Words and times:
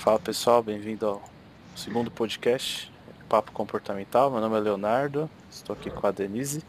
Fala 0.00 0.18
pessoal, 0.18 0.62
bem-vindo 0.62 1.06
ao 1.06 1.22
segundo 1.76 2.10
podcast, 2.10 2.90
Papo 3.28 3.52
Comportamental. 3.52 4.30
Meu 4.30 4.40
nome 4.40 4.56
é 4.56 4.60
Leonardo, 4.60 5.28
estou 5.50 5.76
aqui 5.76 5.90
com 5.90 6.06
a 6.06 6.10
Denise. 6.10 6.64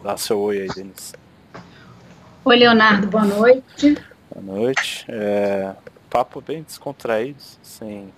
Dá 0.00 0.16
seu 0.16 0.38
oi 0.38 0.60
aí, 0.60 0.68
Denise. 0.68 1.14
Oi, 2.44 2.56
Leonardo, 2.56 3.08
boa 3.08 3.24
noite. 3.24 3.96
Boa 4.32 4.60
noite. 4.60 5.04
É, 5.08 5.74
papo 6.08 6.40
bem 6.40 6.62
descontraído, 6.62 7.42
sem, 7.64 8.14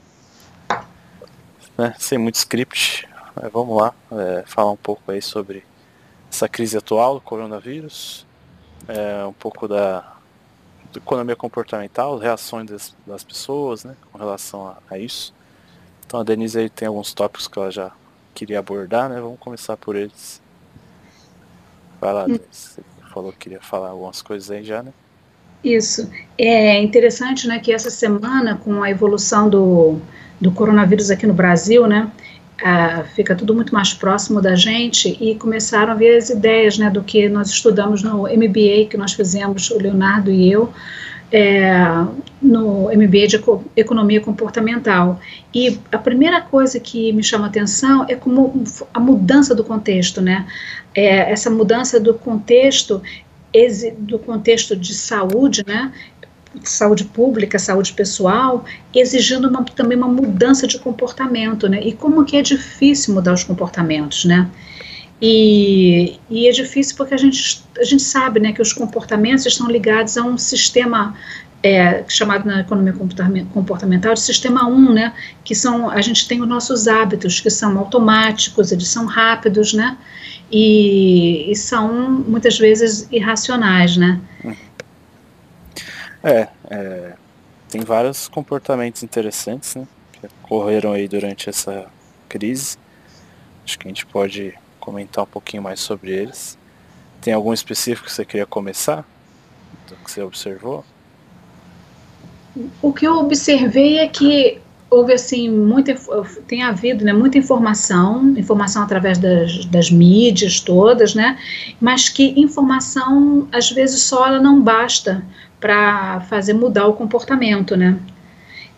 né, 1.79 1.95
sem 1.99 2.19
muito 2.19 2.35
script. 2.35 3.09
Mas 3.35 3.51
vamos 3.51 3.81
lá, 3.81 3.95
é, 4.13 4.45
falar 4.45 4.73
um 4.73 4.77
pouco 4.77 5.11
aí 5.11 5.23
sobre 5.23 5.65
essa 6.31 6.51
crise 6.51 6.77
atual 6.77 7.15
do 7.15 7.23
coronavírus, 7.23 8.27
é, 8.87 9.25
um 9.25 9.33
pouco 9.33 9.67
da 9.67 10.16
economia 10.97 11.37
comportamental, 11.37 12.19
reações 12.19 12.71
das, 12.71 12.97
das 13.07 13.25
pessoas, 13.25 13.85
né, 13.85 13.97
com 14.13 14.19
relação 14.19 14.69
a, 14.69 14.79
a, 14.91 14.99
isso. 14.99 15.35
Então 16.07 16.21
a 16.21 16.23
Denise 16.23 16.59
aí 16.59 16.71
tem 16.71 16.89
alguns 16.89 17.13
tópicos 17.13 17.49
que 17.49 17.59
ela 17.59 17.71
já 17.71 17.91
queria 18.35 18.59
abordar, 18.59 19.09
né? 19.09 19.21
Vamos 19.21 19.39
começar 19.41 19.77
por 19.77 19.97
eles. 19.97 20.41
Vai 22.01 22.13
lá, 22.13 22.27
Denise. 22.27 22.45
Você 22.51 22.83
falou 23.13 23.33
que 23.33 23.39
queria 23.39 23.61
falar 23.61 23.89
algumas 23.89 24.23
coisas 24.23 24.51
aí 24.51 24.63
já, 24.63 24.83
né? 24.83 24.93
Isso. 25.65 26.09
É 26.39 26.81
interessante, 26.81 27.49
né, 27.49 27.59
que 27.59 27.73
essa 27.73 27.91
semana, 27.91 28.57
com 28.57 28.83
a 28.83 28.91
evolução 28.91 29.49
do, 29.49 29.99
do 30.41 30.53
coronavírus 30.53 31.11
aqui 31.11 31.27
no 31.27 31.35
Brasil, 31.35 31.87
né, 31.87 32.11
fica 33.15 33.35
tudo 33.35 33.55
muito 33.55 33.73
mais 33.73 33.93
próximo 33.93 34.41
da 34.41 34.55
gente 34.55 35.17
e 35.21 35.35
começaram 35.35 35.93
a 35.93 35.95
ver 35.95 36.17
as 36.17 36.31
ideias 36.31 36.79
né, 36.79 36.91
do 36.91 37.03
que 37.03 37.29
nós 37.29 37.51
estudamos 37.51 38.03
no 38.03 38.23
MBA 38.23 38.87
que 38.91 38.97
nós 38.97 39.13
fizemos, 39.13 39.71
o 39.71 39.79
Leonardo 39.79 40.31
e 40.31 40.51
eu, 40.51 40.73
é, 41.31 41.77
no 42.41 42.85
MBA 42.85 43.27
de 43.27 43.41
Economia 43.77 44.21
Comportamental. 44.21 45.21
E 45.55 45.79
a 45.93 45.99
primeira 45.99 46.41
coisa 46.41 46.79
que 46.81 47.13
me 47.13 47.23
chama 47.23 47.47
atenção 47.47 48.07
é 48.09 48.15
como 48.15 48.65
a 48.95 49.01
mudança 49.01 49.55
do 49.55 49.65
contexto, 49.65 50.21
né? 50.21 50.47
É, 50.95 51.31
essa 51.31 51.51
mudança 51.51 52.01
do 52.01 52.15
contexto 52.15 53.03
do 53.99 54.19
contexto 54.19 54.77
de 54.77 54.93
saúde, 54.93 55.65
né, 55.67 55.91
saúde 56.63 57.05
pública, 57.05 57.59
saúde 57.59 57.93
pessoal, 57.93 58.65
exigindo 58.95 59.49
uma, 59.49 59.65
também 59.65 59.97
uma 59.97 60.09
mudança 60.09 60.67
de 60.67 60.79
comportamento, 60.79 61.69
né? 61.69 61.81
E 61.83 61.93
como 61.93 62.25
que 62.25 62.37
é 62.37 62.43
difícil 62.43 63.15
mudar 63.15 63.33
os 63.33 63.45
comportamentos, 63.45 64.25
né? 64.25 64.49
E, 65.21 66.19
e 66.29 66.47
é 66.47 66.53
difícil 66.53 66.95
porque 66.97 67.15
a 67.15 67.17
gente, 67.17 67.65
a 67.79 67.85
gente 67.85 68.03
sabe, 68.03 68.39
né, 68.39 68.53
que 68.53 68.61
os 68.61 68.73
comportamentos 68.73 69.47
estão 69.47 69.67
ligados 69.67 70.17
a 70.19 70.23
um 70.23 70.37
sistema 70.37 71.15
é, 71.63 72.05
chamado 72.07 72.47
na 72.47 72.61
economia 72.61 72.93
comportamental 73.53 74.15
de 74.15 74.21
sistema 74.21 74.69
1, 74.69 74.93
né, 74.93 75.13
que 75.43 75.55
são, 75.55 75.91
a 75.91 76.01
gente 76.01 76.29
tem 76.29 76.41
os 76.43 76.49
nossos 76.49 76.87
hábitos, 76.87 77.41
que 77.41 77.51
são 77.51 77.79
automáticos, 77.79 78.73
eles 78.73 78.89
são 78.89 79.07
rápidos, 79.07 79.73
né, 79.73 79.97
e, 80.53 81.51
e 81.51 81.57
são 81.57 82.11
muitas 82.11 82.59
vezes 82.59 83.09
irracionais, 83.11 83.97
né. 83.97 84.21
É, 86.27 86.49
é, 86.69 87.13
tem 87.69 87.83
vários 87.83 88.27
comportamentos 88.27 89.05
interessantes, 89.05 89.77
né, 89.77 89.87
que 90.11 90.27
ocorreram 90.27 90.91
aí 90.93 91.07
durante 91.07 91.49
essa 91.49 91.87
crise. 92.29 92.77
Acho 93.65 93.79
que 93.79 93.87
a 93.87 93.91
gente 93.91 94.05
pode 94.05 94.53
comentar 94.81 95.23
um 95.23 95.29
pouquinho 95.29 95.63
mais 95.63 95.79
sobre 95.79 96.11
eles. 96.11 96.59
Tem 97.21 97.33
algum 97.33 97.53
específico 97.53 98.09
que 98.09 98.13
você 98.13 98.25
queria 98.25 98.45
começar? 98.45 99.07
Do 99.89 99.95
que 99.95 100.11
você 100.11 100.21
observou? 100.21 100.85
O 102.83 102.93
que 102.93 103.07
eu 103.07 103.19
observei 103.19 103.99
é 103.99 104.09
que 104.09 104.61
houve 104.91 105.13
assim 105.13 105.49
muita 105.49 105.95
tem 106.47 106.63
havido 106.63 107.05
né, 107.05 107.13
muita 107.13 107.39
informação 107.39 108.35
informação 108.37 108.83
através 108.85 109.19
das, 109.19 109.65
das 109.65 109.91
mídias 109.91 110.61
todas 110.61 111.13
né 111.13 111.37
mas 111.81 112.09
que 112.09 112.41
informação 112.41 113.49
às 113.51 113.69
vezes 113.69 114.03
só 114.03 114.29
ela 114.29 114.39
não 114.39 114.63
basta 114.63 115.25
para 115.61 116.21
fazer 116.23 116.53
mudar 116.53 116.87
o 116.87 116.95
comportamento, 116.95 117.77
né? 117.77 117.99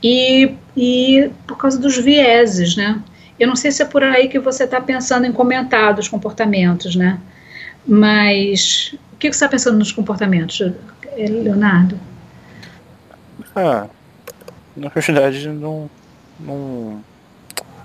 E, 0.03 0.55
e 0.77 1.31
por 1.47 1.57
causa 1.57 1.79
dos 1.79 1.97
vieses, 1.99 2.77
né? 2.77 3.03
Eu 3.39 3.47
não 3.49 3.57
sei 3.57 3.71
se 3.71 3.83
é 3.83 3.85
por 3.85 4.03
aí 4.03 4.29
que 4.29 4.39
você 4.39 4.65
está 4.65 4.81
pensando 4.81 5.27
em 5.27 5.33
comentar 5.33 5.95
dos 5.95 6.09
comportamentos, 6.09 6.97
né? 6.97 7.19
Mas 7.87 8.95
o 9.13 9.17
que 9.17 9.29
você 9.29 9.37
está 9.37 9.49
pensando 9.49 9.79
nos 9.79 9.93
comportamentos, 9.93 10.61
Leonardo? 11.17 11.99
Ah, 13.55 13.87
na 14.77 14.89
verdade, 14.89 15.49
não, 15.49 15.91
não 16.39 17.03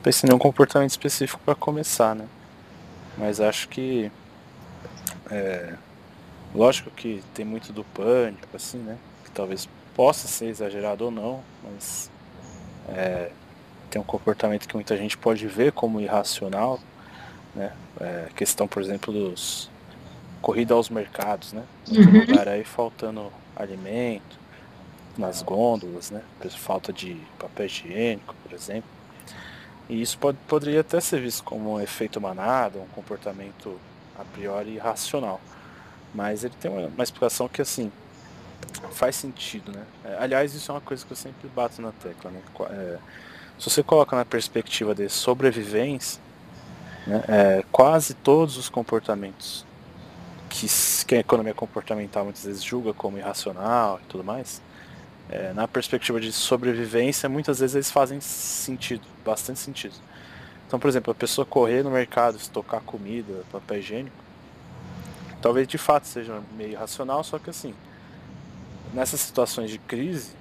pensei 0.03 0.27
em 0.27 0.29
nenhum 0.29 0.39
comportamento 0.39 0.91
específico 0.91 1.39
para 1.43 1.55
começar, 1.55 2.15
né? 2.15 2.25
Mas 3.17 3.39
acho 3.39 3.69
que 3.69 4.11
é, 5.29 5.73
Lógico 6.53 6.91
que 6.91 7.23
tem 7.33 7.43
muito 7.43 7.73
do 7.73 7.83
pânico, 7.83 8.47
assim, 8.53 8.77
né? 8.77 8.97
Que 9.25 9.31
talvez 9.31 9.67
possa 9.95 10.27
ser 10.27 10.45
exagerado 10.47 11.05
ou 11.05 11.11
não, 11.11 11.43
mas 11.63 12.09
é, 12.89 13.31
tem 13.89 14.01
um 14.01 14.05
comportamento 14.05 14.67
que 14.67 14.75
muita 14.75 14.97
gente 14.97 15.17
pode 15.17 15.47
ver 15.47 15.71
como 15.71 15.99
irracional, 15.99 16.79
né? 17.55 17.71
É, 17.99 18.27
questão, 18.35 18.67
por 18.67 18.81
exemplo, 18.81 19.13
dos 19.13 19.69
corrida 20.41 20.73
aos 20.73 20.89
mercados, 20.89 21.53
né? 21.53 21.63
Uhum. 21.89 22.19
lugar 22.19 22.47
aí 22.47 22.63
faltando 22.63 23.31
alimento, 23.55 24.37
nas 25.17 25.41
gôndolas, 25.41 26.11
né? 26.11 26.21
Falta 26.57 26.91
de 26.91 27.15
papel 27.39 27.65
higiênico, 27.65 28.35
por 28.43 28.53
exemplo. 28.53 28.89
E 29.89 30.01
isso 30.01 30.17
pode, 30.17 30.37
poderia 30.47 30.81
até 30.81 30.99
ser 30.99 31.21
visto 31.21 31.43
como 31.43 31.73
um 31.73 31.79
efeito 31.79 32.19
manada, 32.19 32.79
um 32.79 32.87
comportamento 32.87 33.79
a 34.17 34.23
priori 34.23 34.71
irracional. 34.75 35.39
Mas 36.13 36.43
ele 36.43 36.53
tem 36.59 36.69
uma, 36.69 36.87
uma 36.87 37.03
explicação 37.03 37.47
que 37.47 37.61
assim 37.61 37.91
faz 38.91 39.15
sentido, 39.15 39.71
né? 39.71 39.83
É, 40.05 40.17
aliás, 40.19 40.53
isso 40.53 40.71
é 40.71 40.75
uma 40.75 40.81
coisa 40.81 41.05
que 41.05 41.11
eu 41.11 41.17
sempre 41.17 41.47
bato 41.49 41.81
na 41.81 41.91
tecla, 41.91 42.31
né? 42.31 42.41
É, 42.69 42.97
se 43.57 43.69
você 43.69 43.83
coloca 43.83 44.15
na 44.15 44.25
perspectiva 44.25 44.93
de 44.95 45.09
sobrevivência, 45.09 46.21
né, 47.05 47.23
é, 47.27 47.63
quase 47.71 48.13
todos 48.13 48.57
os 48.57 48.69
comportamentos 48.69 49.65
que, 50.49 50.67
que 51.05 51.15
a 51.15 51.19
economia 51.19 51.53
comportamental 51.53 52.23
muitas 52.23 52.43
vezes 52.43 52.63
julga 52.63 52.93
como 52.93 53.17
irracional 53.17 53.99
e 54.03 54.07
tudo 54.07 54.23
mais, 54.23 54.61
é, 55.29 55.53
na 55.53 55.67
perspectiva 55.67 56.19
de 56.19 56.31
sobrevivência, 56.31 57.27
muitas 57.29 57.59
vezes 57.59 57.75
eles 57.75 57.91
fazem 57.91 58.19
sentido, 58.21 59.03
bastante 59.25 59.59
sentido. 59.59 59.95
Então, 60.67 60.79
por 60.79 60.87
exemplo, 60.87 61.11
a 61.11 61.15
pessoa 61.15 61.45
correr 61.45 61.83
no 61.83 61.91
mercado, 61.91 62.37
estocar 62.37 62.81
comida, 62.81 63.43
papel 63.51 63.79
higiênico, 63.79 64.22
talvez 65.43 65.67
de 65.67 65.77
fato 65.77 66.07
seja 66.07 66.41
meio 66.55 66.79
racional, 66.79 67.21
só 67.21 67.37
que 67.37 67.49
assim, 67.49 67.75
nessas 68.93 69.19
situações 69.19 69.69
de 69.69 69.77
crise, 69.77 70.31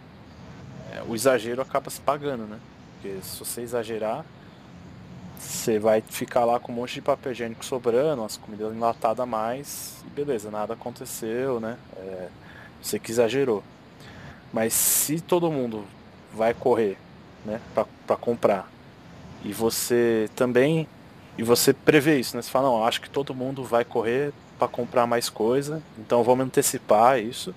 é, 0.92 1.02
o 1.02 1.16
exagero 1.16 1.60
acaba 1.60 1.90
se 1.90 2.00
pagando, 2.00 2.44
né? 2.44 2.60
Porque 2.94 3.20
se 3.20 3.36
você 3.36 3.62
exagerar, 3.62 4.24
você 5.36 5.80
vai 5.80 6.00
ficar 6.00 6.44
lá 6.44 6.60
com 6.60 6.70
um 6.70 6.76
monte 6.76 6.94
de 6.94 7.02
papel 7.02 7.32
higiênico 7.32 7.64
sobrando, 7.64 8.22
as 8.22 8.36
comidas 8.36 8.72
enlatadas 8.72 9.18
a 9.18 9.26
mais, 9.26 10.04
e 10.06 10.10
beleza, 10.10 10.52
nada 10.52 10.74
aconteceu, 10.74 11.58
né? 11.58 11.76
É, 11.96 12.28
você 12.80 12.96
que 12.96 13.10
exagerou. 13.10 13.64
Mas 14.52 14.72
se 14.72 15.20
todo 15.20 15.50
mundo 15.50 15.84
vai 16.32 16.54
correr, 16.54 16.96
né, 17.44 17.60
para 17.74 18.16
comprar, 18.16 18.70
e 19.44 19.52
você 19.52 20.30
também, 20.36 20.86
e 21.36 21.42
você 21.42 21.72
prevê 21.72 22.20
isso, 22.20 22.36
né? 22.36 22.42
Você 22.42 22.50
fala, 22.50 22.68
não, 22.68 22.86
acho 22.86 23.00
que 23.00 23.10
todo 23.10 23.34
mundo 23.34 23.64
vai 23.64 23.84
correr 23.84 24.32
para 24.62 24.68
comprar 24.68 25.08
mais 25.08 25.28
coisa, 25.28 25.82
então 25.98 26.22
vamos 26.22 26.46
antecipar 26.46 27.18
isso 27.18 27.52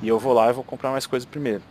e 0.00 0.08
eu 0.08 0.18
vou 0.18 0.32
lá 0.32 0.48
e 0.48 0.54
vou 0.54 0.64
comprar 0.64 0.90
mais 0.90 1.06
coisa 1.06 1.26
primeiro. 1.26 1.62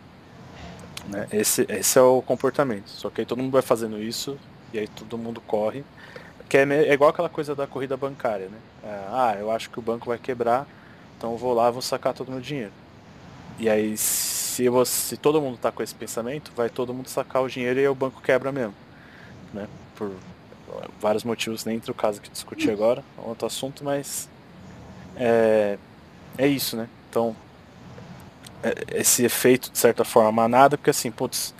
Né? 1.08 1.26
Esse, 1.32 1.66
esse 1.68 1.98
é 1.98 2.02
o 2.02 2.22
comportamento. 2.22 2.88
Só 2.88 3.10
que 3.10 3.20
aí 3.20 3.26
todo 3.26 3.42
mundo 3.42 3.50
vai 3.50 3.62
fazendo 3.62 4.00
isso 4.00 4.38
e 4.72 4.78
aí 4.78 4.86
todo 4.86 5.18
mundo 5.18 5.40
corre. 5.40 5.84
Que 6.48 6.58
é, 6.58 6.62
é 6.62 6.92
igual 6.92 7.10
aquela 7.10 7.28
coisa 7.28 7.52
da 7.52 7.66
corrida 7.66 7.96
bancária, 7.96 8.48
né? 8.48 8.58
É, 8.84 9.04
ah, 9.10 9.36
eu 9.40 9.50
acho 9.50 9.68
que 9.70 9.78
o 9.78 9.82
banco 9.82 10.06
vai 10.06 10.18
quebrar, 10.18 10.68
então 11.18 11.32
eu 11.32 11.36
vou 11.36 11.52
lá 11.52 11.68
e 11.68 11.72
vou 11.72 11.82
sacar 11.82 12.14
todo 12.14 12.28
o 12.28 12.30
meu 12.30 12.40
dinheiro. 12.40 12.72
E 13.58 13.68
aí 13.68 13.96
se, 13.96 14.68
você, 14.68 14.92
se 14.92 15.16
todo 15.16 15.40
mundo 15.40 15.58
tá 15.58 15.72
com 15.72 15.82
esse 15.82 15.94
pensamento, 15.94 16.52
vai 16.54 16.70
todo 16.70 16.94
mundo 16.94 17.08
sacar 17.08 17.42
o 17.42 17.48
dinheiro 17.48 17.80
e 17.80 17.88
o 17.88 17.94
banco 17.94 18.22
quebra 18.22 18.52
mesmo. 18.52 18.74
Né? 19.52 19.66
Por 19.96 20.12
vários 21.00 21.24
motivos, 21.24 21.64
nem 21.64 21.76
entre 21.76 21.90
o 21.90 21.94
caso 21.94 22.20
que 22.20 22.30
discuti 22.30 22.70
agora, 22.70 23.02
é 23.18 23.28
outro 23.28 23.46
assunto, 23.46 23.82
mas 23.84 24.28
é, 25.16 25.78
é 26.36 26.46
isso, 26.46 26.76
né? 26.76 26.88
Então, 27.08 27.34
é, 28.62 29.00
esse 29.00 29.24
efeito, 29.24 29.70
de 29.70 29.78
certa 29.78 30.04
forma, 30.04 30.32
manada, 30.32 30.76
porque 30.76 30.90
assim, 30.90 31.10
putz, 31.10 31.54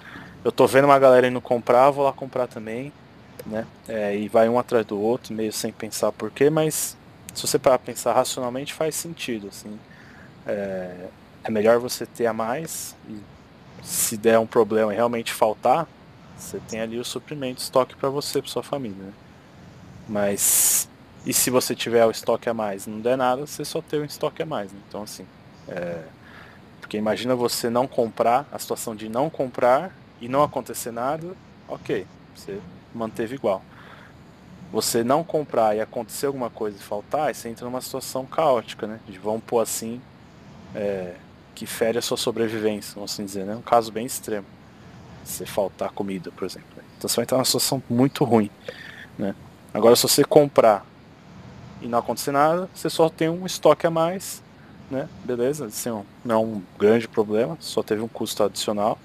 eu 0.45 0.53
tô 0.53 0.67
vendo 0.67 0.87
uma 0.87 0.99
galera 0.99 1.27
indo 1.27 1.41
comprar, 1.41 1.91
vou 1.91 2.05
lá 2.05 2.13
comprar 2.13 2.47
também, 2.47 2.93
né? 3.47 3.67
É, 3.89 4.17
e 4.17 4.29
vai 4.29 4.49
um 4.49 4.59
atrás 4.59 4.85
do 4.87 5.01
outro, 5.01 5.35
meio 5.35 5.53
sem 5.53 5.73
pensar 5.73 6.13
porquê, 6.13 6.51
mas 6.51 6.97
se 7.35 7.47
você 7.47 7.59
parar 7.59 7.79
pensar 7.79 8.13
racionalmente, 8.13 8.73
faz 8.73 8.95
sentido, 8.95 9.49
assim. 9.49 9.79
É, 10.47 11.07
é 11.45 11.51
melhor 11.51 11.79
você 11.79 12.07
ter 12.07 12.27
a 12.27 12.33
mais 12.33 12.95
e 13.09 13.19
se 13.83 14.17
der 14.17 14.39
um 14.39 14.47
problema 14.47 14.93
e 14.93 14.97
realmente 14.97 15.33
faltar, 15.33 15.87
você 16.37 16.59
tem 16.69 16.81
ali 16.81 16.99
o 16.99 17.05
suprimento, 17.05 17.61
estoque 17.61 17.95
para 17.95 18.09
você, 18.09 18.41
para 18.41 18.51
sua 18.51 18.63
família. 18.63 19.05
Né? 19.05 19.13
Mas 20.09 20.89
e 21.25 21.33
se 21.33 21.51
você 21.51 21.75
tiver 21.75 22.05
o 22.05 22.11
estoque 22.11 22.49
a 22.49 22.55
mais, 22.55 22.87
não 22.87 23.01
der 23.01 23.17
nada, 23.17 23.47
você 23.47 23.65
só 23.65 23.81
tem 23.81 24.01
o 24.01 24.05
estoque 24.05 24.43
a 24.43 24.47
mais. 24.47 24.73
Né? 24.73 24.79
Então 24.89 25.03
assim, 25.03 25.27
é... 25.69 26.03
porque 26.81 26.97
imagina 26.97 27.35
você 27.35 27.71
não 27.71 27.87
comprar, 27.87 28.47
a 28.53 28.59
situação 28.59 28.95
de 28.95 29.09
não 29.09 29.31
comprar 29.31 29.93
e 30.21 30.29
não 30.29 30.43
acontecer 30.43 30.91
nada, 30.91 31.35
ok, 31.69 32.07
você 32.35 32.61
manteve 32.95 33.35
igual. 33.35 33.63
Você 34.73 35.05
não 35.05 35.23
comprar 35.23 35.77
e 35.77 35.81
acontecer 35.81 36.27
alguma 36.27 36.51
coisa 36.51 36.77
e 36.77 36.83
faltar, 36.83 37.35
você 37.35 37.49
entra 37.49 37.65
numa 37.65 37.81
situação 37.81 38.27
caótica, 38.27 38.87
né? 38.87 38.99
De 39.07 39.19
vamos 39.19 39.45
pôr 39.45 39.61
assim, 39.61 40.01
é, 40.75 41.15
que 41.55 41.65
fere 41.65 41.99
a 41.99 42.03
sua 42.03 42.17
sobrevivência, 42.17 42.95
vamos 42.95 43.13
assim 43.13 43.25
dizer, 43.25 43.45
né? 43.45 43.55
Um 43.55 43.63
caso 43.63 43.93
bem 43.93 44.05
extremo. 44.05 44.47
Se 45.25 45.47
faltar 45.47 45.91
comida, 45.91 46.31
por 46.33 46.45
exemplo. 46.45 46.69
Então 46.99 47.09
você 47.09 47.17
vai 47.17 47.23
entrar 47.23 47.39
numa 47.39 47.45
situação 47.45 47.83
muito 47.89 48.25
ruim. 48.25 48.51
Né? 49.19 49.35
Agora 49.73 49.97
se 49.97 50.03
você 50.03 50.25
comprar 50.25 50.85
e 51.85 51.89
não 51.89 51.99
acontecer 51.99 52.33
nada, 52.33 52.69
você 52.75 52.89
só 52.89 53.11
tem 53.11 53.29
um 53.29 53.45
estoque 53.45 53.87
a 53.87 53.91
mais, 53.91 54.43
né? 54.91 55.07
Beleza? 55.23 55.67
Assim, 55.67 55.91
não 56.25 56.35
é 56.35 56.39
um 56.39 56.63
grande 56.79 57.07
problema, 57.07 57.59
só 57.61 57.83
teve 57.83 58.01
um 58.01 58.09
custo 58.09 58.43
adicional. 58.43 58.99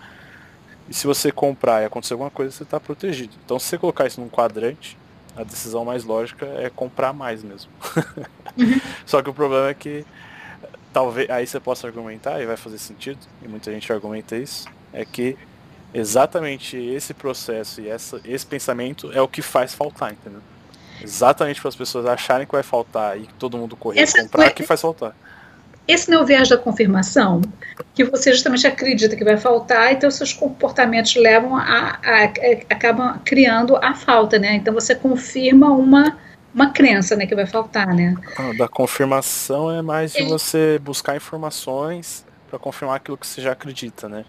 E 0.88 0.94
se 0.94 1.06
você 1.06 1.30
comprar 1.30 1.82
e 1.82 1.86
acontecer 1.86 2.14
alguma 2.14 2.32
coisa, 2.32 2.52
você 2.52 2.64
está 2.64 2.80
protegido. 2.80 3.36
Então 3.44 3.60
se 3.60 3.66
você 3.66 3.78
colocar 3.78 4.08
isso 4.08 4.22
num 4.22 4.30
quadrante, 4.30 4.98
a 5.36 5.44
decisão 5.44 5.84
mais 5.84 6.06
lógica 6.06 6.46
é 6.46 6.70
comprar 6.70 7.12
mais 7.12 7.44
mesmo. 7.44 7.70
Uhum. 8.58 8.80
Só 9.06 9.22
que 9.22 9.30
o 9.30 9.34
problema 9.34 9.68
é 9.68 9.74
que 9.74 10.06
talvez 10.94 11.30
aí 11.30 11.46
você 11.46 11.60
possa 11.60 11.86
argumentar 11.86 12.42
e 12.42 12.46
vai 12.46 12.56
fazer 12.56 12.78
sentido, 12.78 13.20
e 13.44 13.48
muita 13.48 13.72
gente 13.72 13.92
argumenta 13.92 14.38
isso, 14.38 14.68
é 14.94 15.04
que 15.04 15.38
exatamente 15.94 16.78
esse 16.78 17.14
processo 17.14 17.82
e 17.82 17.90
essa, 17.90 18.22
esse 18.24 18.46
pensamento 18.46 19.12
é 19.12 19.22
o 19.22 19.28
que 19.28 19.42
faz 19.42 19.74
faltar, 19.74 20.14
entendeu? 20.14 20.42
Exatamente 21.02 21.62
para 21.62 21.70
as 21.70 21.76
pessoas 21.76 22.06
acharem 22.06 22.46
que 22.46 22.52
vai 22.52 22.64
faltar 22.64 23.18
e 23.18 23.22
que 23.22 23.34
todo 23.36 23.58
mundo 23.58 23.76
correr 23.76 24.02
essa 24.02 24.22
comprar 24.22 24.44
foi... 24.44 24.54
que 24.54 24.64
faz 24.64 24.82
faltar. 24.82 25.16
Esse 25.88 26.12
não 26.12 26.20
é 26.20 26.22
o 26.22 26.26
viés 26.26 26.48
da 26.48 26.56
confirmação, 26.56 27.42
que 27.96 28.04
você 28.04 28.32
justamente 28.32 28.68
acredita 28.68 29.16
que 29.16 29.24
vai 29.24 29.38
faltar, 29.38 29.92
então 29.92 30.12
seus 30.12 30.32
comportamentos 30.32 31.16
levam 31.16 31.56
a, 31.56 32.00
a, 32.04 32.26
a 32.26 32.32
acabam 32.70 33.20
criando 33.26 33.76
a 33.78 33.96
falta, 33.96 34.38
né? 34.38 34.54
Então 34.56 34.74
você 34.74 34.94
confirma 34.94 35.72
uma 35.72 36.18
uma 36.54 36.72
crença, 36.72 37.16
né, 37.16 37.28
que 37.28 37.36
vai 37.36 37.46
faltar, 37.46 37.94
né? 37.94 38.16
Ah, 38.36 38.52
da 38.58 38.68
confirmação 38.68 39.72
é 39.72 39.84
mais 39.84 40.14
de 40.14 40.24
você 40.24 40.80
buscar 40.82 41.16
informações 41.16 42.26
para 42.50 42.58
confirmar 42.58 42.98
aquilo 42.98 43.18
que 43.18 43.28
você 43.28 43.40
já 43.40 43.52
acredita, 43.52 44.10
né? 44.10 44.26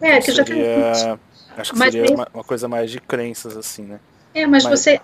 É, 0.00 0.18
então, 0.18 0.20
que 0.20 0.32
seria, 0.32 0.94
já 0.94 1.18
Acho 1.56 1.72
que 1.72 1.78
mas 1.78 1.92
seria 1.92 2.14
uma, 2.14 2.28
uma, 2.32 2.44
coisa 2.44 2.68
mais 2.68 2.90
de 2.90 3.00
crenças, 3.00 3.56
assim, 3.56 3.82
né? 3.82 4.00
É, 4.34 4.46
mas, 4.46 4.64
mas, 4.64 4.80
você 4.80 5.00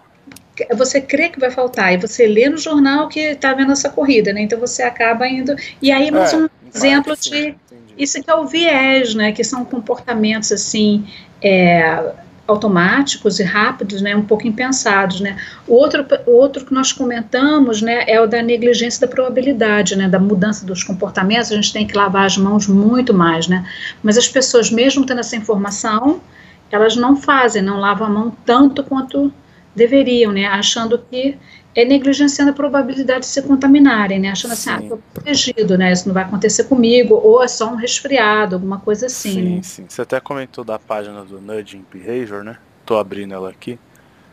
você 0.77 1.01
crê 1.01 1.29
que 1.29 1.39
vai 1.39 1.51
faltar 1.51 1.93
e 1.93 1.97
você 1.97 2.27
lê 2.27 2.49
no 2.49 2.59
jornal 2.59 3.09
que 3.09 3.21
está 3.21 3.55
vendo 3.55 3.73
essa 3.73 3.89
corrida, 3.89 4.33
né? 4.33 4.43
Então 4.43 4.59
você 4.59 4.83
acaba 4.83 5.27
indo 5.29 5.55
e 5.81 5.93
aí 5.93 6.11
mais 6.11 6.33
é, 6.33 6.37
um 6.37 6.49
exemplo 6.75 7.17
de 7.17 7.55
isso 7.97 8.23
que 8.23 8.31
é 8.31 8.35
o 8.35 8.47
viés, 8.47 9.15
né? 9.15 9.33
Que 9.33 9.45
são 9.45 9.65
comportamentos 9.65 10.51
assim 10.51 11.07
é, 11.43 12.13
automáticos 12.49 13.39
e 13.39 13.43
rápidos, 13.43 14.01
né, 14.01 14.17
um 14.17 14.23
pouco 14.23 14.49
impensados, 14.49 15.21
né. 15.21 15.37
O 15.67 15.75
outro, 15.75 16.05
o 16.27 16.33
outro 16.33 16.65
que 16.65 16.73
nós 16.73 16.93
comentamos, 16.93 17.83
né, 17.83 18.05
é 18.07 18.19
o 18.21 18.27
da 18.27 18.43
negligência 18.43 19.07
da 19.07 19.07
probabilidade, 19.07 19.95
né, 19.95 20.09
da 20.09 20.19
mudança 20.19 20.65
dos 20.65 20.83
comportamentos. 20.83 21.53
A 21.53 21.57
gente 21.57 21.73
tem 21.75 21.87
que 21.87 21.97
lavar 21.97 22.25
as 22.25 22.39
mãos 22.39 22.67
muito 22.67 23.13
mais, 23.13 23.47
né. 23.47 23.67
Mas 24.03 24.17
as 24.17 24.27
pessoas, 24.27 24.71
mesmo 24.71 25.05
tendo 25.05 25.21
essa 25.21 25.37
informação, 25.37 26.23
elas 26.71 26.97
não 26.97 27.17
fazem, 27.17 27.61
não 27.61 27.79
lavam 27.79 28.07
a 28.07 28.11
mão 28.11 28.33
tanto 28.47 28.83
quanto 28.83 29.31
deveriam, 29.79 30.33
né, 30.33 30.47
achando 30.47 30.99
que 30.99 31.39
é 31.75 31.85
negligenciando 31.85 32.51
a 32.51 32.55
probabilidade 32.55 33.21
de 33.21 33.27
se 33.27 33.41
contaminarem, 33.41 34.19
né? 34.19 34.31
Achando 34.31 34.53
assim, 34.53 34.71
sim. 34.71 34.77
ah, 34.77 34.83
estou 34.83 35.03
protegido, 35.15 35.79
né? 35.79 35.93
Isso 35.93 36.09
não 36.09 36.15
vai 36.15 36.25
acontecer 36.25 36.65
comigo, 36.65 37.15
ou 37.15 37.41
é 37.43 37.47
só 37.47 37.71
um 37.71 37.77
resfriado, 37.77 38.57
alguma 38.57 38.81
coisa 38.81 39.07
assim. 39.07 39.33
Sim, 39.33 39.57
né? 39.57 39.63
sim. 39.63 39.85
Você 39.89 40.03
até 40.03 40.19
comentou 40.19 40.65
da 40.65 40.77
página 40.77 41.25
do 41.25 41.41
Nudging 41.41 41.85
Behavior, 41.93 42.43
né? 42.43 42.59
Tô 42.85 42.97
abrindo 42.99 43.33
ela 43.33 43.51
aqui. 43.51 43.79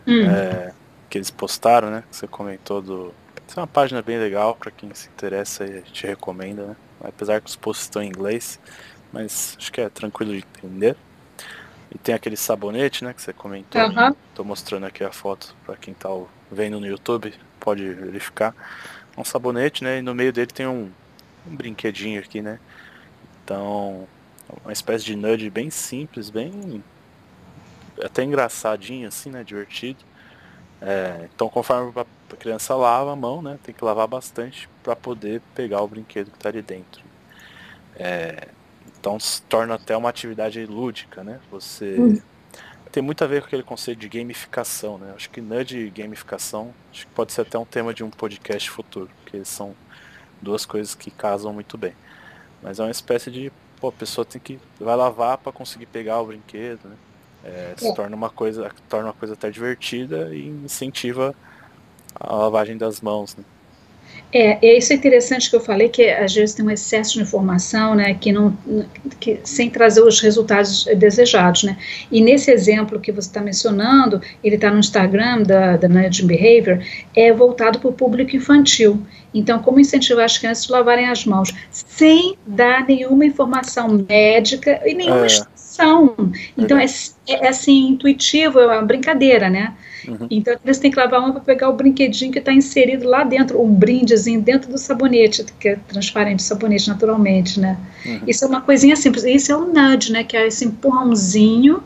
Hum. 0.08 0.26
É, 0.26 0.74
que 1.08 1.20
eles 1.20 1.30
postaram, 1.30 1.92
né? 1.92 2.04
Você 2.10 2.26
comentou 2.26 2.82
do. 2.82 3.14
Isso 3.48 3.60
é 3.60 3.62
uma 3.62 3.68
página 3.68 4.02
bem 4.02 4.18
legal 4.18 4.56
para 4.56 4.72
quem 4.72 4.90
se 4.96 5.08
interessa 5.08 5.66
e 5.66 5.82
te 5.84 6.08
recomenda, 6.08 6.66
né? 6.66 6.76
Apesar 7.04 7.40
que 7.42 7.50
os 7.50 7.56
posts 7.56 7.86
estão 7.86 8.02
em 8.02 8.08
inglês, 8.08 8.60
mas 9.14 9.56
acho 9.60 9.72
que 9.72 9.82
é 9.82 9.90
tranquilo 9.90 10.32
de 10.32 10.40
entender. 10.40 10.96
E 11.96 11.98
tem 11.98 12.14
aquele 12.14 12.36
sabonete, 12.36 13.06
né, 13.06 13.14
que 13.14 13.22
você 13.22 13.32
comentou. 13.32 13.82
Uhum. 13.82 14.14
Tô 14.36 14.44
mostrando 14.44 14.86
aqui 14.86 15.02
a 15.02 15.14
foto 15.14 15.56
para 15.66 15.78
quem 15.78 15.94
tá 15.94 16.10
vendo 16.52 16.78
no 16.78 16.86
YouTube, 16.86 17.34
pode 17.58 17.88
verificar. 17.88 18.54
Um 19.18 19.24
sabonete, 19.24 19.82
né? 19.82 20.00
E 20.00 20.02
no 20.02 20.14
meio 20.14 20.34
dele 20.34 20.52
tem 20.52 20.68
um, 20.68 20.92
um 21.48 21.56
brinquedinho 21.56 22.20
aqui, 22.20 22.42
né? 22.42 22.60
Então, 23.42 24.06
uma 24.62 24.74
espécie 24.74 25.06
de 25.06 25.16
nudge 25.16 25.50
bem 25.50 25.70
simples, 25.70 26.30
bem 26.30 26.84
até 28.04 28.26
engraçadinho 28.26 29.08
assim, 29.08 29.30
né? 29.30 29.42
Divertido. 29.42 30.00
É, 30.82 31.30
então, 31.34 31.48
conforme 31.48 31.94
a 31.98 32.36
criança 32.36 32.76
lava 32.76 33.14
a 33.14 33.16
mão, 33.16 33.42
né? 33.42 33.58
Tem 33.64 33.74
que 33.74 33.86
lavar 33.86 34.06
bastante 34.06 34.68
para 34.84 34.98
poder 34.98 35.42
pegar 35.56 35.82
o 35.82 35.88
brinquedo 35.88 36.30
que 36.30 36.36
está 36.36 36.50
ali 36.50 36.62
dentro. 36.62 37.02
É, 37.96 38.50
então, 39.06 39.20
se 39.20 39.42
torna 39.44 39.76
até 39.76 39.96
uma 39.96 40.10
atividade 40.10 40.66
lúdica, 40.66 41.24
né? 41.24 41.40
Você 41.52 41.96
hum 42.00 42.20
tem 42.96 43.04
muito 43.04 43.22
a 43.26 43.28
ver 43.28 43.42
com 43.42 43.48
aquele 43.48 43.62
conceito 43.62 44.00
de 44.00 44.08
gamificação, 44.08 44.98
né? 44.98 45.12
Acho 45.14 45.30
que 45.30 45.42
nudge 45.42 45.78
e 45.78 45.90
gamificação 45.90 46.74
acho 46.94 47.06
que 47.06 47.12
pode 47.12 47.34
ser 47.34 47.42
até 47.42 47.60
um 47.60 47.66
tema 47.66 47.94
de 47.94 48.06
um 48.06 48.10
podcast 48.10 48.70
futuro, 48.70 49.10
porque 49.22 49.44
são 49.44 49.76
duas 50.42 50.66
coisas 50.66 50.96
que 50.96 51.12
casam 51.12 51.52
muito 51.52 51.78
bem. 51.78 51.94
Mas 52.64 52.80
é 52.80 52.84
uma 52.84 52.92
espécie 52.92 53.30
de, 53.30 53.52
pô, 53.82 53.90
a 53.90 53.92
pessoa 53.92 54.24
tem 54.24 54.40
que 54.40 54.58
vai 54.80 54.96
lavar 54.96 55.38
para 55.40 55.52
conseguir 55.52 55.88
pegar 55.88 56.22
o 56.22 56.28
brinquedo, 56.28 56.88
né? 56.88 56.96
É, 57.44 57.74
se 57.76 57.90
é. 57.90 57.94
torna 57.94 58.16
uma 58.16 58.30
coisa, 58.30 58.72
torna 58.88 59.08
uma 59.08 59.14
coisa 59.14 59.34
até 59.34 59.52
divertida 59.52 60.34
e 60.34 60.48
incentiva 60.48 61.36
a 62.18 62.34
lavagem 62.34 62.78
das 62.78 63.02
mãos, 63.02 63.36
né? 63.36 63.44
É, 64.38 64.58
é 64.62 64.78
isso 64.78 64.92
é 64.92 64.98
interessante 64.98 65.50
que 65.50 65.56
eu 65.56 65.62
falei, 65.62 65.88
que 65.88 66.10
às 66.10 66.34
vezes 66.34 66.54
tem 66.54 66.66
um 66.66 66.70
excesso 66.70 67.14
de 67.14 67.22
informação, 67.22 67.96
né, 67.96 68.14
que 68.16 68.34
não, 68.34 68.58
que, 69.18 69.40
sem 69.46 69.70
trazer 69.70 70.02
os 70.02 70.20
resultados 70.20 70.84
desejados, 70.98 71.64
né, 71.64 71.78
e 72.12 72.22
nesse 72.22 72.52
exemplo 72.52 73.00
que 73.00 73.14
você 73.14 73.30
está 73.30 73.40
mencionando, 73.40 74.22
ele 74.44 74.56
está 74.56 74.70
no 74.70 74.80
Instagram 74.80 75.44
da, 75.44 75.78
da 75.78 75.88
Behavior, 75.88 76.84
é 77.16 77.32
voltado 77.32 77.80
para 77.80 77.90
o 77.90 77.94
público 77.94 78.36
infantil, 78.36 79.02
então 79.34 79.60
como 79.60 79.80
incentivar 79.80 80.26
as 80.26 80.38
crianças 80.38 80.70
a 80.70 80.74
lavarem 80.74 81.08
as 81.08 81.26
mãos, 81.26 81.54
sem 81.72 82.36
dar 82.46 82.86
nenhuma 82.86 83.26
informação 83.26 84.06
médica 84.10 84.82
e 84.86 84.94
nenhuma 84.94 85.28
é. 85.28 85.55
Então 86.58 86.78
é, 86.78 86.86
é, 87.28 87.48
assim, 87.48 87.90
intuitivo, 87.90 88.60
é 88.60 88.68
uma 88.68 88.82
brincadeira, 88.82 89.50
né, 89.50 89.74
Uhum. 90.08 90.28
Então 90.30 90.56
eles 90.64 90.78
têm 90.78 90.92
que 90.92 90.98
lavar 90.98 91.20
a 91.20 91.22
mão 91.22 91.32
para 91.32 91.42
pegar 91.42 91.70
o 91.70 91.74
brinquedinho 91.74 92.32
que 92.32 92.40
está 92.40 92.54
inserido 92.54 93.08
lá 93.08 93.24
dentro, 93.24 93.62
um 93.62 93.74
brindezinho 93.74 94.42
dentro 94.42 94.72
do 94.72 94.78
sabonete, 94.78 95.44
que 95.60 95.70
é 95.70 95.76
transparente, 95.88 96.44
sabonete 96.44 96.88
naturalmente, 96.88 97.60
né? 97.60 97.78
Uhum. 98.06 98.22
Isso 98.28 98.46
é 98.46 98.48
uma 98.48 98.62
coisinha 98.62 98.96
simples. 98.96 99.24
Isso 99.24 99.52
é 99.52 99.56
o 99.56 99.66
nudge, 99.66 100.12
né? 100.12 100.24
Que 100.24 100.38
é 100.38 100.48
esse 100.48 100.66
empurrãozinho 100.66 101.84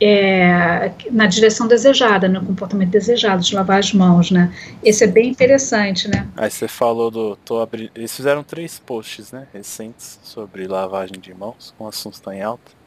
é, 0.00 0.90
na 1.10 1.26
direção 1.26 1.68
desejada, 1.68 2.28
no 2.28 2.44
comportamento 2.44 2.90
desejado, 2.90 3.42
de 3.42 3.54
lavar 3.54 3.78
as 3.78 3.92
mãos, 3.92 4.30
né? 4.30 4.52
Esse 4.82 5.04
é 5.04 5.06
bem 5.06 5.30
interessante, 5.30 6.08
né? 6.08 6.26
Aí 6.36 6.50
você 6.50 6.66
falou 6.68 7.10
do. 7.10 7.36
Tô 7.36 7.60
abri... 7.60 7.90
Eles 7.94 8.14
fizeram 8.14 8.42
três 8.42 8.78
posts, 8.78 9.32
né? 9.32 9.46
Recentes 9.52 10.18
sobre 10.22 10.66
lavagem 10.66 11.18
de 11.20 11.32
mãos, 11.32 11.72
com 11.78 11.86
assuntos 11.86 12.20
tão 12.20 12.32
em 12.32 12.42
alta. 12.42 12.81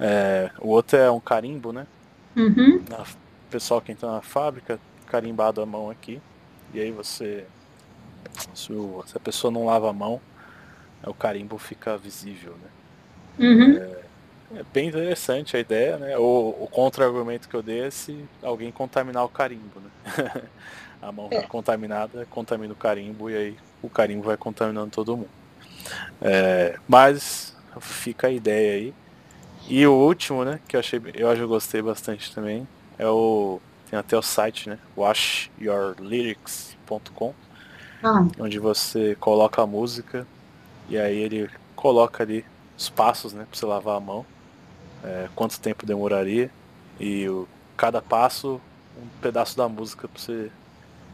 É, 0.00 0.50
o 0.60 0.68
outro 0.68 0.98
é 0.98 1.10
um 1.10 1.20
carimbo, 1.20 1.72
né? 1.72 1.86
Uhum. 2.36 2.82
Na 2.88 3.04
pessoal 3.50 3.80
que 3.80 3.92
entra 3.92 4.10
na 4.10 4.20
fábrica, 4.20 4.78
carimbado 5.06 5.60
a 5.60 5.66
mão 5.66 5.90
aqui. 5.90 6.20
E 6.72 6.80
aí 6.80 6.90
você. 6.90 7.44
Se, 8.54 8.72
o, 8.72 9.02
se 9.06 9.16
a 9.16 9.20
pessoa 9.20 9.50
não 9.50 9.66
lava 9.66 9.90
a 9.90 9.92
mão, 9.92 10.20
o 11.04 11.14
carimbo 11.14 11.58
fica 11.58 11.96
visível, 11.96 12.54
né? 12.62 13.48
Uhum. 13.48 13.76
É, 13.76 14.60
é, 14.60 14.64
bem 14.72 14.88
interessante 14.88 15.56
a 15.56 15.60
ideia, 15.60 15.96
né? 15.96 16.18
O, 16.18 16.56
o 16.60 16.68
contra-argumento 16.70 17.48
que 17.48 17.54
eu 17.54 17.62
dei 17.62 17.80
é 17.80 17.90
se 17.90 18.24
alguém 18.42 18.70
contaminar 18.70 19.24
o 19.24 19.28
carimbo, 19.28 19.80
né? 19.80 20.42
a 21.00 21.12
mão 21.12 21.28
é. 21.30 21.42
contaminada 21.42 22.26
contamina 22.26 22.72
o 22.72 22.76
carimbo 22.76 23.30
e 23.30 23.36
aí 23.36 23.56
o 23.80 23.88
carimbo 23.88 24.24
vai 24.24 24.36
contaminando 24.36 24.90
todo 24.90 25.16
mundo. 25.16 25.30
É, 26.20 26.76
mas 26.86 27.56
fica 27.80 28.26
a 28.26 28.30
ideia 28.30 28.74
aí. 28.74 28.94
E 29.68 29.86
o 29.86 29.92
último, 29.92 30.44
né, 30.44 30.60
que 30.66 30.76
eu 30.76 30.80
achei, 30.80 31.00
eu 31.14 31.28
acho 31.28 31.36
que 31.36 31.42
eu 31.44 31.48
gostei 31.48 31.82
bastante 31.82 32.34
também, 32.34 32.66
é 32.98 33.06
o. 33.06 33.60
Tem 33.90 33.98
até 33.98 34.16
o 34.16 34.22
site, 34.22 34.68
né? 34.68 34.78
washyourlyrics.com 34.96 37.34
ah. 38.02 38.26
onde 38.38 38.58
você 38.58 39.16
coloca 39.18 39.62
a 39.62 39.66
música 39.66 40.26
e 40.88 40.98
aí 40.98 41.16
ele 41.16 41.50
coloca 41.74 42.22
ali 42.22 42.44
os 42.76 42.88
passos, 42.88 43.32
né, 43.32 43.46
pra 43.50 43.58
você 43.58 43.66
lavar 43.66 43.96
a 43.96 44.00
mão. 44.00 44.24
é, 45.04 45.28
quanto 45.34 45.60
tempo 45.60 45.86
demoraria 45.86 46.50
e 46.98 47.28
o, 47.28 47.46
cada 47.76 48.02
passo 48.02 48.60
um 48.96 49.06
pedaço 49.20 49.56
da 49.56 49.68
música 49.68 50.08
pra 50.08 50.20
você. 50.20 50.50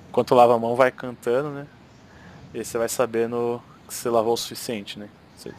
Enquanto 0.09 0.35
lava 0.35 0.55
a 0.55 0.59
mão 0.59 0.75
vai 0.75 0.91
cantando, 0.91 1.51
né? 1.51 1.67
E 2.55 2.59
aí 2.59 2.65
você 2.65 2.79
vai 2.79 2.89
sabendo 2.89 3.63
que 3.87 3.95
você 3.95 4.09
lavou 4.09 4.33
o 4.35 4.37
suficiente, 4.37 4.99
né? 4.99 5.09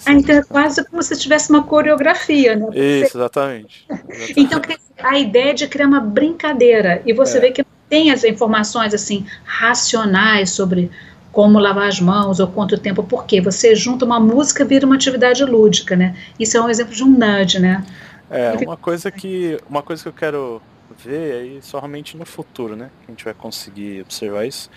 Ah, 0.05 0.13
então 0.13 0.35
é 0.35 0.43
quase 0.43 0.83
como 0.85 1.01
se 1.01 1.17
tivesse 1.17 1.49
uma 1.49 1.63
coreografia, 1.63 2.55
né? 2.55 2.67
Isso, 2.73 3.17
exatamente. 3.17 3.85
exatamente. 3.89 4.33
Então 4.37 4.61
a 4.99 5.19
ideia 5.19 5.53
de 5.53 5.67
criar 5.67 5.87
uma 5.87 5.99
brincadeira 5.99 7.01
e 7.05 7.13
você 7.13 7.37
é. 7.37 7.41
vê 7.41 7.51
que 7.51 7.61
não 7.61 7.69
tem 7.89 8.11
as 8.11 8.23
informações 8.23 8.93
assim 8.93 9.25
racionais 9.43 10.51
sobre 10.51 10.89
como 11.31 11.59
lavar 11.59 11.89
as 11.89 11.99
mãos 11.99 12.39
ou 12.39 12.47
quanto 12.47 12.77
tempo, 12.77 13.03
porque 13.03 13.41
você 13.41 13.75
junta 13.75 14.05
uma 14.05 14.19
música 14.21 14.63
vira 14.63 14.85
uma 14.85 14.95
atividade 14.95 15.43
lúdica, 15.43 15.95
né? 15.95 16.15
Isso 16.39 16.57
é 16.57 16.61
um 16.61 16.69
exemplo 16.69 16.95
de 16.95 17.03
um 17.03 17.07
nudge, 17.07 17.59
né? 17.59 17.85
É, 18.29 18.53
uma 18.65 18.77
coisa 18.77 19.11
que 19.11 19.59
uma 19.69 19.83
coisa 19.83 20.01
que 20.01 20.09
eu 20.09 20.13
quero 20.13 20.61
ver 21.03 21.33
aí 21.33 21.59
somente 21.61 22.15
no 22.15 22.25
futuro, 22.25 22.75
né? 22.75 22.89
Que 23.01 23.11
a 23.11 23.11
gente 23.11 23.25
vai 23.25 23.33
conseguir 23.33 24.01
observar 24.01 24.45
isso. 24.45 24.69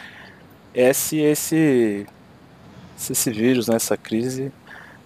É 0.74 0.92
se 0.92 1.18
esse 1.20 2.06
se 2.96 3.12
esse 3.12 3.30
vírus, 3.30 3.68
né, 3.68 3.76
essa 3.76 3.96
crise 3.96 4.50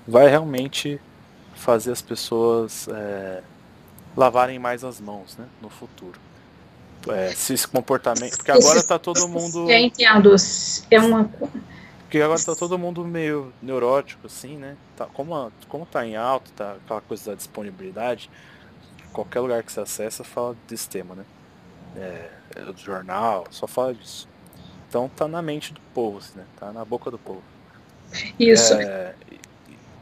vai 0.06 0.28
realmente 0.28 1.00
fazer 1.54 1.92
as 1.92 2.02
pessoas 2.02 2.88
é, 2.88 3.42
lavarem 4.16 4.58
mais 4.58 4.84
as 4.84 5.00
mãos, 5.00 5.36
né, 5.36 5.46
no 5.60 5.68
futuro 5.68 6.18
é, 7.10 7.32
se 7.32 7.54
esse 7.54 7.66
comportamento. 7.66 8.36
Porque 8.36 8.50
agora 8.50 8.78
está 8.78 8.98
todo 8.98 9.26
mundo. 9.28 9.68
Eu 9.70 9.78
entendo. 9.78 10.34
É 10.90 11.00
uma. 11.00 11.24
Porque 12.02 12.20
agora 12.20 12.38
está 12.38 12.54
todo 12.54 12.78
mundo 12.78 13.04
meio 13.04 13.52
neurótico, 13.62 14.26
assim, 14.26 14.56
né? 14.56 14.76
Tá, 14.96 15.06
como, 15.06 15.34
a, 15.34 15.50
como 15.68 15.86
tá 15.86 16.06
em 16.06 16.14
alto, 16.14 16.52
tá 16.52 16.72
aquela 16.72 17.00
coisa 17.00 17.30
da 17.30 17.36
disponibilidade, 17.36 18.30
qualquer 19.12 19.40
lugar 19.40 19.62
que 19.62 19.72
você 19.72 19.80
acessa 19.80 20.22
fala 20.22 20.54
desse 20.68 20.88
tema, 20.88 21.14
né? 21.14 21.24
É, 21.96 22.30
é 22.56 22.60
do 22.60 22.78
jornal, 22.78 23.46
só 23.50 23.66
fala 23.66 23.94
disso. 23.94 24.28
Então 24.88 25.08
tá 25.08 25.26
na 25.26 25.40
mente 25.40 25.72
do 25.72 25.80
povo, 25.94 26.18
assim, 26.18 26.38
né? 26.38 26.44
Tá 26.60 26.70
na 26.70 26.84
boca 26.84 27.10
do 27.10 27.18
povo. 27.18 27.42
Isso. 28.38 28.74
É, 28.74 29.14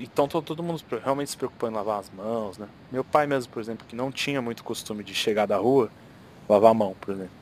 então 0.00 0.26
todo, 0.26 0.62
mundo 0.62 0.82
realmente 1.02 1.30
se 1.30 1.36
preocupando 1.36 1.72
em 1.72 1.76
lavar 1.76 2.00
as 2.00 2.10
mãos, 2.10 2.56
né? 2.56 2.68
Meu 2.90 3.04
pai 3.04 3.26
mesmo, 3.26 3.52
por 3.52 3.60
exemplo, 3.60 3.86
que 3.86 3.94
não 3.94 4.10
tinha 4.10 4.40
muito 4.40 4.64
costume 4.64 5.04
de 5.04 5.14
chegar 5.14 5.46
da 5.46 5.58
rua, 5.58 5.90
lavar 6.48 6.70
a 6.70 6.74
mão, 6.74 6.96
por 7.00 7.14
exemplo. 7.14 7.32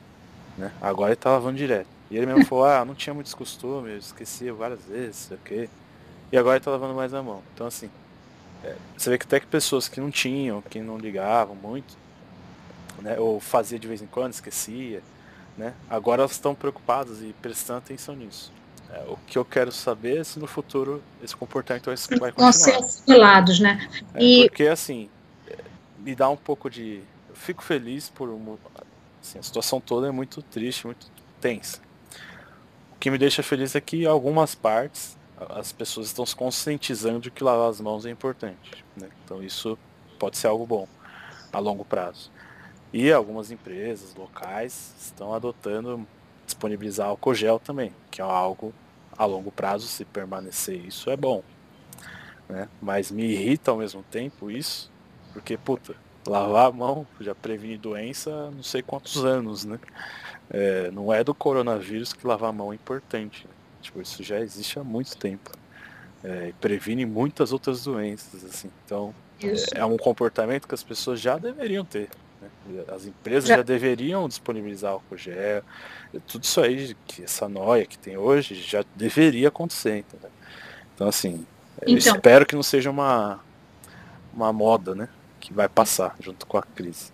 Né? 0.57 0.71
Agora 0.81 1.11
ele 1.11 1.15
tá 1.15 1.31
lavando 1.31 1.57
direto. 1.57 1.87
E 2.11 2.17
ele 2.17 2.25
mesmo 2.25 2.45
falou, 2.45 2.65
ah, 2.65 2.83
não 2.83 2.95
tinha 2.95 3.13
muitos 3.13 3.33
costumes, 3.33 3.91
eu 3.91 3.97
esquecia 3.97 4.53
várias 4.53 4.83
vezes, 4.83 5.15
sei 5.15 5.37
o 5.37 5.39
quê. 5.39 5.69
E 6.31 6.37
agora 6.37 6.57
ele 6.57 6.65
tá 6.65 6.71
lavando 6.71 6.93
mais 6.93 7.13
a 7.13 7.23
mão. 7.23 7.41
Então 7.53 7.67
assim, 7.67 7.89
é, 8.63 8.75
você 8.97 9.09
vê 9.09 9.17
que 9.17 9.25
até 9.25 9.39
que 9.39 9.47
pessoas 9.47 9.87
que 9.87 10.01
não 10.01 10.11
tinham, 10.11 10.61
que 10.61 10.81
não 10.81 10.97
ligavam 10.97 11.55
muito, 11.55 11.97
né, 13.01 13.17
ou 13.17 13.39
fazia 13.39 13.79
de 13.79 13.87
vez 13.87 14.01
em 14.01 14.07
quando, 14.07 14.33
esquecia, 14.33 15.01
né, 15.57 15.73
agora 15.89 16.21
elas 16.21 16.31
estão 16.31 16.53
preocupadas 16.53 17.21
e 17.21 17.33
prestando 17.41 17.79
atenção 17.79 18.15
nisso. 18.15 18.51
É, 18.91 19.03
o 19.07 19.17
que 19.27 19.37
eu 19.37 19.45
quero 19.45 19.71
saber 19.71 20.19
é 20.19 20.23
se 20.23 20.39
no 20.39 20.47
futuro 20.47 21.01
esse 21.23 21.35
comportamento 21.35 21.85
vai 21.85 21.95
continuar. 22.31 22.33
Vão 22.33 22.51
ser 22.51 22.75
assimilados, 22.75 23.59
né? 23.59 23.89
É, 24.13 24.23
e... 24.23 24.47
Porque 24.47 24.67
assim, 24.67 25.09
é, 25.47 25.57
me 25.99 26.15
dá 26.15 26.29
um 26.29 26.37
pouco 26.37 26.69
de. 26.69 27.01
Eu 27.29 27.35
fico 27.35 27.63
feliz 27.63 28.09
por 28.09 28.29
Assim, 29.21 29.37
a 29.37 29.43
situação 29.43 29.79
toda 29.81 30.07
é 30.07 30.11
muito 30.11 30.41
triste, 30.41 30.85
muito 30.85 31.07
tensa. 31.41 31.79
O 32.95 32.99
que 32.99 33.11
me 33.11 33.17
deixa 33.17 33.43
feliz 33.43 33.75
é 33.75 33.81
que 33.81 34.05
algumas 34.05 34.55
partes 34.55 35.17
as 35.49 35.71
pessoas 35.71 36.07
estão 36.07 36.25
se 36.25 36.35
conscientizando 36.35 37.21
de 37.21 37.31
que 37.31 37.43
lavar 37.43 37.69
as 37.69 37.79
mãos 37.79 38.05
é 38.05 38.09
importante. 38.09 38.83
Né? 38.95 39.07
Então 39.23 39.41
isso 39.41 39.77
pode 40.17 40.37
ser 40.37 40.47
algo 40.47 40.65
bom 40.65 40.87
a 41.51 41.59
longo 41.59 41.85
prazo. 41.85 42.31
E 42.91 43.11
algumas 43.11 43.51
empresas 43.51 44.13
locais 44.15 44.93
estão 44.99 45.33
adotando 45.33 46.05
disponibilizar 46.49 47.07
álcool 47.07 47.33
gel 47.33 47.59
também, 47.59 47.93
que 48.11 48.21
é 48.21 48.23
algo 48.23 48.73
a 49.17 49.25
longo 49.25 49.51
prazo, 49.51 49.87
se 49.87 50.05
permanecer 50.05 50.75
isso 50.85 51.09
é 51.09 51.17
bom. 51.17 51.43
Né? 52.47 52.67
Mas 52.81 53.11
me 53.11 53.23
irrita 53.23 53.71
ao 53.71 53.77
mesmo 53.77 54.03
tempo 54.03 54.49
isso, 54.49 54.91
porque, 55.33 55.57
puta, 55.57 55.95
lavar 56.25 56.67
a 56.67 56.71
mão 56.71 57.05
já 57.19 57.35
previne 57.35 57.77
doença 57.77 58.49
não 58.51 58.63
sei 58.63 58.81
quantos 58.81 59.23
anos, 59.23 59.65
né? 59.65 59.79
É, 60.49 60.89
não 60.91 61.13
é 61.13 61.23
do 61.23 61.33
coronavírus 61.33 62.11
que 62.11 62.25
lavar 62.25 62.49
a 62.49 62.53
mão 62.53 62.71
é 62.71 62.75
importante. 62.75 63.45
Né? 63.45 63.53
Tipo, 63.81 64.01
isso 64.01 64.23
já 64.23 64.39
existe 64.39 64.79
há 64.79 64.83
muito 64.83 65.15
tempo. 65.15 65.51
É, 66.23 66.51
previne 66.59 67.05
muitas 67.05 67.53
outras 67.53 67.83
doenças, 67.83 68.43
assim. 68.43 68.69
Então, 68.85 69.13
é, 69.41 69.79
é, 69.79 69.85
um 69.85 69.97
comportamento 69.97 70.67
que 70.67 70.73
as 70.73 70.83
pessoas 70.83 71.19
já 71.19 71.37
deveriam 71.37 71.85
ter. 71.85 72.09
Né? 72.41 72.83
As 72.87 73.05
empresas 73.05 73.47
já... 73.49 73.57
já 73.57 73.63
deveriam 73.63 74.27
disponibilizar 74.27 74.91
álcool 74.91 75.17
gel. 75.17 75.63
Tudo 76.27 76.43
isso 76.43 76.61
aí, 76.61 76.95
que 77.05 77.23
essa 77.23 77.47
noia 77.47 77.85
que 77.85 77.97
tem 77.97 78.17
hoje, 78.17 78.55
já 78.55 78.83
deveria 78.95 79.49
acontecer. 79.49 79.99
Entendeu? 79.99 80.29
Então, 80.95 81.07
assim, 81.07 81.45
então... 81.81 81.93
eu 81.93 81.97
espero 81.97 82.45
que 82.45 82.55
não 82.55 82.63
seja 82.63 82.89
uma, 82.89 83.39
uma 84.33 84.51
moda, 84.51 84.95
né? 84.95 85.09
que 85.39 85.53
vai 85.53 85.67
passar 85.67 86.15
junto 86.19 86.45
com 86.45 86.57
a 86.57 86.61
crise. 86.61 87.11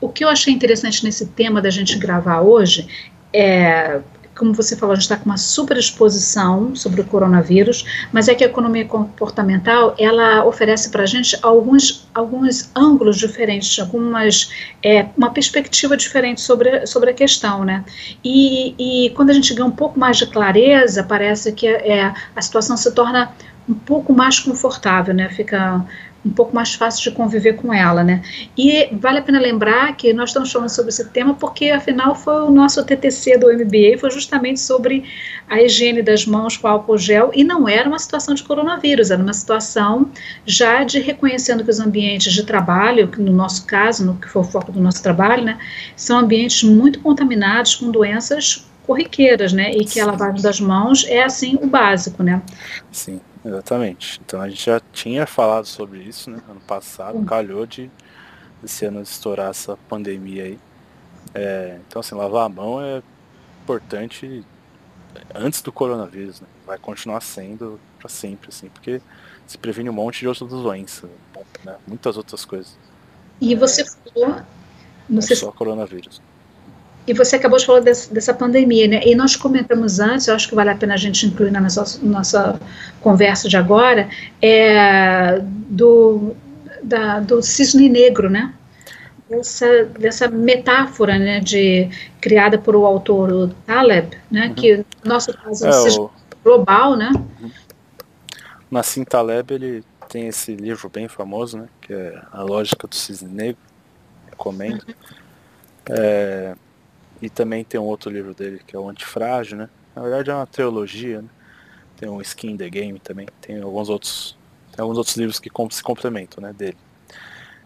O 0.00 0.08
que 0.08 0.24
eu 0.24 0.28
achei 0.28 0.52
interessante 0.52 1.02
nesse 1.04 1.26
tema 1.26 1.60
da 1.62 1.70
gente 1.70 1.98
gravar 1.98 2.40
hoje 2.42 2.86
é, 3.32 4.00
como 4.36 4.52
você 4.52 4.76
falou, 4.76 4.92
a 4.92 4.96
gente 4.96 5.04
está 5.04 5.16
com 5.16 5.24
uma 5.24 5.38
super 5.38 5.76
exposição 5.76 6.74
sobre 6.76 7.00
o 7.00 7.04
coronavírus, 7.04 7.84
mas 8.12 8.28
é 8.28 8.34
que 8.34 8.44
a 8.44 8.46
economia 8.46 8.84
comportamental 8.84 9.94
ela 9.98 10.44
oferece 10.44 10.90
para 10.90 11.02
a 11.02 11.06
gente 11.06 11.36
alguns, 11.42 12.06
alguns 12.14 12.70
ângulos 12.74 13.16
diferentes, 13.16 13.78
algumas 13.78 14.50
é, 14.82 15.06
uma 15.16 15.30
perspectiva 15.30 15.96
diferente 15.96 16.40
sobre, 16.40 16.86
sobre 16.86 17.10
a 17.10 17.14
questão, 17.14 17.64
né? 17.64 17.84
E, 18.22 18.74
e 18.78 19.10
quando 19.10 19.30
a 19.30 19.32
gente 19.32 19.52
ganha 19.54 19.66
um 19.66 19.70
pouco 19.70 19.98
mais 19.98 20.18
de 20.18 20.26
clareza, 20.26 21.02
parece 21.02 21.52
que 21.52 21.66
é, 21.66 22.12
a 22.34 22.42
situação 22.42 22.76
se 22.76 22.92
torna 22.92 23.32
um 23.68 23.74
pouco 23.74 24.12
mais 24.12 24.38
confortável, 24.38 25.14
né? 25.14 25.28
Fica 25.30 25.84
um 26.26 26.32
pouco 26.32 26.54
mais 26.54 26.74
fácil 26.74 27.10
de 27.10 27.16
conviver 27.16 27.54
com 27.54 27.72
ela, 27.72 28.02
né? 28.02 28.22
E 28.56 28.88
vale 28.92 29.18
a 29.18 29.22
pena 29.22 29.38
lembrar 29.38 29.96
que 29.96 30.12
nós 30.12 30.30
estamos 30.30 30.50
falando 30.50 30.68
sobre 30.68 30.90
esse 30.90 31.04
tema 31.10 31.34
porque, 31.34 31.70
afinal, 31.70 32.14
foi 32.14 32.42
o 32.42 32.50
nosso 32.50 32.84
TTC 32.84 33.38
do 33.38 33.46
MBA, 33.52 33.98
foi 33.98 34.10
justamente 34.10 34.58
sobre 34.60 35.04
a 35.48 35.62
higiene 35.62 36.02
das 36.02 36.26
mãos 36.26 36.56
com 36.56 36.66
álcool 36.66 36.98
gel, 36.98 37.30
e 37.32 37.44
não 37.44 37.68
era 37.68 37.88
uma 37.88 37.98
situação 37.98 38.34
de 38.34 38.42
coronavírus, 38.42 39.10
era 39.10 39.22
uma 39.22 39.32
situação 39.32 40.10
já 40.44 40.82
de 40.82 40.98
reconhecendo 40.98 41.62
que 41.62 41.70
os 41.70 41.78
ambientes 41.78 42.32
de 42.32 42.44
trabalho, 42.44 43.08
no 43.16 43.32
nosso 43.32 43.64
caso, 43.64 44.04
no 44.04 44.16
que 44.16 44.28
foi 44.28 44.42
o 44.42 44.44
foco 44.44 44.72
do 44.72 44.80
nosso 44.80 45.02
trabalho, 45.02 45.44
né, 45.44 45.58
são 45.94 46.18
ambientes 46.18 46.64
muito 46.64 47.00
contaminados 47.00 47.76
com 47.76 47.90
doenças 47.90 48.66
corriqueiras, 48.84 49.52
né, 49.52 49.70
e 49.72 49.84
que 49.84 50.00
a 50.00 50.06
lavagem 50.06 50.42
das 50.42 50.60
mãos 50.60 51.04
é, 51.06 51.22
assim, 51.22 51.56
o 51.62 51.66
básico, 51.66 52.22
né. 52.22 52.42
Sim. 52.90 53.20
Exatamente. 53.46 54.20
Então 54.24 54.40
a 54.40 54.48
gente 54.48 54.66
já 54.66 54.80
tinha 54.92 55.24
falado 55.24 55.66
sobre 55.66 56.00
isso, 56.00 56.28
né? 56.28 56.40
Ano 56.48 56.60
passado, 56.60 57.24
calhou 57.24 57.64
de 57.64 57.88
esse 58.64 58.84
ano 58.84 59.00
estourar 59.00 59.50
essa 59.50 59.76
pandemia 59.88 60.44
aí. 60.44 60.58
É, 61.32 61.78
então 61.86 62.00
assim, 62.00 62.16
lavar 62.16 62.46
a 62.46 62.48
mão 62.48 62.82
é 62.82 63.00
importante 63.62 64.44
antes 65.32 65.62
do 65.62 65.70
coronavírus, 65.70 66.40
né? 66.40 66.48
Vai 66.66 66.76
continuar 66.76 67.20
sendo 67.20 67.78
para 68.00 68.08
sempre, 68.08 68.48
assim, 68.48 68.68
porque 68.68 69.00
se 69.46 69.56
previne 69.56 69.88
um 69.88 69.92
monte 69.92 70.20
de 70.20 70.28
outras 70.28 70.50
doenças, 70.50 71.08
né? 71.64 71.76
muitas 71.86 72.16
outras 72.16 72.44
coisas. 72.44 72.76
E 73.40 73.54
você 73.54 73.84
falou. 73.84 74.28
Não, 74.28 74.46
não 75.08 75.22
só 75.22 75.52
coronavírus. 75.52 76.20
E 77.06 77.12
você 77.12 77.36
acabou 77.36 77.58
de 77.58 77.64
falar 77.64 77.80
desse, 77.80 78.12
dessa 78.12 78.34
pandemia, 78.34 78.88
né? 78.88 79.00
E 79.04 79.14
nós 79.14 79.36
comentamos 79.36 80.00
antes, 80.00 80.26
eu 80.26 80.34
acho 80.34 80.48
que 80.48 80.54
vale 80.54 80.70
a 80.70 80.74
pena 80.74 80.94
a 80.94 80.96
gente 80.96 81.24
incluir 81.26 81.52
na 81.52 81.60
nossa, 81.60 82.00
nossa 82.02 82.60
conversa 83.00 83.48
de 83.48 83.56
agora, 83.56 84.08
é, 84.42 85.40
do, 85.40 86.34
da, 86.82 87.20
do 87.20 87.40
cisne 87.42 87.88
negro, 87.88 88.28
né? 88.28 88.52
Dessa, 89.30 89.84
dessa 89.84 90.28
metáfora, 90.28 91.18
né, 91.18 91.40
de, 91.40 91.88
criada 92.20 92.56
por 92.58 92.76
o 92.76 92.86
autor 92.86 93.32
o 93.32 93.48
Taleb, 93.48 94.16
né, 94.30 94.46
uhum. 94.46 94.54
que 94.54 94.76
no 94.76 94.84
nosso 95.04 95.36
caso 95.36 95.66
é 95.66 95.72
cisne 95.72 96.04
o... 96.04 96.10
global, 96.44 96.94
né? 96.94 97.10
Uhum. 97.40 97.50
Nassim 98.70 99.02
Taleb, 99.02 99.52
ele 99.52 99.84
tem 100.08 100.28
esse 100.28 100.54
livro 100.54 100.88
bem 100.88 101.08
famoso, 101.08 101.58
né, 101.58 101.66
que 101.80 101.92
é 101.92 102.22
A 102.30 102.42
Lógica 102.42 102.86
do 102.86 102.94
Cisne 102.94 103.28
Negro, 103.28 103.60
recomendo. 104.30 104.84
Uhum. 104.86 104.94
É, 105.90 106.54
e 107.20 107.30
também 107.30 107.64
tem 107.64 107.80
um 107.80 107.84
outro 107.84 108.10
livro 108.10 108.34
dele 108.34 108.60
que 108.66 108.74
é 108.76 108.78
o 108.78 108.88
Antifrágil, 108.88 109.56
né? 109.58 109.68
Na 109.94 110.02
verdade 110.02 110.30
é 110.30 110.34
uma 110.34 110.46
teologia, 110.46 111.22
né? 111.22 111.28
Tem 111.96 112.08
um 112.08 112.20
Skin 112.20 112.56
the 112.56 112.68
Game 112.68 112.98
também, 112.98 113.26
tem 113.40 113.60
alguns 113.60 113.88
outros, 113.88 114.36
tem 114.72 114.82
alguns 114.82 114.98
outros 114.98 115.16
livros 115.16 115.40
que 115.40 115.50
se 115.70 115.82
complementam, 115.82 116.42
né, 116.42 116.52
dele. 116.52 116.76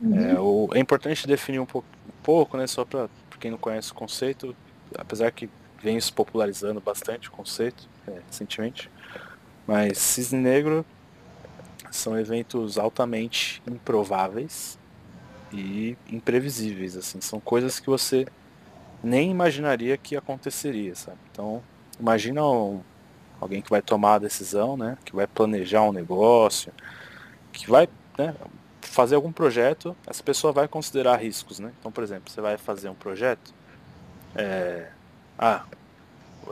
Uhum. 0.00 0.30
É, 0.30 0.40
o, 0.40 0.68
é 0.72 0.78
importante 0.78 1.26
definir 1.26 1.58
um 1.58 1.66
pouco, 1.66 1.86
um 2.08 2.22
pouco 2.22 2.56
né, 2.56 2.66
só 2.66 2.84
para 2.84 3.08
quem 3.40 3.50
não 3.50 3.58
conhece 3.58 3.90
o 3.90 3.94
conceito, 3.94 4.54
apesar 4.96 5.32
que 5.32 5.50
vem 5.82 6.00
se 6.00 6.12
popularizando 6.12 6.80
bastante 6.80 7.28
o 7.28 7.32
conceito 7.32 7.88
é, 8.06 8.20
recentemente, 8.26 8.88
mas 9.66 9.98
cisne 9.98 10.38
negro 10.38 10.86
são 11.90 12.18
eventos 12.18 12.78
altamente 12.78 13.60
improváveis 13.66 14.78
e 15.52 15.96
imprevisíveis, 16.08 16.96
assim, 16.96 17.20
são 17.20 17.40
coisas 17.40 17.80
que 17.80 17.86
você 17.88 18.26
nem 19.02 19.30
imaginaria 19.30 19.96
que 19.96 20.16
aconteceria, 20.16 20.94
sabe? 20.94 21.18
Então, 21.32 21.62
imagina 21.98 22.44
um, 22.44 22.80
alguém 23.40 23.62
que 23.62 23.70
vai 23.70 23.82
tomar 23.82 24.14
a 24.14 24.18
decisão, 24.18 24.76
né, 24.76 24.96
que 25.04 25.14
vai 25.14 25.26
planejar 25.26 25.82
um 25.82 25.92
negócio, 25.92 26.72
que 27.52 27.68
vai 27.70 27.88
né, 28.18 28.34
fazer 28.82 29.14
algum 29.14 29.32
projeto, 29.32 29.96
essa 30.06 30.22
pessoa 30.22 30.52
vai 30.52 30.68
considerar 30.68 31.16
riscos, 31.16 31.58
né? 31.58 31.72
Então, 31.78 31.90
por 31.90 32.04
exemplo, 32.04 32.30
você 32.30 32.40
vai 32.40 32.58
fazer 32.58 32.88
um 32.88 32.94
projeto, 32.94 33.54
é, 34.34 34.88
ah, 35.38 35.64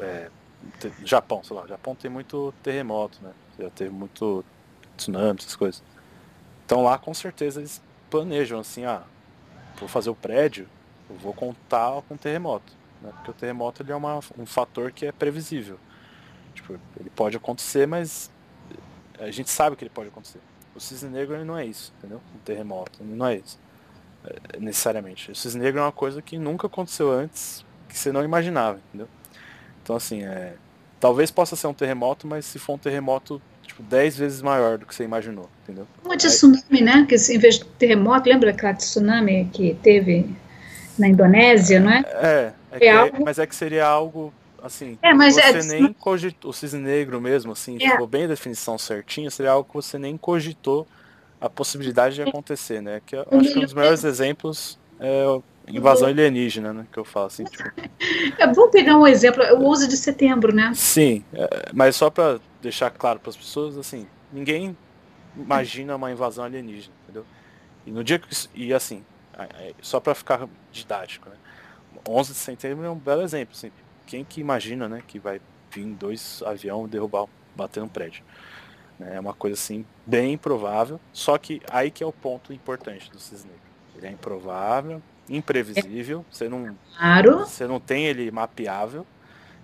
é, 0.01 0.31
Japão, 1.05 1.43
sei 1.43 1.57
lá, 1.57 1.67
Japão 1.67 1.95
tem 1.95 2.11
muito 2.11 2.53
terremoto, 2.63 3.19
né? 3.23 3.33
Já 3.59 3.71
teve 3.71 3.91
muito 3.91 4.45
tsunami, 4.97 5.39
essas 5.41 5.57
coisas. 5.57 5.83
Então 6.65 6.83
lá 6.83 6.99
com 6.99 7.15
certeza 7.15 7.61
eles 7.61 7.81
planejam 8.11 8.61
assim, 8.61 8.85
ah, 8.85 9.03
vou 9.79 9.89
fazer 9.89 10.11
o 10.11 10.15
prédio, 10.15 10.69
eu 11.11 11.17
vou 11.17 11.33
contar 11.33 12.03
com 12.09 12.17
terremoto. 12.17 12.73
Né? 13.03 13.11
Porque 13.15 13.31
o 13.31 13.35
terremoto 13.35 13.83
ele 13.83 13.93
é 13.93 13.97
uma, 13.97 14.21
um 14.39 14.47
fator 14.47 14.93
que 14.93 15.07
é 15.07 15.13
previsível. 15.13 15.79
Tipo, 16.55 16.79
ele 16.99 17.11
pode 17.11 17.37
acontecer, 17.37 17.87
mas 17.87 18.31
a 19.19 19.31
gente 19.31 19.51
sabe 19.51 19.77
que 19.77 19.85
ele 19.85 19.91
pode 19.91 20.09
acontecer. 20.09 20.41
O 20.75 20.81
cisne 20.81 21.11
negro 21.11 21.35
ele 21.35 21.45
não 21.45 21.57
é 21.57 21.65
isso, 21.65 21.93
entendeu? 21.99 22.21
Um 22.35 22.39
terremoto, 22.39 23.03
ele 23.03 23.15
não 23.15 23.27
é 23.27 23.37
isso. 23.37 23.59
É, 24.25 24.61
necessariamente. 24.61 25.31
O 25.31 25.35
cisne 25.35 25.61
negro 25.61 25.81
é 25.81 25.83
uma 25.83 25.93
coisa 25.93 26.23
que 26.23 26.39
nunca 26.39 26.67
aconteceu 26.67 27.11
antes, 27.11 27.65
que 27.89 27.99
você 27.99 28.13
não 28.13 28.23
imaginava, 28.23 28.81
entendeu? 28.89 29.09
Então 29.83 29.97
assim, 29.97 30.23
é, 30.23 30.55
talvez 31.01 31.31
possa 31.31 31.57
ser 31.57 31.67
um 31.67 31.75
terremoto, 31.75 32.27
mas 32.27 32.45
se 32.45 32.59
for 32.59 32.75
um 32.75 32.79
terremoto 32.79 33.41
tipo 33.63 33.83
10 33.83 34.19
vezes 34.19 34.43
maior 34.43 34.79
do 34.79 34.87
que 34.87 34.95
você 34.95 35.05
imaginou, 35.05 35.49
entendeu? 35.63 35.87
Como 36.03 36.17
de 36.17 36.27
tsunami, 36.27 36.81
né? 36.81 37.07
Que 37.09 37.15
em 37.15 37.39
vez 37.39 37.59
de 37.59 37.65
terremoto, 37.65 38.29
lembra 38.29 38.51
aquela 38.51 38.75
tsunami 38.75 39.49
que 39.53 39.75
teve 39.83 40.29
na 41.01 41.09
Indonésia, 41.09 41.81
não 41.81 41.91
é? 41.91 42.05
É, 42.07 42.53
é, 42.73 42.87
é 42.87 42.91
algo... 42.91 43.25
mas 43.25 43.39
é 43.39 43.47
que 43.47 43.55
seria 43.55 43.87
algo 43.87 44.33
assim, 44.63 44.99
é, 45.03 45.15
mas 45.15 45.35
você 45.35 45.41
é... 45.41 45.63
nem 45.63 45.93
cogitou, 45.93 46.51
o 46.51 46.53
cisne 46.53 46.81
negro 46.81 47.21
mesmo, 47.21 47.53
assim, 47.53 47.77
é. 47.81 47.91
ficou 47.91 48.07
bem 48.07 48.25
a 48.25 48.29
definição 48.29 48.77
certinha, 48.77 49.31
seria 49.31 49.53
algo 49.53 49.69
que 49.69 49.75
você 49.75 49.99
nem 49.99 50.17
cogitou 50.17 50.87
a 51.41 51.49
possibilidade 51.49 52.17
de 52.17 52.23
acontecer, 52.23 52.83
né? 52.83 53.01
Que 53.07 53.17
eu 53.17 53.25
acho 53.31 53.53
que 53.53 53.59
um 53.59 53.63
dos 53.63 53.73
melhores 53.75 54.03
exemplos 54.03 54.79
é 54.99 55.25
invasão 55.69 56.09
alienígena, 56.09 56.73
né? 56.73 56.87
Que 56.91 56.99
eu 56.99 57.05
falo 57.05 57.27
assim, 57.27 57.45
tipo... 57.45 57.71
É 58.39 58.47
bom 58.49 58.69
pegar 58.71 58.97
um 58.97 59.07
exemplo, 59.07 59.43
o 59.55 59.71
11 59.71 59.89
de 59.89 59.97
setembro, 59.97 60.53
né? 60.53 60.73
Sim, 60.75 61.25
é, 61.33 61.71
mas 61.73 61.95
só 61.97 62.11
para 62.11 62.41
deixar 62.61 62.91
claro 62.91 63.21
para 63.21 63.31
as 63.31 63.37
pessoas, 63.37 63.77
assim, 63.79 64.07
ninguém 64.33 64.77
imagina 65.37 65.95
uma 65.95 66.11
invasão 66.11 66.45
alienígena, 66.45 66.95
entendeu? 67.05 67.25
E 67.87 67.91
no 67.91 68.03
dia 68.03 68.19
que 68.19 68.29
e 68.55 68.75
assim, 68.75 69.05
só 69.81 70.01
para 70.01 70.15
ficar 70.15 70.49
didático, 70.73 71.29
né? 71.29 71.37
11 72.07 72.33
de 72.33 72.39
setembro 72.39 72.85
é 72.85 72.91
um 72.91 72.97
belo 72.97 73.23
exemplo, 73.23 73.55
assim, 73.55 73.71
quem 74.07 74.25
que 74.25 74.41
imagina, 74.41 74.89
né, 74.89 75.03
que 75.07 75.19
vai 75.19 75.41
vir 75.71 75.85
dois 75.95 76.43
aviões 76.45 76.91
derrubar, 76.91 77.27
bater 77.55 77.83
um 77.83 77.89
prédio? 77.89 78.25
É 79.01 79.19
uma 79.21 79.35
coisa 79.35 79.55
assim 79.55 79.85
bem 80.05 80.33
improvável, 80.33 81.01
só 81.13 81.39
que 81.39 81.61
aí 81.71 81.91
que 81.91 82.03
é 82.03 82.07
o 82.07 82.13
ponto 82.13 82.53
importante 82.53 83.11
do 83.11 83.21
cisne 83.21 83.51
Ele 83.97 84.09
é 84.09 84.11
improvável, 84.11 85.01
imprevisível, 85.29 86.25
você 86.31 86.49
não, 86.49 86.77
claro. 86.97 87.39
você 87.41 87.67
não 87.67 87.79
tem 87.79 88.07
ele 88.07 88.31
mapeável, 88.31 89.07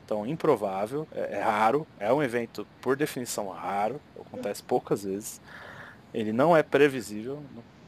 então 0.04 0.26
improvável, 0.26 1.08
é, 1.12 1.38
é, 1.38 1.42
raro, 1.42 1.86
é 1.98 2.12
um 2.12 2.22
evento 2.22 2.66
por 2.80 2.96
definição 2.96 3.48
raro, 3.48 4.00
acontece 4.20 4.62
poucas 4.62 5.02
vezes. 5.04 5.40
Ele 6.12 6.32
não 6.32 6.56
é 6.56 6.62
previsível, 6.62 7.42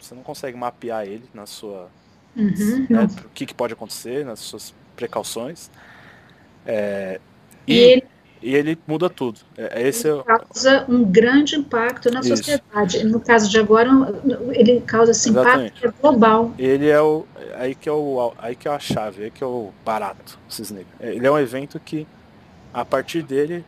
você 0.06 0.14
não 0.14 0.22
consegue 0.22 0.56
mapear 0.56 1.04
ele 1.04 1.24
na 1.34 1.46
sua 1.46 1.88
uhum, 2.36 2.86
né, 2.88 3.08
o 3.24 3.28
que, 3.30 3.46
que, 3.46 3.54
pode 3.54 3.72
acontecer, 3.72 4.24
nas 4.24 4.38
suas 4.38 4.74
precauções. 4.94 5.70
É, 6.64 7.20
e, 7.66 7.74
e, 7.74 7.78
ele, 7.78 8.06
e, 8.42 8.54
ele, 8.54 8.78
muda 8.86 9.10
tudo. 9.10 9.40
É, 9.56 9.82
é 9.82 9.88
esse 9.88 10.08
ele 10.08 10.22
causa 10.22 10.84
um 10.88 11.04
grande 11.04 11.56
impacto 11.56 12.10
na 12.10 12.20
Isso. 12.20 12.30
sociedade. 12.30 13.04
No 13.04 13.20
caso 13.20 13.50
de 13.50 13.58
agora, 13.58 13.90
ele 14.52 14.80
causa 14.80 15.10
esse 15.10 15.30
impacto 15.30 15.92
global. 16.00 16.54
Ele 16.58 16.88
é 16.88 17.00
o 17.00 17.26
aí 17.56 17.74
que 17.74 17.88
é 17.88 17.92
o 17.92 18.32
aí 18.38 18.54
que 18.54 18.68
é 18.68 18.70
a 18.70 18.78
chave, 18.78 19.24
aí 19.24 19.30
que 19.30 19.42
é 19.42 19.46
o 19.46 19.72
barato, 19.84 20.38
cisne. 20.48 20.86
Ele 21.00 21.26
é 21.26 21.30
um 21.30 21.38
evento 21.38 21.80
que 21.80 22.06
a 22.72 22.84
partir 22.84 23.22
dele 23.22 23.64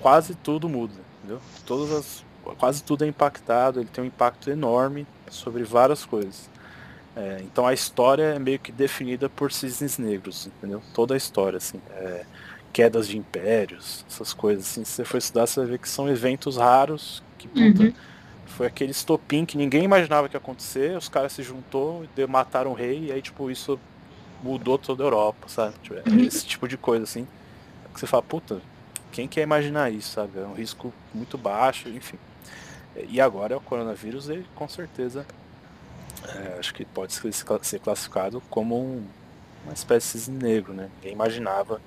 quase 0.00 0.34
tudo 0.34 0.68
muda, 0.68 0.94
entendeu? 1.18 1.40
Todas 1.64 1.90
as 1.92 2.26
quase 2.58 2.84
tudo 2.84 3.04
é 3.04 3.08
impactado, 3.08 3.80
ele 3.80 3.88
tem 3.88 4.04
um 4.04 4.06
impacto 4.06 4.48
enorme 4.48 5.04
sobre 5.30 5.64
várias 5.64 6.04
coisas. 6.04 6.48
É, 7.16 7.38
então 7.40 7.66
a 7.66 7.72
história 7.72 8.34
é 8.34 8.38
meio 8.38 8.58
que 8.58 8.70
definida 8.70 9.28
por 9.28 9.50
cisnes 9.50 9.96
negros, 9.96 10.46
entendeu? 10.46 10.82
Toda 10.92 11.14
a 11.14 11.16
história, 11.16 11.56
assim. 11.56 11.80
É, 11.92 12.26
quedas 12.72 13.08
de 13.08 13.16
impérios, 13.16 14.04
essas 14.06 14.34
coisas 14.34 14.66
assim. 14.66 14.84
Se 14.84 14.92
você 14.92 15.04
for 15.04 15.16
estudar, 15.16 15.46
você 15.46 15.60
vai 15.60 15.70
ver 15.70 15.78
que 15.78 15.88
são 15.88 16.08
eventos 16.10 16.58
raros, 16.58 17.22
que 17.38 17.48
puta, 17.48 17.84
uhum. 17.84 17.92
foi 18.44 18.66
aquele 18.66 18.90
estopim 18.90 19.46
que 19.46 19.56
ninguém 19.56 19.82
imaginava 19.82 20.28
que 20.28 20.36
ia 20.36 20.38
acontecer, 20.38 20.94
os 20.94 21.08
caras 21.08 21.32
se 21.32 21.42
juntou, 21.42 22.04
mataram 22.28 22.72
o 22.72 22.74
rei, 22.74 23.06
e 23.06 23.12
aí 23.12 23.22
tipo, 23.22 23.50
isso 23.50 23.80
mudou 24.42 24.76
toda 24.76 25.02
a 25.02 25.06
Europa, 25.06 25.48
sabe? 25.48 25.74
Tipo, 25.82 25.96
é 25.96 26.02
uhum. 26.06 26.20
esse 26.24 26.44
tipo 26.44 26.68
de 26.68 26.76
coisa, 26.76 27.04
assim. 27.04 27.26
Que 27.94 28.00
você 28.00 28.06
fala, 28.06 28.22
puta, 28.22 28.60
quem 29.10 29.26
quer 29.26 29.40
imaginar 29.40 29.90
isso, 29.90 30.10
sabe? 30.10 30.38
É 30.38 30.42
um 30.42 30.52
risco 30.52 30.92
muito 31.14 31.38
baixo, 31.38 31.88
enfim. 31.88 32.18
E 33.08 33.20
agora 33.20 33.54
é 33.54 33.56
o 33.56 33.60
coronavírus, 33.60 34.28
ele 34.28 34.46
com 34.54 34.68
certeza 34.68 35.26
é, 36.34 36.58
acho 36.58 36.72
que 36.74 36.84
pode 36.84 37.12
ser 37.12 37.78
classificado 37.80 38.42
como 38.48 38.78
um, 38.78 39.04
uma 39.64 39.72
espécie 39.72 40.18
de 40.18 40.30
negro, 40.30 40.72
né? 40.72 40.88
Ninguém 40.96 41.12
imaginava 41.12 41.80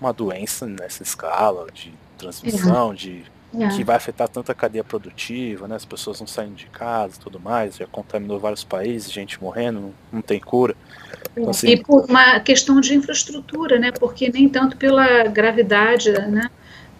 uma 0.00 0.12
doença 0.12 0.66
nessa 0.66 1.02
escala 1.02 1.70
de 1.72 1.92
transmissão, 2.18 2.88
uhum. 2.88 2.94
de 2.94 3.24
é. 3.58 3.68
que 3.68 3.84
vai 3.84 3.96
afetar 3.96 4.28
tanta 4.28 4.54
cadeia 4.54 4.82
produtiva, 4.82 5.68
né? 5.68 5.76
As 5.76 5.84
pessoas 5.84 6.18
não 6.20 6.26
saem 6.26 6.52
de 6.52 6.66
casa, 6.66 7.20
tudo 7.20 7.38
mais, 7.38 7.76
já 7.76 7.86
contaminou 7.86 8.38
vários 8.38 8.64
países, 8.64 9.10
gente 9.10 9.40
morrendo, 9.42 9.80
não, 9.80 9.94
não 10.12 10.22
tem 10.22 10.40
cura. 10.40 10.74
Então, 11.36 11.50
assim, 11.50 11.68
e 11.68 11.82
por 11.82 12.04
uma 12.08 12.40
questão 12.40 12.80
de 12.80 12.94
infraestrutura, 12.94 13.78
né? 13.78 13.92
Porque 13.92 14.30
nem 14.30 14.48
tanto 14.48 14.76
pela 14.76 15.24
gravidade, 15.24 16.10
né? 16.12 16.50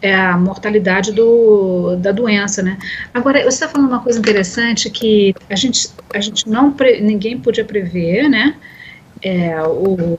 É 0.02 0.14
a 0.14 0.36
mortalidade 0.36 1.12
do, 1.12 1.96
da 1.96 2.10
doença, 2.10 2.60
né? 2.60 2.76
Agora, 3.14 3.40
você 3.40 3.48
está 3.48 3.68
falando 3.68 3.88
uma 3.88 4.00
coisa 4.00 4.18
interessante 4.18 4.90
que 4.90 5.32
a 5.48 5.54
gente, 5.54 5.88
a 6.12 6.20
gente 6.20 6.48
não, 6.48 6.72
pre, 6.72 7.00
ninguém 7.00 7.38
podia 7.38 7.64
prever, 7.64 8.28
né? 8.28 8.56
É, 9.22 9.62
o, 9.62 10.18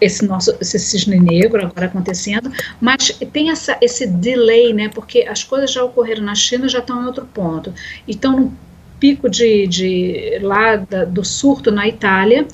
esse 0.00 0.26
nosso 0.26 0.56
esse 0.60 0.78
cisne 0.80 1.20
negro 1.20 1.64
agora 1.64 1.86
acontecendo, 1.86 2.50
mas 2.80 3.10
tem 3.32 3.50
essa, 3.50 3.78
esse 3.80 4.06
delay, 4.06 4.72
né? 4.72 4.88
Porque 4.88 5.22
as 5.22 5.44
coisas 5.44 5.72
já 5.72 5.84
ocorreram 5.84 6.24
na 6.24 6.34
China, 6.34 6.68
já 6.68 6.80
estão 6.80 7.02
em 7.02 7.06
outro 7.06 7.26
ponto. 7.32 7.72
Então, 8.08 8.32
no 8.38 8.52
pico 8.98 9.30
de, 9.30 9.68
de 9.68 10.38
lá 10.42 10.76
da, 10.76 11.04
do 11.04 11.24
surto 11.24 11.70
na 11.70 11.86
Itália, 11.86 12.46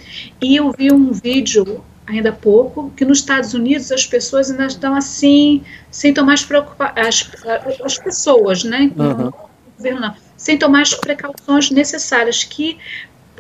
e 0.43 0.57
eu 0.57 0.71
vi 0.73 0.93
um 0.93 1.11
vídeo 1.11 1.83
ainda 2.11 2.31
há 2.31 2.33
pouco, 2.33 2.91
que 2.97 3.05
nos 3.05 3.19
Estados 3.19 3.55
Unidos 3.55 3.91
as 3.91 4.07
pessoas 4.07 4.51
ainda 4.51 4.67
estão 4.67 4.95
assim, 4.95 5.63
sem 5.91 6.13
tomar 6.13 6.35
as 6.35 6.45
preocupações, 6.45 7.31
as, 7.47 7.81
as 7.83 7.99
pessoas, 7.99 8.65
né? 8.65 8.91
Uhum. 8.97 9.33
Governo 9.77 10.01
não, 10.01 10.15
sem 10.37 10.59
tomar 10.59 10.83
as 10.83 10.95
precauções 10.95 11.71
necessárias, 11.71 12.45
que 12.45 12.79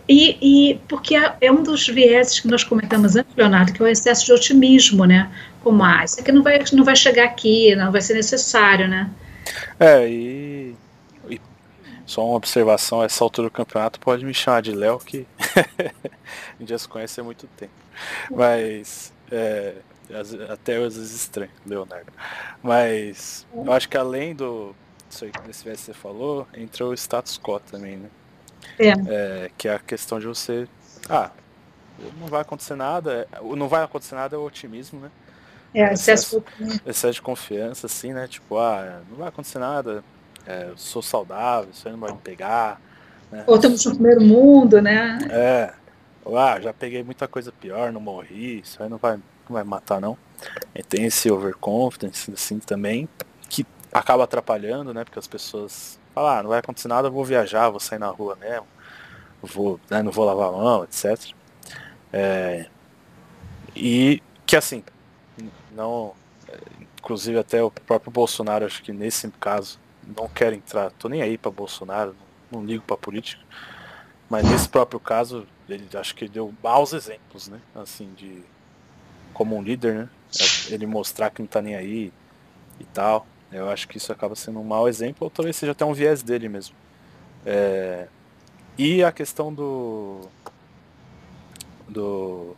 e, 0.08 0.36
e, 0.42 0.80
porque 0.88 1.14
é, 1.14 1.34
é 1.40 1.52
um 1.52 1.62
dos 1.62 1.86
vieses 1.86 2.40
que 2.40 2.48
nós 2.48 2.64
comentamos 2.64 3.14
antes, 3.14 3.32
Leonardo, 3.36 3.72
que 3.72 3.80
é 3.80 3.84
o 3.84 3.88
excesso 3.88 4.26
de 4.26 4.32
otimismo, 4.32 5.04
né? 5.04 5.30
Como, 5.62 5.84
ah, 5.84 6.02
isso 6.04 6.18
aqui 6.18 6.32
não 6.32 6.42
vai, 6.42 6.58
não 6.72 6.82
vai 6.82 6.96
chegar 6.96 7.26
aqui, 7.26 7.76
não 7.76 7.92
vai 7.92 8.00
ser 8.00 8.14
necessário, 8.14 8.88
né? 8.88 9.08
É, 9.78 10.08
e 10.08 10.49
só 12.10 12.26
uma 12.26 12.36
observação, 12.36 13.04
essa 13.04 13.22
altura 13.22 13.48
do 13.48 13.52
campeonato 13.52 14.00
pode 14.00 14.24
me 14.24 14.34
chamar 14.34 14.62
de 14.62 14.72
Léo, 14.72 14.98
que 14.98 15.28
a 15.78 16.58
gente 16.58 16.68
já 16.68 16.76
se 16.76 16.88
conhece 16.88 17.20
há 17.20 17.24
muito 17.24 17.46
tempo. 17.56 17.72
Mas 18.28 19.12
é, 19.30 19.76
até 20.48 20.74
às 20.74 20.96
vezes 20.96 21.12
estranho, 21.12 21.52
Leonardo. 21.64 22.12
Mas 22.60 23.46
eu 23.54 23.72
acho 23.72 23.88
que 23.88 23.96
além 23.96 24.34
do 24.34 24.74
isso 25.08 25.24
aí 25.24 25.30
desse 25.46 25.62
que 25.62 25.76
você 25.76 25.94
falou, 25.94 26.48
entrou 26.52 26.90
o 26.90 26.94
status 26.94 27.38
quo 27.38 27.60
também, 27.60 27.96
né? 27.96 28.10
É. 28.76 28.88
é. 28.88 29.50
Que 29.56 29.68
é 29.68 29.74
a 29.76 29.78
questão 29.78 30.18
de 30.18 30.26
você. 30.26 30.66
Ah, 31.08 31.30
não 32.18 32.26
vai 32.26 32.40
acontecer 32.40 32.74
nada. 32.74 33.28
Não 33.56 33.68
vai 33.68 33.84
acontecer 33.84 34.16
nada 34.16 34.34
é 34.34 34.38
o 34.38 34.44
otimismo, 34.44 34.98
né? 34.98 35.10
É, 35.72 35.92
excesso, 35.92 36.42
excesso 36.84 37.14
de 37.14 37.22
confiança, 37.22 37.86
assim, 37.86 38.12
né? 38.12 38.26
Tipo, 38.26 38.58
ah, 38.58 39.00
não 39.08 39.18
vai 39.18 39.28
acontecer 39.28 39.60
nada, 39.60 40.02
é, 40.46 40.68
eu 40.70 40.76
sou 40.76 41.02
saudável, 41.02 41.70
isso 41.72 41.86
aí 41.86 41.92
não 41.92 42.00
vai 42.00 42.12
me 42.12 42.18
pegar. 42.18 42.80
Né? 43.30 43.44
Ou 43.46 43.56
estamos 43.56 43.84
no 43.84 43.92
primeiro 43.92 44.20
mundo, 44.20 44.80
né? 44.80 45.18
É, 45.30 45.72
ah, 46.36 46.60
já 46.60 46.72
peguei 46.72 47.02
muita 47.02 47.26
coisa 47.26 47.52
pior, 47.52 47.92
não 47.92 48.00
morri, 48.00 48.60
isso 48.60 48.82
aí 48.82 48.88
não 48.88 48.98
vai, 48.98 49.16
não 49.16 49.22
vai 49.48 49.64
matar 49.64 50.00
não. 50.00 50.16
E 50.74 50.82
tem 50.82 51.04
esse 51.04 51.30
overconfidence 51.30 52.32
assim 52.32 52.58
também, 52.58 53.08
que 53.48 53.66
acaba 53.92 54.24
atrapalhando, 54.24 54.92
né? 54.92 55.04
Porque 55.04 55.18
as 55.18 55.26
pessoas 55.26 55.98
falam, 56.14 56.30
ah, 56.30 56.42
não 56.42 56.50
vai 56.50 56.58
acontecer 56.58 56.88
nada, 56.88 57.08
eu 57.08 57.12
vou 57.12 57.24
viajar, 57.24 57.70
vou 57.70 57.80
sair 57.80 57.98
na 57.98 58.08
rua 58.08 58.36
mesmo. 58.36 58.66
vou, 59.42 59.80
né, 59.90 60.02
não 60.02 60.12
vou 60.12 60.24
lavar 60.24 60.48
a 60.48 60.52
mão, 60.52 60.84
etc. 60.84 61.32
É, 62.12 62.66
e 63.74 64.22
que 64.46 64.56
assim, 64.56 64.82
não. 65.72 66.12
Inclusive 66.98 67.38
até 67.38 67.62
o 67.62 67.70
próprio 67.70 68.12
Bolsonaro, 68.12 68.66
acho 68.66 68.82
que 68.82 68.92
nesse 68.92 69.28
caso, 69.40 69.78
não 70.16 70.28
quer 70.28 70.52
entrar. 70.52 70.90
Tô 70.92 71.08
nem 71.08 71.22
aí 71.22 71.38
para 71.38 71.50
Bolsonaro, 71.50 72.14
não, 72.50 72.60
não 72.60 72.66
ligo 72.66 72.84
para 72.84 72.96
política. 72.96 73.42
Mas 74.28 74.48
nesse 74.48 74.68
próprio 74.68 75.00
caso, 75.00 75.46
ele 75.68 75.88
acho 75.94 76.14
que 76.14 76.28
deu 76.28 76.54
maus 76.62 76.92
exemplos, 76.92 77.48
né? 77.48 77.60
Assim, 77.74 78.12
de. 78.14 78.42
Como 79.34 79.56
um 79.56 79.62
líder, 79.62 79.94
né? 79.94 80.08
Ele 80.68 80.86
mostrar 80.86 81.30
que 81.30 81.40
não 81.40 81.48
tá 81.48 81.60
nem 81.60 81.74
aí 81.74 82.12
e 82.78 82.84
tal. 82.84 83.26
Eu 83.50 83.68
acho 83.68 83.88
que 83.88 83.96
isso 83.96 84.12
acaba 84.12 84.36
sendo 84.36 84.60
um 84.60 84.64
mau 84.64 84.88
exemplo, 84.88 85.24
ou 85.24 85.30
talvez 85.30 85.56
seja 85.56 85.72
até 85.72 85.84
um 85.84 85.92
viés 85.92 86.22
dele 86.22 86.48
mesmo. 86.48 86.74
É... 87.44 88.06
E 88.78 89.02
a 89.02 89.10
questão 89.10 89.52
do. 89.52 90.20
Do 91.88 92.56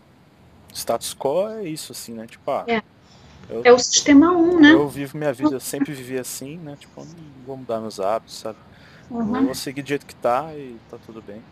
status 0.75 1.15
quo 1.15 1.49
é 1.49 1.65
isso, 1.65 1.93
assim, 1.93 2.13
né? 2.13 2.27
Tipo, 2.27 2.51
ah, 2.51 2.65
é. 2.69 2.83
Eu, 3.49 3.63
é 3.65 3.73
o 3.73 3.79
sistema 3.79 4.33
1, 4.33 4.61
né? 4.61 4.73
Eu 4.73 4.89
vivo 4.89 5.19
minha 5.19 5.33
vida, 5.33 5.55
eu 5.55 5.61
sempre 5.61 5.93
vivi 5.93 6.19
assim, 6.19 6.59
né? 6.59 6.77
Tipo, 6.79 7.01
não 7.01 7.07
vou 7.47 7.57
mudar 7.57 7.81
meus 7.81 8.01
hábitos, 8.01 8.39
sabe? 8.39 8.59
Uhum. 9.11 9.47
Vou 9.47 9.55
seguir 9.55 9.83
do 9.83 9.89
jeito 9.89 10.07
que 10.07 10.15
tá 10.15 10.51
e 10.55 10.77
tá 10.91 10.97
tudo 11.05 11.23
bem. 11.23 11.43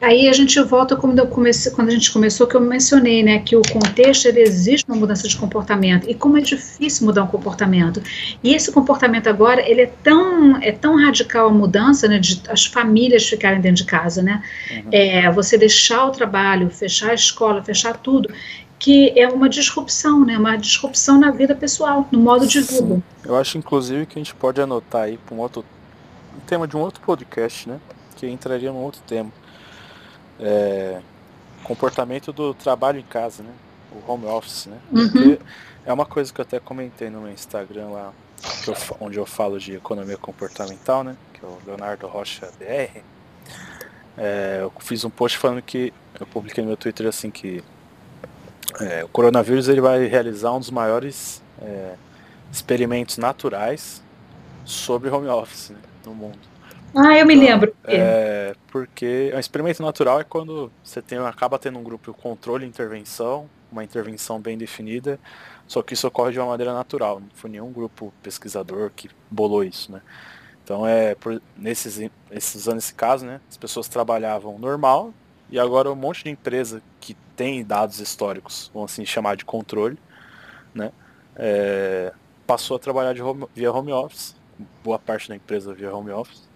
Aí 0.00 0.28
a 0.28 0.32
gente 0.32 0.60
volta 0.60 0.96
quando, 0.96 1.18
eu 1.20 1.26
comecei, 1.28 1.70
quando 1.70 1.88
a 1.88 1.92
gente 1.92 2.12
começou, 2.12 2.46
que 2.46 2.56
eu 2.56 2.60
mencionei, 2.60 3.22
né, 3.22 3.38
que 3.38 3.54
o 3.54 3.62
contexto 3.62 4.26
ele 4.26 4.40
existe 4.40 4.84
uma 4.88 4.96
mudança 4.96 5.28
de 5.28 5.36
comportamento 5.36 6.10
e 6.10 6.14
como 6.14 6.36
é 6.36 6.40
difícil 6.40 7.06
mudar 7.06 7.22
um 7.22 7.28
comportamento. 7.28 8.02
E 8.42 8.52
esse 8.52 8.72
comportamento 8.72 9.28
agora 9.28 9.62
ele 9.68 9.82
é 9.82 9.92
tão 10.02 10.60
é 10.60 10.72
tão 10.72 10.96
radical 10.96 11.46
a 11.46 11.52
mudança, 11.52 12.08
né, 12.08 12.18
de 12.18 12.42
as 12.48 12.66
famílias 12.66 13.28
ficarem 13.28 13.60
dentro 13.60 13.76
de 13.76 13.84
casa, 13.84 14.22
né, 14.22 14.42
uhum. 14.70 14.88
é, 14.90 15.30
você 15.30 15.56
deixar 15.56 16.06
o 16.06 16.10
trabalho, 16.10 16.68
fechar 16.68 17.10
a 17.10 17.14
escola, 17.14 17.62
fechar 17.62 17.96
tudo, 17.96 18.28
que 18.82 19.16
é 19.16 19.28
uma 19.28 19.48
disrupção, 19.48 20.24
né, 20.24 20.36
uma 20.36 20.56
disrupção 20.56 21.16
na 21.16 21.30
vida 21.30 21.54
pessoal, 21.54 22.08
no 22.10 22.18
modo 22.18 22.46
de 22.48 22.60
vida. 22.60 23.00
Eu 23.24 23.36
acho 23.36 23.56
inclusive 23.56 24.06
que 24.06 24.18
a 24.18 24.20
gente 24.20 24.34
pode 24.34 24.60
anotar 24.60 25.02
aí 25.02 25.16
para 25.18 25.34
um 25.34 25.38
outro 25.38 25.64
um 26.36 26.40
tema 26.40 26.66
de 26.66 26.76
um 26.76 26.80
outro 26.80 27.00
podcast, 27.00 27.68
né, 27.68 27.78
que 28.16 28.26
entraria 28.26 28.72
num 28.72 28.82
outro 28.82 29.00
tema 29.06 29.30
é, 30.40 31.00
comportamento 31.62 32.32
do 32.32 32.52
trabalho 32.52 32.98
em 32.98 33.04
casa, 33.04 33.44
né? 33.44 33.52
O 33.92 34.10
home 34.10 34.26
office, 34.26 34.66
né? 34.66 34.78
Uhum. 34.90 35.38
É 35.86 35.92
uma 35.92 36.04
coisa 36.04 36.32
que 36.32 36.40
eu 36.40 36.44
até 36.44 36.58
comentei 36.58 37.08
no 37.08 37.20
meu 37.20 37.32
Instagram 37.32 37.88
lá, 37.88 38.12
eu, 38.66 38.74
onde 39.00 39.18
eu 39.18 39.26
falo 39.26 39.58
de 39.58 39.74
economia 39.74 40.16
comportamental, 40.16 41.04
né? 41.04 41.16
Que 41.32 41.44
é 41.44 41.48
o 41.48 41.58
Leonardo 41.64 42.06
Rocha 42.08 42.50
BR. 42.58 43.00
É, 44.18 44.58
eu 44.60 44.72
fiz 44.80 45.04
um 45.04 45.10
post 45.10 45.38
falando 45.38 45.62
que 45.62 45.92
eu 46.18 46.26
publiquei 46.26 46.62
no 46.62 46.68
meu 46.68 46.76
Twitter 46.76 47.06
assim 47.06 47.30
que 47.30 47.62
é, 48.80 49.04
o 49.04 49.08
coronavírus 49.08 49.68
ele 49.68 49.80
vai 49.80 50.06
realizar 50.06 50.52
um 50.52 50.58
dos 50.58 50.70
maiores 50.70 51.42
é, 51.60 51.94
experimentos 52.50 53.18
naturais 53.18 54.02
sobre 54.64 55.10
home 55.10 55.28
office 55.28 55.70
né, 55.70 55.78
no 56.04 56.14
mundo. 56.14 56.38
Ah, 56.94 57.16
eu 57.16 57.26
me 57.26 57.34
então, 57.34 57.46
lembro. 57.46 57.74
É, 57.84 58.54
porque 58.70 59.30
é 59.32 59.36
um 59.36 59.40
experimento 59.40 59.82
natural 59.82 60.20
é 60.20 60.24
quando 60.24 60.70
você 60.84 61.00
tem, 61.00 61.18
acaba 61.18 61.58
tendo 61.58 61.78
um 61.78 61.82
grupo 61.82 62.12
controle 62.12 62.66
e 62.66 62.68
intervenção, 62.68 63.48
uma 63.70 63.82
intervenção 63.82 64.38
bem 64.38 64.58
definida, 64.58 65.18
só 65.66 65.82
que 65.82 65.94
isso 65.94 66.06
ocorre 66.06 66.32
de 66.32 66.38
uma 66.38 66.48
maneira 66.48 66.74
natural, 66.74 67.20
não 67.20 67.28
foi 67.34 67.48
nenhum 67.48 67.72
grupo 67.72 68.12
pesquisador 68.22 68.90
que 68.94 69.08
bolou 69.30 69.64
isso, 69.64 69.90
né? 69.90 70.02
Então 70.62 70.86
é 70.86 71.14
por, 71.14 71.40
nesses, 71.56 71.98
esses 72.30 72.68
anos 72.68 72.84
esse 72.84 72.94
caso, 72.94 73.24
né? 73.24 73.40
As 73.50 73.56
pessoas 73.56 73.88
trabalhavam 73.88 74.58
normal 74.58 75.14
e 75.50 75.58
agora 75.58 75.90
um 75.90 75.96
monte 75.96 76.24
de 76.24 76.30
empresa 76.30 76.82
que 77.00 77.16
tem 77.42 77.64
dados 77.64 77.98
históricos, 77.98 78.70
vão 78.72 78.84
assim 78.84 79.04
chamar 79.04 79.36
de 79.36 79.44
controle, 79.44 79.98
né? 80.72 80.92
É, 81.34 82.12
passou 82.46 82.76
a 82.76 82.78
trabalhar 82.78 83.14
de 83.14 83.20
home, 83.20 83.46
via 83.52 83.72
home 83.72 83.90
office, 83.90 84.36
boa 84.84 84.96
parte 84.96 85.28
da 85.28 85.34
empresa 85.34 85.74
via 85.74 85.92
home 85.92 86.12
office. 86.12 86.48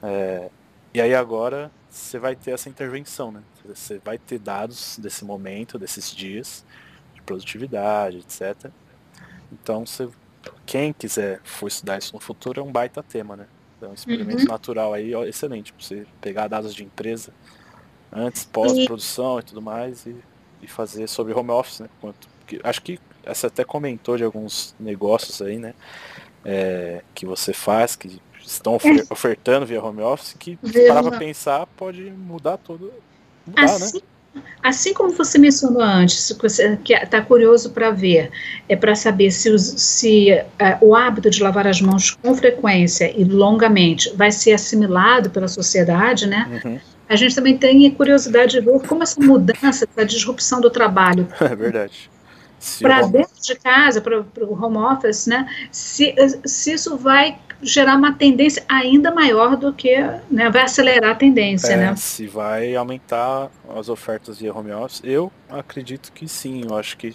É, 0.00 0.48
e 0.94 1.00
aí 1.00 1.16
agora 1.16 1.68
você 1.88 2.16
vai 2.16 2.36
ter 2.36 2.52
essa 2.52 2.68
intervenção, 2.68 3.32
né? 3.32 3.42
Você 3.64 3.98
vai 4.04 4.18
ter 4.18 4.38
dados 4.38 5.00
desse 5.02 5.24
momento, 5.24 5.76
desses 5.80 6.14
dias, 6.14 6.64
de 7.12 7.20
produtividade, 7.22 8.18
etc. 8.18 8.70
Então 9.50 9.84
você, 9.84 10.08
quem 10.64 10.92
quiser 10.92 11.40
for 11.42 11.66
estudar 11.66 11.98
isso 11.98 12.14
no 12.14 12.20
futuro 12.20 12.60
é 12.60 12.62
um 12.62 12.70
baita 12.70 13.02
tema, 13.02 13.34
né? 13.34 13.46
É 13.82 13.86
um 13.86 13.94
experimento 13.94 14.42
uhum. 14.42 14.48
natural 14.48 14.94
aí, 14.94 15.12
ó, 15.12 15.24
excelente, 15.24 15.72
pra 15.72 15.84
você 15.84 16.06
pegar 16.20 16.46
dados 16.46 16.72
de 16.72 16.84
empresa 16.84 17.32
antes, 18.12 18.44
pós-produção 18.44 19.38
e... 19.38 19.40
e 19.40 19.44
tudo 19.44 19.62
mais 19.62 20.06
e, 20.06 20.16
e 20.62 20.66
fazer 20.66 21.08
sobre 21.08 21.32
home 21.32 21.50
office, 21.50 21.80
né? 21.80 21.88
Quanto, 22.00 22.28
acho 22.64 22.82
que 22.82 22.98
você 23.26 23.46
até 23.46 23.64
comentou 23.64 24.16
de 24.16 24.24
alguns 24.24 24.74
negócios 24.78 25.40
aí, 25.42 25.58
né? 25.58 25.74
É, 26.44 27.02
que 27.14 27.26
você 27.26 27.52
faz, 27.52 27.94
que 27.94 28.20
estão 28.42 28.78
ofertando 29.10 29.66
via 29.66 29.82
home 29.82 30.02
office, 30.02 30.34
que 30.38 30.58
parar 30.88 31.02
para 31.02 31.18
pensar 31.18 31.66
pode 31.76 32.02
mudar 32.02 32.56
todo. 32.56 32.92
Mudar, 33.46 33.60
né? 33.60 33.74
assim, 33.74 34.00
né? 34.34 34.42
assim 34.62 34.94
como 34.94 35.12
você 35.12 35.38
mencionou 35.38 35.82
antes, 35.82 36.34
você 36.40 36.78
está 36.88 37.20
curioso 37.20 37.70
para 37.70 37.90
ver, 37.90 38.30
é 38.68 38.76
para 38.76 38.94
saber 38.94 39.30
se, 39.30 39.50
os, 39.50 39.62
se 39.62 40.32
uh, 40.32 40.84
o 40.84 40.96
hábito 40.96 41.28
de 41.28 41.42
lavar 41.42 41.66
as 41.66 41.80
mãos 41.80 42.10
com 42.10 42.34
frequência 42.34 43.12
e 43.14 43.24
longamente 43.24 44.10
vai 44.16 44.32
ser 44.32 44.52
assimilado 44.52 45.30
pela 45.30 45.48
sociedade, 45.48 46.26
né? 46.26 46.62
Uhum. 46.64 46.80
A 47.10 47.16
gente 47.16 47.34
também 47.34 47.58
tem 47.58 47.90
curiosidade 47.90 48.52
de 48.52 48.60
ver 48.60 48.80
como 48.86 49.02
essa 49.02 49.20
mudança, 49.20 49.84
essa 49.84 50.06
disrupção 50.06 50.60
do 50.60 50.70
trabalho. 50.70 51.28
É 51.40 51.54
verdade 51.56 52.08
para 52.80 53.02
dentro 53.02 53.40
de 53.40 53.54
casa, 53.54 54.00
para 54.00 54.20
o 54.20 54.64
home 54.64 54.76
office, 54.76 55.26
né? 55.26 55.48
Se, 55.70 56.14
se 56.44 56.72
isso 56.72 56.96
vai 56.96 57.38
gerar 57.62 57.96
uma 57.96 58.12
tendência 58.12 58.64
ainda 58.68 59.10
maior 59.10 59.56
do 59.56 59.72
que, 59.72 59.96
né? 60.30 60.50
Vai 60.50 60.62
acelerar 60.62 61.12
a 61.12 61.14
tendência, 61.14 61.72
é, 61.72 61.76
né? 61.76 61.96
Se 61.96 62.26
vai 62.26 62.74
aumentar 62.74 63.50
as 63.76 63.88
ofertas 63.88 64.38
via 64.38 64.54
home 64.54 64.72
office, 64.72 65.00
eu 65.04 65.32
acredito 65.48 66.12
que 66.12 66.28
sim. 66.28 66.62
Eu 66.68 66.76
acho 66.76 66.96
que 66.96 67.14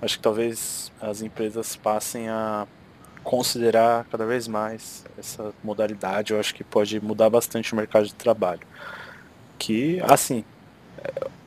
acho 0.00 0.18
que 0.18 0.22
talvez 0.22 0.92
as 1.00 1.22
empresas 1.22 1.74
passem 1.74 2.28
a 2.28 2.66
considerar 3.24 4.06
cada 4.10 4.26
vez 4.26 4.46
mais 4.46 5.04
essa 5.18 5.52
modalidade. 5.64 6.32
Eu 6.32 6.40
acho 6.40 6.54
que 6.54 6.62
pode 6.62 7.00
mudar 7.00 7.30
bastante 7.30 7.72
o 7.72 7.76
mercado 7.76 8.06
de 8.06 8.14
trabalho. 8.14 8.60
Que, 9.58 10.00
assim, 10.02 10.44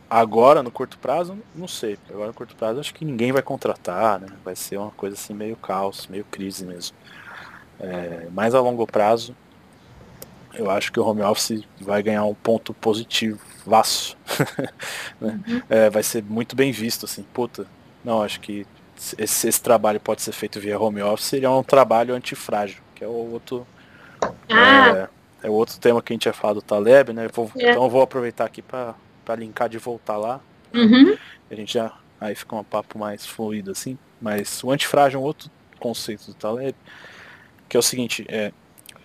Agora, 0.09 0.63
no 0.63 0.71
curto 0.71 0.97
prazo, 0.97 1.37
não 1.53 1.67
sei. 1.67 1.99
Agora, 2.09 2.27
no 2.27 2.33
curto 2.33 2.55
prazo, 2.55 2.79
acho 2.79 2.93
que 2.93 3.05
ninguém 3.05 3.31
vai 3.31 3.43
contratar, 3.43 4.19
né? 4.19 4.27
Vai 4.43 4.55
ser 4.55 4.77
uma 4.77 4.89
coisa 4.89 5.15
assim, 5.15 5.35
meio 5.35 5.55
caos, 5.55 6.07
meio 6.07 6.25
crise 6.25 6.65
mesmo. 6.65 6.97
É, 7.79 8.27
mais 8.31 8.55
a 8.55 8.59
longo 8.59 8.87
prazo, 8.87 9.35
eu 10.51 10.69
acho 10.71 10.91
que 10.91 10.99
o 10.99 11.05
home 11.05 11.21
office 11.21 11.63
vai 11.79 12.01
ganhar 12.01 12.23
um 12.23 12.33
ponto 12.33 12.73
positivo, 12.73 13.39
vasto. 13.63 14.17
né? 15.21 15.39
uhum. 15.47 15.61
é, 15.69 15.91
vai 15.91 16.01
ser 16.01 16.23
muito 16.23 16.55
bem 16.55 16.71
visto, 16.71 17.05
assim, 17.05 17.21
puta. 17.31 17.67
Não, 18.03 18.23
acho 18.23 18.39
que 18.39 18.65
esse, 18.97 19.47
esse, 19.47 19.61
trabalho 19.61 19.99
pode 19.99 20.23
ser 20.23 20.31
feito 20.31 20.59
via 20.59 20.79
home 20.79 21.03
office, 21.03 21.33
ele 21.33 21.45
é 21.45 21.49
um 21.49 21.63
trabalho 21.63 22.15
antifrágil, 22.15 22.81
que 22.95 23.03
é 23.03 23.07
o 23.07 23.31
outro. 23.31 23.65
Ah. 24.49 24.89
É, 24.97 25.09
é 25.41 25.49
o 25.49 25.53
outro 25.53 25.79
tema 25.79 26.01
que 26.01 26.13
a 26.13 26.15
gente 26.15 26.25
ia 26.25 26.33
falar 26.33 26.53
do 26.53 26.61
Taleb, 26.61 27.13
né? 27.13 27.27
Vou, 27.27 27.51
é. 27.57 27.71
Então 27.71 27.83
eu 27.83 27.89
vou 27.89 28.01
aproveitar 28.01 28.45
aqui 28.45 28.61
para 28.61 28.95
para 29.29 29.35
linkar 29.35 29.69
de 29.69 29.77
voltar 29.77 30.17
lá. 30.17 30.41
Uhum. 30.73 31.15
A 31.51 31.55
gente 31.55 31.73
já. 31.73 31.95
Aí 32.19 32.33
fica 32.33 32.55
um 32.55 32.63
papo 32.63 32.97
mais 32.97 33.27
fluido 33.27 33.69
assim. 33.69 33.95
Mas 34.19 34.63
o 34.63 34.71
antifrágil 34.71 35.19
é 35.19 35.23
um 35.23 35.25
outro 35.25 35.51
conceito 35.79 36.25
do 36.25 36.33
Taleb. 36.33 36.75
Que 37.69 37.77
é 37.77 37.79
o 37.79 37.83
seguinte, 37.83 38.25
é, 38.27 38.51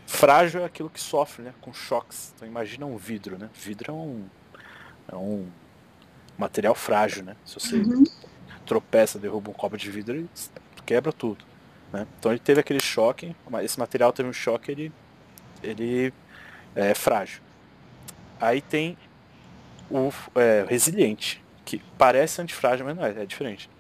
frágil 0.07 0.63
é 0.63 0.65
aquilo 0.65 0.89
que 0.89 0.99
sofre 0.99 1.43
né, 1.43 1.53
com 1.61 1.75
choques. 1.75 2.33
Então 2.35 2.49
imagina 2.49 2.87
um 2.87 2.97
vidro, 2.97 3.37
né? 3.37 3.51
Vidro 3.53 3.93
é 3.93 3.95
um, 3.95 4.25
é 5.13 5.15
um 5.15 5.47
material 6.39 6.75
frágil, 6.75 7.23
né? 7.23 7.37
Se 7.45 7.61
você 7.61 7.77
uhum. 7.77 8.05
tropeça, 8.65 9.19
derruba 9.19 9.51
um 9.51 9.55
copo 9.55 9.77
de 9.77 9.91
vidro, 9.91 10.17
ele 10.17 10.31
quebra 10.87 11.13
tudo. 11.13 11.45
Né? 11.93 12.07
Então 12.19 12.33
ele 12.33 12.41
teve 12.41 12.61
aquele 12.61 12.81
choque, 12.81 13.37
esse 13.63 13.79
material 13.79 14.11
teve 14.11 14.27
um 14.27 14.33
choque, 14.33 14.73
ele, 14.73 14.93
ele 15.63 16.15
é 16.75 16.95
frágil. 16.95 17.41
Aí 18.41 18.61
tem 18.61 18.97
o 19.91 20.11
é, 20.35 20.65
resiliente, 20.69 21.43
que 21.65 21.81
parece 21.97 22.41
antifrágil, 22.43 22.85
mas 22.85 22.97
não 22.97 23.05
é, 23.05 23.23
é 23.23 23.27
diferente. 23.27 23.71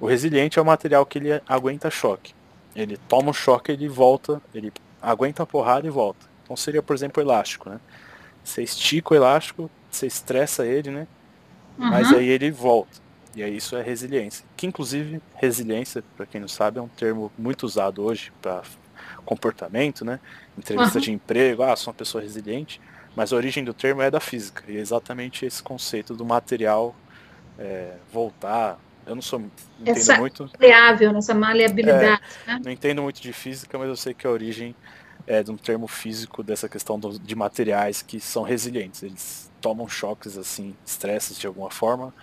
O 0.00 0.06
resiliente 0.06 0.58
é 0.58 0.62
o 0.62 0.64
material 0.64 1.04
que 1.04 1.18
ele 1.18 1.42
aguenta 1.46 1.90
choque. 1.90 2.34
Ele 2.74 2.96
toma 2.96 3.30
um 3.30 3.32
choque, 3.34 3.72
ele 3.72 3.88
volta, 3.88 4.40
ele 4.54 4.72
aguenta 5.00 5.42
a 5.42 5.46
porrada 5.46 5.86
e 5.86 5.90
volta. 5.90 6.26
Então 6.44 6.56
seria, 6.56 6.82
por 6.82 6.94
exemplo, 6.94 7.22
o 7.22 7.26
elástico, 7.26 7.68
né? 7.68 7.80
Você 8.42 8.62
estica 8.62 9.12
o 9.12 9.16
elástico, 9.16 9.70
você 9.90 10.06
estressa 10.06 10.66
ele, 10.66 10.90
né? 10.90 11.06
Uhum. 11.78 11.90
Mas 11.90 12.12
aí 12.12 12.28
ele 12.28 12.50
volta. 12.50 12.98
E 13.34 13.42
aí 13.42 13.56
isso 13.56 13.76
é 13.76 13.82
resiliência. 13.82 14.44
Que 14.56 14.66
inclusive 14.66 15.20
resiliência, 15.34 16.02
para 16.16 16.26
quem 16.26 16.40
não 16.40 16.48
sabe, 16.48 16.78
é 16.78 16.82
um 16.82 16.88
termo 16.88 17.30
muito 17.38 17.64
usado 17.64 18.02
hoje 18.02 18.32
para 18.40 18.62
comportamento, 19.24 20.04
né? 20.04 20.20
Entrevista 20.56 20.98
uhum. 20.98 21.02
de 21.02 21.12
emprego, 21.12 21.62
ah, 21.62 21.76
sou 21.76 21.92
uma 21.92 21.96
pessoa 21.96 22.22
resiliente. 22.22 22.80
Mas 23.14 23.32
a 23.32 23.36
origem 23.36 23.64
do 23.64 23.74
termo 23.74 24.02
é 24.02 24.10
da 24.10 24.20
física, 24.20 24.62
e 24.68 24.76
é 24.76 24.80
exatamente 24.80 25.44
esse 25.44 25.62
conceito 25.62 26.14
do 26.14 26.24
material 26.24 26.94
é, 27.58 27.94
voltar. 28.12 28.78
Eu 29.06 29.14
não 29.14 29.22
sou 29.22 29.40
não 29.40 29.50
Essa 29.84 30.12
entendo 30.12 30.20
muito. 30.20 30.50
Maleável, 30.58 31.12
nessa 31.12 31.34
maleabilidade. 31.34 32.22
É, 32.46 32.52
né? 32.52 32.60
Não 32.64 32.70
entendo 32.70 33.02
muito 33.02 33.20
de 33.20 33.32
física, 33.32 33.76
mas 33.76 33.88
eu 33.88 33.96
sei 33.96 34.14
que 34.14 34.26
a 34.26 34.30
origem 34.30 34.74
é 35.26 35.42
de 35.42 35.50
um 35.50 35.56
termo 35.56 35.86
físico 35.86 36.42
dessa 36.42 36.68
questão 36.68 36.98
do, 36.98 37.18
de 37.18 37.34
materiais 37.34 38.02
que 38.02 38.20
são 38.20 38.42
resilientes. 38.42 39.02
Eles 39.02 39.50
tomam 39.60 39.88
choques 39.88 40.38
assim, 40.38 40.74
estresses 40.86 41.38
de 41.38 41.46
alguma 41.46 41.70
forma, 41.70 42.14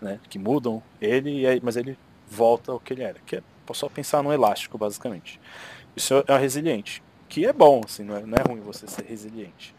né, 0.00 0.18
que 0.28 0.38
mudam 0.38 0.82
ele, 1.00 1.44
mas 1.62 1.76
ele 1.76 1.96
volta 2.28 2.72
ao 2.72 2.80
que 2.80 2.92
ele 2.92 3.02
era. 3.02 3.16
Que 3.26 3.36
é 3.36 3.42
só 3.72 3.88
pensar 3.88 4.22
no 4.22 4.32
elástico, 4.32 4.76
basicamente. 4.76 5.40
Isso 5.96 6.24
é 6.26 6.36
resiliente, 6.36 7.02
que 7.28 7.46
é 7.46 7.52
bom, 7.52 7.82
assim, 7.84 8.04
não 8.04 8.16
é, 8.16 8.22
não 8.22 8.38
é 8.38 8.48
ruim 8.48 8.60
você 8.60 8.86
ser 8.86 9.04
resiliente. 9.04 9.74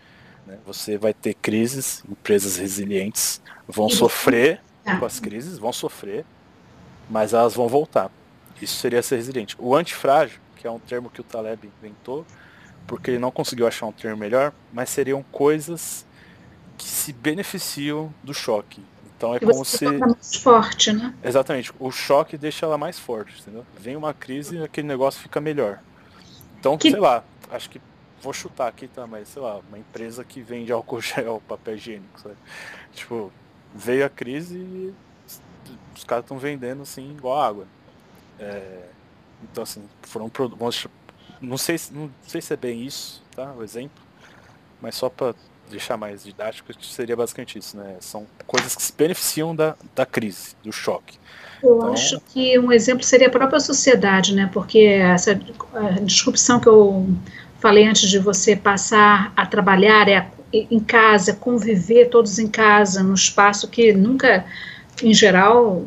Né? 0.46 0.58
Você 0.66 0.98
vai 0.98 1.14
ter 1.14 1.34
crises, 1.34 2.04
empresas 2.10 2.58
resilientes 2.58 3.42
vão 3.68 3.90
sofrer 3.90 4.62
ah. 4.86 4.98
com 4.98 5.06
as 5.06 5.20
crises, 5.20 5.58
vão 5.58 5.74
sofrer, 5.74 6.26
mas 7.10 7.34
elas 7.34 7.54
vão 7.54 7.68
voltar. 7.68 8.10
Isso 8.62 8.76
seria 8.78 9.02
ser 9.02 9.16
resiliente. 9.16 9.56
O 9.58 9.76
antifrágil, 9.76 10.40
que 10.56 10.68
é 10.68 10.72
um 10.72 10.80
termo 10.80 11.10
que 11.10 11.22
o 11.22 11.24
Taleb 11.24 11.72
inventou, 11.80 12.26
porque 12.86 13.12
ele 13.12 13.20
não 13.20 13.32
conseguiu 13.32 13.68
achar 13.68 13.86
um 13.86 13.92
termo 13.92 14.18
melhor, 14.18 14.54
mas 14.72 14.90
seriam 14.90 15.24
coisas 15.32 16.06
que 16.78 16.86
se 16.86 17.14
beneficiam 17.14 18.14
do 18.24 18.34
choque. 18.34 18.84
Então 19.18 19.34
é 19.34 19.38
e 19.38 19.40
como 19.40 19.64
se. 19.64 19.86
mais 19.86 20.36
forte, 20.36 20.92
né? 20.92 21.14
Exatamente. 21.24 21.72
O 21.80 21.92
choque 21.92 22.38
deixa 22.38 22.66
ela 22.66 22.78
mais 22.78 22.98
forte, 22.98 23.40
entendeu? 23.40 23.66
Vem 23.80 23.96
uma 23.96 24.14
crise 24.14 24.58
e 24.58 24.64
aquele 24.64 24.88
negócio 24.88 25.22
fica 25.22 25.40
melhor. 25.40 25.80
Então, 26.62 26.78
que... 26.78 26.92
sei 26.92 27.00
lá, 27.00 27.24
acho 27.50 27.72
que 27.72 27.82
vou 28.22 28.32
chutar 28.32 28.68
aqui, 28.68 28.88
tá? 28.88 29.08
Mas 29.08 29.30
sei 29.30 29.42
lá, 29.42 29.58
uma 29.68 29.80
empresa 29.80 30.24
que 30.24 30.42
vende 30.42 30.72
álcool 30.72 31.02
gel, 31.02 31.42
papel 31.48 31.76
higiênico, 31.76 32.22
sabe? 32.22 32.36
Tipo, 32.94 33.34
veio 33.74 34.06
a 34.06 34.10
crise 34.10 34.58
e 34.58 34.94
os 35.96 36.04
caras 36.04 36.24
estão 36.24 36.38
vendendo 36.38 36.84
assim 36.84 37.10
igual 37.12 37.42
água. 37.42 37.66
É, 38.40 38.86
então 39.44 39.64
assim, 39.64 39.84
foram 40.04 40.32
vamos, 40.56 40.88
não 41.42 41.58
sei, 41.58 41.78
não 41.92 42.12
sei 42.22 42.42
se 42.42 42.54
é 42.54 42.58
bem 42.58 42.86
isso, 42.86 43.24
tá? 43.36 43.52
O 43.54 43.64
exemplo, 43.64 44.04
mas 44.80 44.94
só 44.94 45.10
para 45.10 45.34
deixar 45.72 45.98
mais 45.98 46.24
didático, 46.24 46.72
seria 46.84 47.16
basicamente 47.16 47.58
isso, 47.58 47.78
né? 47.78 47.96
São 48.00 48.28
coisas 48.46 48.76
que 48.76 48.82
se 48.82 48.94
beneficiam 48.96 49.56
da, 49.56 49.76
da 49.96 50.06
crise, 50.06 50.56
do 50.64 50.72
choque. 50.72 51.18
Eu 51.64 51.78
então... 51.78 51.94
acho 51.94 52.22
que 52.34 52.58
um 52.60 52.72
exemplo 52.72 53.04
seria 53.04 53.28
a 53.28 53.32
própria 53.32 53.60
sociedade, 53.60 54.34
né? 54.34 54.50
Porque 54.52 54.80
essa 54.80 55.40
disrupção 56.04 56.60
que 56.60 56.68
eu 56.68 57.08
falei 57.60 57.88
antes 57.88 58.10
de 58.10 58.20
você 58.20 58.56
passar 58.56 59.32
a 59.36 59.46
trabalhar 59.46 60.08
é 60.08 60.28
em 60.54 60.80
casa, 60.80 61.34
conviver 61.34 62.10
todos 62.10 62.38
em 62.40 62.48
casa, 62.48 63.02
num 63.02 63.14
espaço 63.14 63.68
que 63.70 63.94
nunca, 63.94 64.46
em 65.02 65.14
geral, 65.14 65.86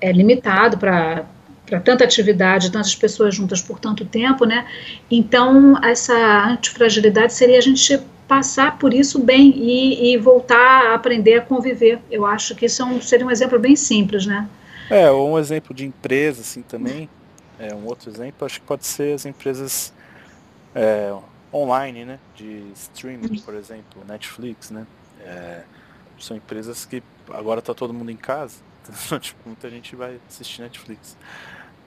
é 0.00 0.12
limitado 0.12 0.78
para 0.78 1.24
para 1.66 1.80
tanta 1.80 2.04
atividade, 2.04 2.70
tantas 2.70 2.94
pessoas 2.94 3.34
juntas 3.34 3.60
por 3.60 3.80
tanto 3.80 4.04
tempo, 4.04 4.44
né? 4.44 4.64
Então, 5.10 5.76
essa 5.84 6.14
antifragilidade 6.46 7.34
seria 7.34 7.58
a 7.58 7.60
gente 7.60 8.00
passar 8.26 8.78
por 8.78 8.92
isso 8.92 9.18
bem 9.20 9.50
e, 9.56 10.12
e, 10.12 10.16
voltar 10.16 10.90
a 10.90 10.94
aprender 10.94 11.34
a 11.34 11.40
conviver. 11.40 12.00
Eu 12.10 12.26
acho 12.26 12.54
que 12.54 12.66
isso 12.66 12.82
é 12.82 12.84
um, 12.84 13.00
seria 13.00 13.26
um 13.26 13.30
exemplo 13.30 13.58
bem 13.58 13.76
simples, 13.76 14.26
né? 14.26 14.48
É, 14.90 15.10
ou 15.10 15.32
um 15.32 15.38
exemplo 15.38 15.74
de 15.74 15.84
empresa, 15.86 16.40
assim, 16.40 16.62
também. 16.62 17.08
É, 17.58 17.74
um 17.74 17.86
outro 17.86 18.10
exemplo, 18.10 18.44
acho 18.44 18.60
que 18.60 18.66
pode 18.66 18.84
ser 18.84 19.14
as 19.14 19.24
empresas 19.24 19.92
é, 20.74 21.14
online, 21.52 22.04
né? 22.04 22.18
De 22.34 22.64
streaming, 22.74 23.40
por 23.40 23.54
exemplo, 23.54 24.02
Netflix, 24.06 24.70
né? 24.70 24.86
É, 25.20 25.62
são 26.18 26.36
empresas 26.36 26.84
que 26.84 27.02
agora 27.32 27.60
está 27.60 27.74
todo 27.74 27.92
mundo 27.92 28.10
em 28.10 28.16
casa, 28.16 28.58
então, 28.88 29.18
tipo, 29.20 29.40
muita 29.46 29.68
gente 29.70 29.96
vai 29.96 30.18
assistir 30.28 30.62
Netflix. 30.62 31.16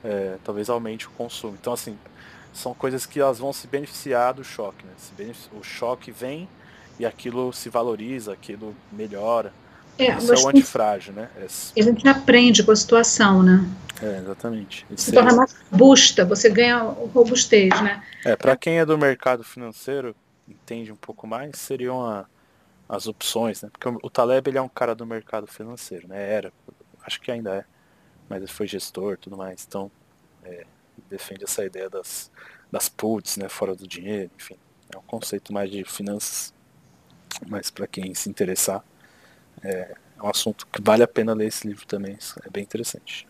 É, 0.04 0.38
talvez 0.44 0.70
aumente 0.70 1.08
o 1.08 1.12
consumo. 1.12 1.58
Então, 1.60 1.74
assim, 1.74 1.98
são 2.54 2.74
coisas 2.74 3.06
que 3.06 3.20
elas 3.20 3.40
vão 3.40 3.54
se 3.54 3.68
beneficiar 3.68 4.34
do 4.34 4.44
choque. 4.44 4.86
Né? 4.86 5.34
O 5.54 5.64
choque 5.64 6.12
vem 6.12 6.48
e 7.00 7.06
aquilo 7.06 7.54
se 7.54 7.70
valoriza, 7.70 8.34
aquilo 8.34 8.76
melhora. 8.92 9.54
É, 9.98 10.18
Isso 10.18 10.34
é 10.34 10.38
o 10.38 10.48
antifrágil, 10.48 11.14
né? 11.14 11.30
É... 11.36 11.46
A 11.46 11.84
gente 11.84 12.08
aprende 12.08 12.64
com 12.64 12.72
a 12.72 12.76
situação, 12.76 13.44
né? 13.44 13.68
É, 14.02 14.20
exatamente. 14.20 14.86
Se 14.96 15.12
torna 15.12 15.34
mais 15.34 15.54
robusta, 15.70 16.24
você 16.24 16.50
ganha 16.50 16.78
robustez, 17.14 17.70
né? 17.82 18.02
É, 18.24 18.36
para 18.36 18.56
quem 18.56 18.80
é 18.80 18.86
do 18.86 18.98
mercado 18.98 19.44
financeiro, 19.44 20.16
entende 20.48 20.90
um 20.90 20.96
pouco 20.96 21.28
mais, 21.28 21.58
seriam 21.58 22.06
a, 22.06 22.26
as 22.88 23.08
opções, 23.08 23.62
né? 23.62 23.70
Porque 23.70 23.90
o 24.02 24.10
Taleb 24.10 24.50
ele 24.50 24.58
é 24.58 24.62
um 24.62 24.70
cara 24.70 24.96
do 24.96 25.06
mercado 25.06 25.48
financeiro, 25.48 26.08
né? 26.08 26.32
Era, 26.32 26.54
acho 27.06 27.20
que 27.20 27.30
ainda 27.30 27.56
é, 27.56 27.66
mas 28.30 28.38
ele 28.38 28.52
foi 28.52 28.68
gestor, 28.68 29.18
tudo 29.18 29.36
mais. 29.36 29.66
Então, 29.68 29.92
é, 30.46 30.66
defende 31.10 31.44
essa 31.44 31.64
ideia 31.64 31.90
das, 31.90 32.32
das 32.72 32.90
puts, 32.90 33.38
né, 33.38 33.48
fora 33.48 33.76
do 33.76 33.88
dinheiro, 33.88 34.32
enfim. 34.36 34.58
É 34.94 34.98
um 34.98 35.04
conceito 35.04 35.54
mais 35.54 35.70
de 35.70 35.84
finanças, 35.84 36.54
mas 37.48 37.70
para 37.70 37.88
quem 37.88 38.14
se 38.16 38.30
interessar, 38.30 38.84
é, 39.64 39.96
é, 40.18 40.24
um 40.24 40.28
assunto 40.28 40.68
que 40.68 40.82
vale 40.82 41.04
a 41.04 41.08
pena 41.08 41.34
ler 41.34 41.48
esse 41.48 41.68
livro 41.68 41.86
também, 41.86 42.18
é 42.44 42.50
bem 42.50 42.64
interessante. 42.64 43.28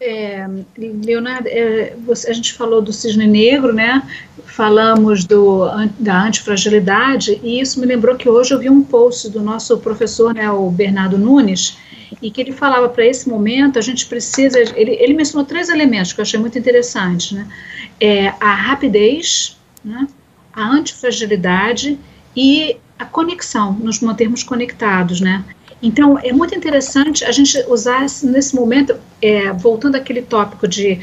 É, 0.00 0.46
Leonardo, 0.76 1.48
é, 1.48 1.94
você, 2.06 2.30
a 2.30 2.32
gente 2.32 2.52
falou 2.52 2.80
do 2.80 2.92
cisne 2.92 3.26
negro, 3.26 3.72
né? 3.72 4.02
Falamos 4.46 5.24
do, 5.24 5.66
da 5.98 6.22
antifragilidade, 6.22 7.40
e 7.42 7.60
isso 7.60 7.80
me 7.80 7.86
lembrou 7.86 8.16
que 8.16 8.28
hoje 8.28 8.54
eu 8.54 8.58
vi 8.58 8.70
um 8.70 8.82
post 8.82 9.28
do 9.28 9.40
nosso 9.40 9.76
professor, 9.78 10.32
né, 10.32 10.48
o 10.50 10.70
Bernardo 10.70 11.18
Nunes, 11.18 11.76
e 12.22 12.30
que 12.30 12.40
ele 12.40 12.52
falava 12.52 12.88
para 12.88 13.04
esse 13.04 13.28
momento 13.28 13.78
a 13.78 13.82
gente 13.82 14.06
precisa. 14.06 14.58
Ele, 14.58 14.92
ele 14.92 15.14
mencionou 15.14 15.44
três 15.44 15.68
elementos 15.68 16.12
que 16.12 16.20
eu 16.20 16.22
achei 16.22 16.38
muito 16.38 16.58
interessantes, 16.58 17.32
né? 17.32 17.46
É, 18.00 18.28
a 18.40 18.54
rapidez, 18.54 19.58
né? 19.84 20.06
a 20.52 20.66
antifragilidade 20.66 21.98
e 22.34 22.76
a 22.98 23.04
conexão, 23.04 23.72
nos 23.72 24.00
mantermos 24.00 24.42
conectados, 24.42 25.20
né? 25.20 25.44
Então, 25.82 26.18
é 26.18 26.32
muito 26.32 26.54
interessante 26.54 27.24
a 27.24 27.30
gente 27.30 27.56
usar 27.68 28.06
nesse 28.22 28.54
momento, 28.54 28.96
é, 29.22 29.52
voltando 29.52 29.94
àquele 29.94 30.22
tópico 30.22 30.66
de 30.66 31.00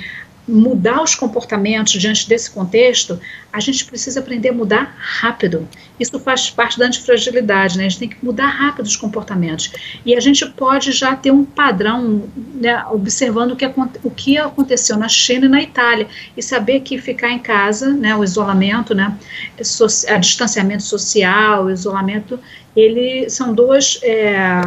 mudar 0.47 1.01
os 1.01 1.15
comportamentos 1.15 1.93
diante 1.93 2.27
desse 2.27 2.51
contexto, 2.51 3.19
a 3.55 3.59
gente 3.61 3.85
precisa 3.85 4.19
aprender 4.19 4.49
a 4.49 4.53
mudar 4.53 4.93
rápido. 4.99 5.65
Isso 5.97 6.19
faz 6.19 6.49
parte 6.49 6.77
da 6.77 6.87
antifragilidade, 6.87 7.77
né? 7.77 7.85
A 7.85 7.89
gente 7.89 7.99
tem 7.99 8.09
que 8.09 8.17
mudar 8.21 8.47
rápido 8.47 8.85
os 8.85 8.97
comportamentos. 8.97 9.71
E 10.05 10.13
a 10.13 10.19
gente 10.19 10.45
pode 10.47 10.91
já 10.91 11.15
ter 11.15 11.31
um 11.31 11.45
padrão, 11.45 12.23
né, 12.53 12.83
observando 12.91 13.53
o 13.53 13.55
que, 13.55 13.65
o 14.03 14.11
que 14.11 14.37
aconteceu 14.37 14.97
na 14.97 15.07
China 15.07 15.45
e 15.45 15.49
na 15.49 15.61
Itália, 15.61 16.07
e 16.35 16.43
saber 16.43 16.81
que 16.81 16.97
ficar 16.97 17.31
em 17.31 17.39
casa, 17.39 17.93
né, 17.93 18.13
o 18.13 18.25
isolamento, 18.25 18.93
né, 18.93 19.17
o 19.57 20.19
distanciamento 20.19 20.83
social, 20.83 21.65
o 21.65 21.71
isolamento, 21.71 22.37
ele 22.75 23.29
são 23.29 23.53
duas, 23.53 23.99
é, 24.03 24.59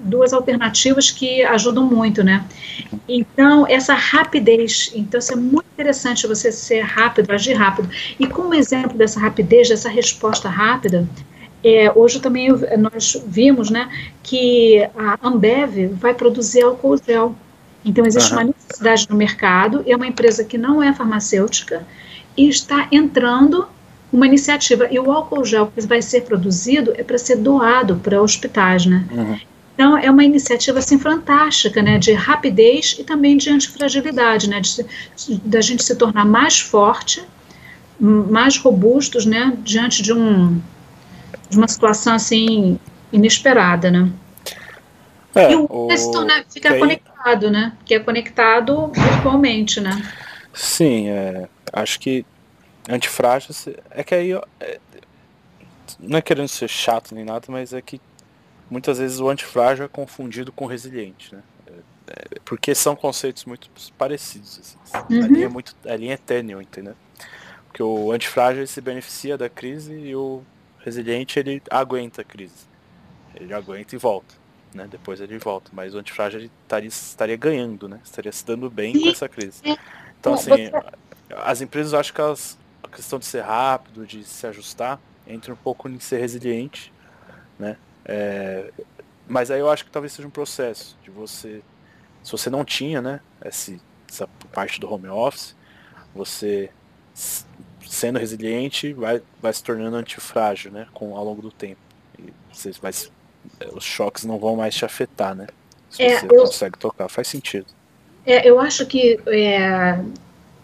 duas 0.00 0.32
alternativas 0.32 1.12
que 1.12 1.44
ajudam 1.44 1.84
muito, 1.84 2.24
né? 2.24 2.44
Então, 3.08 3.64
essa 3.68 3.94
rapidez, 3.94 4.90
então 4.94 5.20
isso 5.20 5.32
é 5.32 5.36
muito 5.36 5.66
interessante 5.72 6.26
você 6.26 6.50
ser 6.50 6.80
rápido, 6.80 7.30
agir 7.30 7.54
rápido. 7.54 7.88
E 8.18 8.26
como 8.32 8.54
exemplo 8.54 8.96
dessa 8.96 9.20
rapidez, 9.20 9.68
dessa 9.68 9.88
resposta 9.88 10.48
rápida, 10.48 11.06
é, 11.64 11.92
hoje 11.94 12.20
também 12.20 12.48
nós 12.78 13.22
vimos, 13.26 13.70
né, 13.70 13.88
que 14.22 14.82
a 14.96 15.18
Ambev 15.22 15.92
vai 15.94 16.12
produzir 16.12 16.62
álcool 16.62 16.96
gel. 16.96 17.34
Então, 17.84 18.04
existe 18.04 18.32
uhum. 18.32 18.38
uma 18.38 18.44
necessidade 18.44 19.06
no 19.08 19.16
mercado, 19.16 19.84
é 19.86 19.94
uma 19.94 20.06
empresa 20.06 20.44
que 20.44 20.58
não 20.58 20.82
é 20.82 20.92
farmacêutica 20.92 21.86
e 22.36 22.48
está 22.48 22.88
entrando 22.90 23.66
uma 24.12 24.26
iniciativa. 24.26 24.88
E 24.90 24.98
o 24.98 25.10
álcool 25.10 25.44
gel 25.44 25.72
que 25.74 25.80
vai 25.86 26.02
ser 26.02 26.22
produzido 26.22 26.92
é 26.96 27.02
para 27.02 27.18
ser 27.18 27.36
doado 27.36 27.96
para 27.96 28.20
hospitais, 28.20 28.86
né? 28.86 29.04
Uhum. 29.10 29.38
Então, 29.74 29.96
é 29.96 30.10
uma 30.10 30.22
iniciativa 30.22 30.78
assim 30.78 30.98
fantástica, 30.98 31.82
né, 31.82 31.98
de 31.98 32.12
rapidez 32.12 32.96
e 32.98 33.04
também 33.04 33.36
de 33.36 33.48
antifragilidade, 33.50 34.48
né, 34.48 34.60
de, 34.60 34.84
da 35.44 35.60
gente 35.60 35.82
se 35.82 35.96
tornar 35.96 36.26
mais 36.26 36.60
forte, 36.60 37.24
mais 38.02 38.56
robustos, 38.56 39.24
né, 39.24 39.56
diante 39.62 40.02
de 40.02 40.12
um 40.12 40.60
de 41.48 41.56
uma 41.58 41.68
situação 41.68 42.14
assim 42.14 42.78
inesperada, 43.12 43.90
né? 43.90 44.10
É, 45.34 45.52
e 45.52 45.56
o, 45.56 45.66
o 45.70 45.96
se 45.96 46.10
tornar, 46.10 46.44
ficar 46.50 46.78
conectado, 46.78 47.50
né? 47.50 47.76
Que 47.84 47.94
é 47.94 48.00
conectado 48.00 48.88
virtualmente, 48.88 49.80
né? 49.80 50.02
Sim, 50.52 51.08
é, 51.08 51.48
acho 51.72 52.00
que 52.00 52.24
antifrágil 52.88 53.54
é 53.90 54.02
que 54.02 54.14
aí 54.14 54.32
é, 54.32 54.80
não 56.00 56.18
é 56.18 56.22
querendo 56.22 56.48
ser 56.48 56.68
chato 56.68 57.14
nem 57.14 57.24
nada, 57.24 57.46
mas 57.48 57.72
é 57.72 57.80
que 57.80 58.00
muitas 58.70 58.98
vezes 58.98 59.20
o 59.20 59.28
antifrágil 59.28 59.84
é 59.84 59.88
confundido 59.88 60.50
com 60.50 60.66
resiliente, 60.66 61.34
né? 61.34 61.42
É, 61.66 61.72
é, 62.08 62.40
porque 62.44 62.74
são 62.74 62.96
conceitos 62.96 63.44
muito 63.44 63.70
parecidos. 63.96 64.58
Assim. 64.58 65.14
Uhum. 65.14 65.24
A 65.24 65.28
linha 65.28 65.46
é 65.46 65.48
muito, 65.48 65.76
a 65.86 65.96
linha 65.96 66.14
é 66.14 66.16
tênue, 66.16 66.62
entendeu? 66.62 66.94
Porque 67.72 67.82
o 67.82 68.12
antifrágil 68.12 68.66
se 68.66 68.82
beneficia 68.82 69.38
da 69.38 69.48
crise 69.48 69.94
e 69.94 70.14
o 70.14 70.42
resiliente 70.80 71.38
ele 71.38 71.62
aguenta 71.70 72.20
a 72.20 72.24
crise. 72.24 72.66
Ele 73.34 73.54
aguenta 73.54 73.94
e 73.94 73.98
volta. 73.98 74.34
Né? 74.74 74.86
Depois 74.90 75.22
ele 75.22 75.38
volta. 75.38 75.70
Mas 75.72 75.94
o 75.94 75.98
antifrágil 75.98 76.40
ele 76.40 76.50
estaria, 76.64 76.88
estaria 76.88 77.36
ganhando, 77.36 77.88
né? 77.88 77.98
Estaria 78.04 78.30
se 78.30 78.44
dando 78.44 78.68
bem 78.68 79.00
com 79.00 79.08
essa 79.08 79.26
crise. 79.26 79.62
É. 79.64 79.74
Então 80.20 80.34
assim, 80.34 80.70
as 81.30 81.62
empresas 81.62 81.94
acham 81.94 82.14
que 82.14 82.20
elas, 82.20 82.58
a 82.82 82.88
questão 82.88 83.18
de 83.18 83.24
ser 83.24 83.40
rápido, 83.40 84.06
de 84.06 84.22
se 84.22 84.46
ajustar, 84.46 85.00
entra 85.26 85.54
um 85.54 85.56
pouco 85.56 85.88
em 85.88 85.98
ser 85.98 86.18
resiliente. 86.18 86.92
Né? 87.58 87.78
É, 88.04 88.70
mas 89.26 89.50
aí 89.50 89.60
eu 89.60 89.70
acho 89.70 89.86
que 89.86 89.90
talvez 89.90 90.12
seja 90.12 90.28
um 90.28 90.30
processo 90.30 90.98
de 91.02 91.10
você. 91.10 91.62
Se 92.22 92.30
você 92.30 92.50
não 92.50 92.66
tinha, 92.66 93.00
né, 93.00 93.20
esse, 93.42 93.80
essa 94.06 94.28
parte 94.52 94.78
do 94.78 94.92
home 94.92 95.08
office, 95.08 95.56
você 96.14 96.70
sendo 97.92 98.18
resiliente 98.18 98.94
vai, 98.94 99.20
vai 99.40 99.52
se 99.52 99.62
tornando 99.62 99.96
antifrágil, 99.96 100.72
né, 100.72 100.86
com, 100.94 101.14
ao 101.14 101.22
longo 101.22 101.42
do 101.42 101.52
tempo. 101.52 101.80
E 102.18 102.32
você 102.50 102.72
vai, 102.80 102.90
é, 103.60 103.68
os 103.72 103.84
choques 103.84 104.24
não 104.24 104.38
vão 104.38 104.56
mais 104.56 104.74
te 104.74 104.84
afetar, 104.84 105.34
né? 105.34 105.46
Se 105.90 106.02
é, 106.02 106.20
você 106.20 106.24
eu, 106.24 106.28
consegue 106.28 106.78
tocar, 106.78 107.08
faz 107.10 107.28
sentido. 107.28 107.66
É, 108.24 108.48
eu 108.48 108.58
acho 108.58 108.86
que 108.86 109.20
é, 109.26 110.02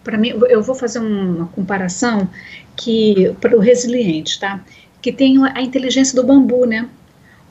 para 0.02 0.16
mim, 0.16 0.30
eu 0.48 0.62
vou 0.62 0.74
fazer 0.74 1.00
uma 1.00 1.48
comparação 1.48 2.30
que 2.74 3.34
para 3.42 3.54
o 3.54 3.60
resiliente, 3.60 4.40
tá? 4.40 4.64
Que 5.02 5.12
tem 5.12 5.36
a 5.54 5.60
inteligência 5.60 6.16
do 6.16 6.26
bambu, 6.26 6.64
né? 6.64 6.88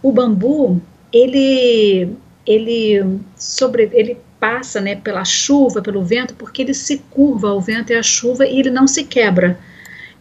O 0.01 0.11
bambu 0.11 0.81
ele 1.13 2.15
ele 2.47 3.19
sobre 3.35 3.91
ele 3.93 4.17
passa 4.39 4.79
né, 4.79 4.95
pela 4.95 5.25
chuva, 5.25 5.81
pelo 5.81 6.03
vento, 6.03 6.33
porque 6.35 6.61
ele 6.61 6.73
se 6.73 6.99
curva 7.09 7.49
ao 7.49 7.61
vento 7.61 7.91
e 7.91 7.95
à 7.95 8.03
chuva 8.03 8.45
e 8.45 8.59
ele 8.59 8.69
não 8.69 8.87
se 8.87 9.03
quebra. 9.03 9.59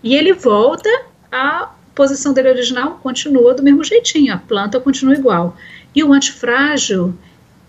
E 0.02 0.14
ele 0.14 0.32
volta 0.32 0.88
à 1.30 1.70
posição 1.94 2.32
dele 2.32 2.50
original, 2.50 3.00
continua 3.02 3.54
do 3.54 3.62
mesmo 3.62 3.82
jeitinho, 3.82 4.34
a 4.34 4.38
planta 4.38 4.78
continua 4.78 5.14
igual. 5.14 5.56
E 5.94 6.04
o 6.04 6.12
antifrágil, 6.12 7.14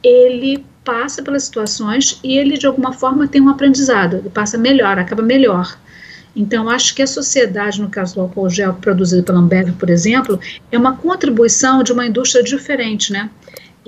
ele 0.04 0.66
passa 0.84 1.22
pelas 1.22 1.44
situações 1.44 2.20
e 2.24 2.38
ele 2.38 2.58
de 2.58 2.66
alguma 2.66 2.94
forma 2.94 3.28
tem 3.28 3.42
um 3.42 3.50
aprendizado, 3.50 4.18
ele 4.18 4.30
passa 4.30 4.58
melhor, 4.58 4.98
acaba 4.98 5.22
melhor. 5.22 5.78
Então, 6.36 6.70
acho 6.70 6.94
que 6.94 7.02
a 7.02 7.08
sociedade, 7.08 7.82
no 7.82 7.90
caso 7.90 8.14
do 8.14 8.22
álcool 8.22 8.48
gel 8.48 8.76
produzido 8.76 9.24
pela 9.24 9.40
Ambev, 9.40 9.72
por 9.72 9.90
exemplo, 9.90 10.40
é 10.72 10.78
uma 10.78 10.96
contribuição 10.96 11.82
de 11.82 11.92
uma 11.92 12.06
indústria 12.06 12.44
diferente, 12.44 13.12
né? 13.12 13.30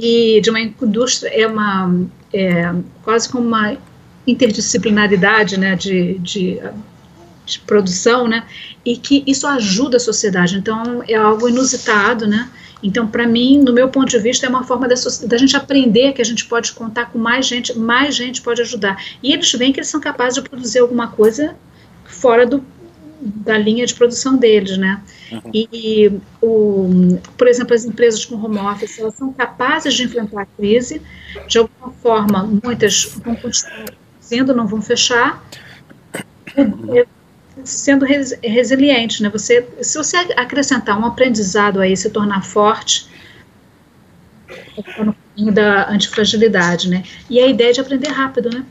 E 0.02 0.40
de 0.42 0.50
uma 0.50 0.62
indústria, 0.62 1.30
é 1.30 1.46
uma, 1.46 1.94
é, 2.34 2.74
quase 3.04 3.28
como 3.28 3.46
uma 3.46 3.78
interdisciplinaridade, 4.26 5.60
né, 5.60 5.76
de, 5.76 6.18
de, 6.20 6.60
de 7.46 7.60
produção, 7.60 8.28
né? 8.28 8.46
E 8.86 8.96
que 8.96 9.24
isso 9.28 9.46
ajuda 9.46 9.98
a 9.98 10.00
sociedade. 10.00 10.58
Então, 10.58 11.04
é 11.08 11.16
algo 11.16 11.50
inusitado, 11.50 12.28
né? 12.28 12.50
Então, 12.82 13.08
para 13.08 13.28
mim, 13.28 13.60
no 13.60 13.74
meu 13.74 13.90
ponto 13.90 14.10
de 14.10 14.20
vista, 14.20 14.46
é 14.46 14.50
uma 14.50 14.64
forma 14.64 14.88
da, 14.88 14.96
da, 15.26 15.38
gente 15.38 15.58
aprender 15.58 16.14
que 16.14 16.22
a 16.22 16.26
gente 16.26 16.46
pode 16.46 16.72
contar 16.72 17.08
com 17.08 17.20
mais 17.20 17.46
gente, 17.46 17.78
mais 17.78 18.16
gente 18.16 18.42
pode 18.42 18.62
ajudar. 18.62 18.98
E 19.22 19.34
eles 19.34 19.52
veem 19.52 19.74
que 19.74 19.80
eles 19.80 19.90
são 19.90 20.00
capazes 20.00 20.42
de 20.42 20.50
produzir 20.50 20.80
alguma 20.80 21.08
coisa 21.10 21.56
fora 22.06 22.46
do, 22.46 22.64
da 23.22 23.58
linha 23.58 23.86
de 23.86 23.94
produção 23.94 24.38
deles, 24.38 24.78
né? 24.78 25.02
Uhum. 25.32 25.52
E, 25.54 26.12
o, 26.42 27.20
por 27.38 27.48
exemplo, 27.48 27.76
as 27.76 27.84
empresas 27.84 28.24
com 28.26 28.36
home 28.36 28.58
office, 28.58 29.00
elas 29.00 29.16
são 29.16 29.34
capazes 29.34 29.94
de 29.94 30.04
enfrentar 30.04 30.42
a 30.42 30.46
crise, 30.46 31.02
de 31.48 31.58
alguma 31.58 31.92
forma, 32.02 32.50
muitas 32.64 33.06
vão 33.24 33.36
continuar 33.36 33.86
produzindo, 33.86 34.56
não 34.56 34.68
vão 34.68 34.82
fechar, 34.82 35.44
sendo 37.64 38.06
res, 38.06 38.38
resiliente, 38.42 39.22
né? 39.22 39.30
Você, 39.30 39.68
se 39.82 39.98
você 39.98 40.18
acrescentar 40.18 40.98
um 40.98 41.06
aprendizado 41.06 41.82
aí, 41.82 41.96
se 41.96 42.10
tornar 42.10 42.44
forte, 42.44 43.10
no 44.98 45.14
caminho 45.14 45.54
da 45.54 45.90
antifragilidade, 45.90 46.90
né? 46.90 47.04
E 47.30 47.40
a 47.40 47.48
ideia 47.48 47.74
de 47.74 47.82
aprender 47.82 48.08
rápido, 48.08 48.50
né? 48.50 48.66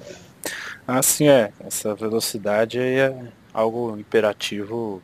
Ah, 0.86 1.02
sim, 1.02 1.28
é. 1.28 1.50
Essa 1.60 1.94
velocidade 1.94 2.78
é 2.78 3.14
algo 3.58 3.98
imperativo 3.98 5.02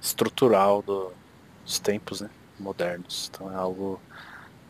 estrutural 0.00 0.82
do, 0.82 1.12
dos 1.64 1.78
tempos 1.78 2.20
né, 2.20 2.30
modernos. 2.58 3.30
Então 3.32 3.52
é 3.52 3.56
algo 3.56 4.00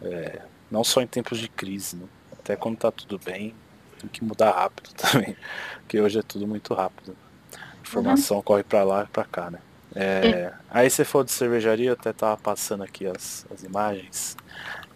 é, 0.02 0.42
não 0.70 0.82
só 0.82 1.00
em 1.00 1.06
tempos 1.06 1.38
de 1.38 1.48
crise, 1.48 1.96
né? 1.96 2.06
até 2.32 2.56
quando 2.56 2.74
está 2.74 2.90
tudo 2.90 3.18
bem, 3.18 3.54
tem 3.98 4.08
que 4.10 4.24
mudar 4.24 4.50
rápido 4.50 4.90
também, 4.96 5.36
porque 5.80 6.00
hoje 6.00 6.18
é 6.18 6.22
tudo 6.22 6.46
muito 6.46 6.74
rápido. 6.74 7.16
A 7.54 7.80
informação 7.82 8.38
uhum. 8.38 8.42
corre 8.42 8.64
para 8.64 8.82
lá 8.82 9.04
e 9.04 9.06
para 9.06 9.24
cá, 9.24 9.50
né? 9.50 9.58
É. 9.94 10.52
Aí 10.68 10.90
você 10.90 11.04
for 11.04 11.24
de 11.24 11.30
cervejaria, 11.30 11.92
até 11.92 12.12
tava 12.12 12.36
passando 12.36 12.82
aqui 12.82 13.06
as, 13.06 13.46
as 13.50 13.62
imagens. 13.62 14.36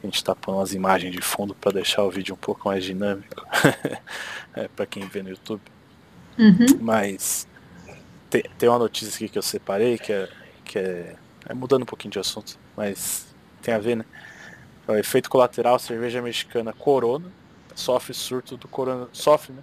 A 0.03 0.07
gente 0.07 0.23
tá 0.23 0.35
pondo 0.35 0.61
as 0.61 0.75
imagens 0.75 1.13
de 1.13 1.23
fundo 1.23 1.55
para 1.55 1.73
deixar 1.73 2.03
o 2.03 2.11
vídeo 2.11 2.35
um 2.35 2.39
pouco 2.39 2.69
mais 2.69 2.85
dinâmico. 2.85 3.47
é, 4.55 4.69
para 4.69 4.85
quem 4.85 5.07
vê 5.07 5.23
no 5.23 5.31
YouTube. 5.31 5.63
Uhum. 6.39 6.79
Mas 6.81 7.47
tem, 8.31 8.43
tem 8.59 8.69
uma 8.69 8.79
notícia 8.79 9.15
aqui 9.15 9.29
que 9.29 9.39
eu 9.39 9.43
separei 9.43 9.99
que 9.99 10.13
é, 10.13 10.29
que 10.65 10.79
é, 10.79 11.17
é 11.47 11.55
mudando 11.55 11.83
um 11.83 11.87
pouquinho 11.87 12.13
de 12.13 12.19
assunto, 12.19 12.59
mas 12.77 13.27
tem 13.61 13.75
a 13.75 13.79
ver, 13.79 13.97
né? 13.97 14.05
É 14.89 14.93
o 14.93 14.97
efeito 14.97 15.29
colateral, 15.29 15.79
cerveja 15.79 16.23
mexicana 16.23 16.73
Corona 16.73 17.31
sofre 17.81 18.13
surto 18.15 18.57
do 18.57 18.69
corona, 18.69 19.09
sofre, 19.13 19.53
né? 19.53 19.63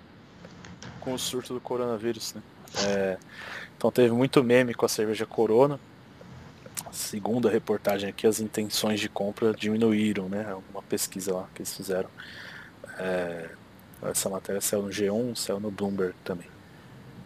Com 1.00 1.14
o 1.14 1.20
surto 1.20 1.54
do 1.54 1.62
coronavírus, 1.62 2.34
né? 2.34 2.42
É, 2.80 3.18
então 3.78 3.92
teve 3.92 4.14
muito 4.14 4.44
meme 4.44 4.74
com 4.74 4.86
a 4.86 4.90
cerveja 4.90 5.26
Corona. 5.26 5.80
Segundo 6.92 7.48
a 7.48 7.52
reportagem 7.52 8.10
aqui, 8.10 8.26
as 8.26 8.40
intenções 8.40 9.00
de 9.00 9.08
compra 9.08 9.54
diminuíram, 9.54 10.28
né? 10.28 10.56
Uma 10.72 10.82
pesquisa 10.82 11.34
lá 11.34 11.48
que 11.54 11.62
eles 11.62 11.76
fizeram. 11.76 12.10
É, 12.98 13.50
essa 14.04 14.30
matéria 14.30 14.62
saiu 14.62 14.84
no 14.84 14.90
G1, 14.90 15.36
saiu 15.36 15.60
no 15.60 15.72
Bloomberg 15.72 16.16
também. 16.24 16.48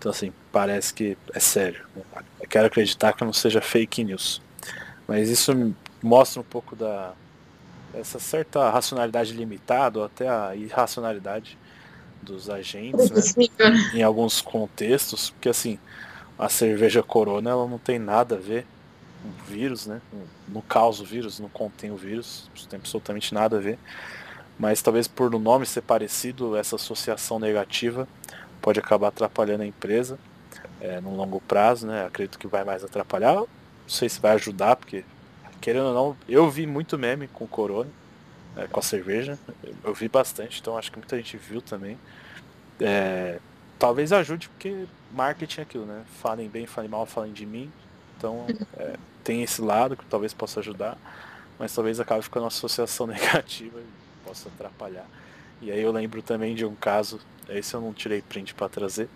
Então 0.02 0.10
assim, 0.10 0.34
parece 0.52 0.92
que 0.92 1.16
é 1.32 1.40
sério. 1.40 1.86
Eu 2.42 2.50
quero 2.50 2.66
acreditar 2.66 3.14
que 3.14 3.24
não 3.24 3.32
seja 3.32 3.62
fake 3.62 4.04
news. 4.04 4.42
Mas 5.08 5.30
isso 5.30 5.76
mostra 6.02 6.42
um 6.42 6.44
pouco 6.44 6.76
da 6.76 7.14
essa 7.94 8.18
certa 8.18 8.68
racionalidade 8.72 9.32
limitada 9.34 10.00
ou 10.00 10.06
até 10.06 10.28
a 10.28 10.56
irracionalidade 10.56 11.56
dos 12.20 12.50
agentes, 12.50 13.12
né? 13.36 13.52
em 13.94 14.02
alguns 14.02 14.42
contextos, 14.42 15.30
porque 15.30 15.50
assim, 15.50 15.78
a 16.40 16.50
cerveja 16.50 17.04
Corona 17.04 17.52
ela 17.52 17.68
não 17.68 17.78
tem 17.78 18.00
nada 18.00 18.36
a 18.36 18.40
ver 18.40 18.66
com 19.22 19.54
vírus, 19.54 19.86
né? 19.86 20.02
No 20.48 20.64
caso 20.64 21.04
o 21.04 21.06
vírus, 21.06 21.40
não 21.40 21.50
contém 21.50 21.92
o 21.92 21.98
vírus, 21.98 22.50
não 22.60 22.68
tem 22.68 22.80
absolutamente 22.80 23.36
nada 23.36 23.58
a 23.58 23.60
ver 23.60 23.78
mas 24.62 24.80
talvez 24.80 25.08
por 25.08 25.34
o 25.34 25.40
nome 25.40 25.66
ser 25.66 25.82
parecido, 25.82 26.56
essa 26.56 26.76
associação 26.76 27.40
negativa 27.40 28.08
pode 28.62 28.80
acabar 28.80 29.08
atrapalhando 29.08 29.64
a 29.64 29.66
empresa 29.66 30.20
é, 30.80 31.00
no 31.02 31.16
longo 31.16 31.40
prazo, 31.42 31.88
né? 31.88 32.06
Acredito 32.06 32.40
que 32.40 32.48
vai 32.48 32.64
mais 32.64 32.84
atrapalhar. 32.84 33.36
Não 33.36 33.48
sei 33.88 34.10
se 34.10 34.20
vai 34.20 34.34
ajudar, 34.34 34.76
porque 34.76 35.04
querendo 35.60 35.88
ou 35.88 35.94
não, 35.94 36.18
eu 36.28 36.50
vi 36.50 36.66
muito 36.66 36.98
meme 36.98 37.28
com 37.28 37.46
o 37.46 37.48
Corona, 37.48 37.90
é, 38.58 38.68
com 38.68 38.80
a 38.80 38.84
cerveja. 38.84 39.38
Eu 39.84 39.94
vi 39.94 40.08
bastante, 40.08 40.60
então 40.60 40.78
acho 40.78 40.92
que 40.92 40.98
muita 40.98 41.18
gente 41.18 41.38
viu 41.38 41.62
também. 41.62 41.98
É, 42.80 43.40
talvez 43.78 44.12
ajude, 44.12 44.50
porque 44.50 44.86
marketing 45.12 45.60
é 45.60 45.64
aquilo, 45.64 45.86
né? 45.86 46.04
Falem 46.22 46.50
bem, 46.50 46.66
falem 46.66 46.90
mal, 46.90 47.06
falem 47.06 47.32
de 47.32 47.46
mim. 47.46 47.72
Então 48.18 48.48
é, 48.78 48.96
tem 49.24 49.44
esse 49.44 49.62
lado 49.62 49.96
que 49.96 50.06
talvez 50.06 50.34
possa 50.34 50.60
ajudar, 50.60 50.98
mas 51.60 51.74
talvez 51.74 52.00
acabe 52.00 52.24
ficando 52.24 52.44
uma 52.44 52.48
associação 52.48 53.06
negativa 53.08 53.80
possa 54.26 54.50
atrapalhar. 54.50 55.06
E 55.62 55.72
aí 55.72 55.82
eu 55.82 55.92
lembro 55.92 56.22
também 56.22 56.56
de 56.56 56.66
um 56.66 56.76
caso, 56.76 57.20
esse 57.50 57.74
eu 57.74 57.82
não 57.82 57.94
tirei 57.94 58.22
print 58.22 58.54
para 58.54 58.68
trazer, 58.68 59.08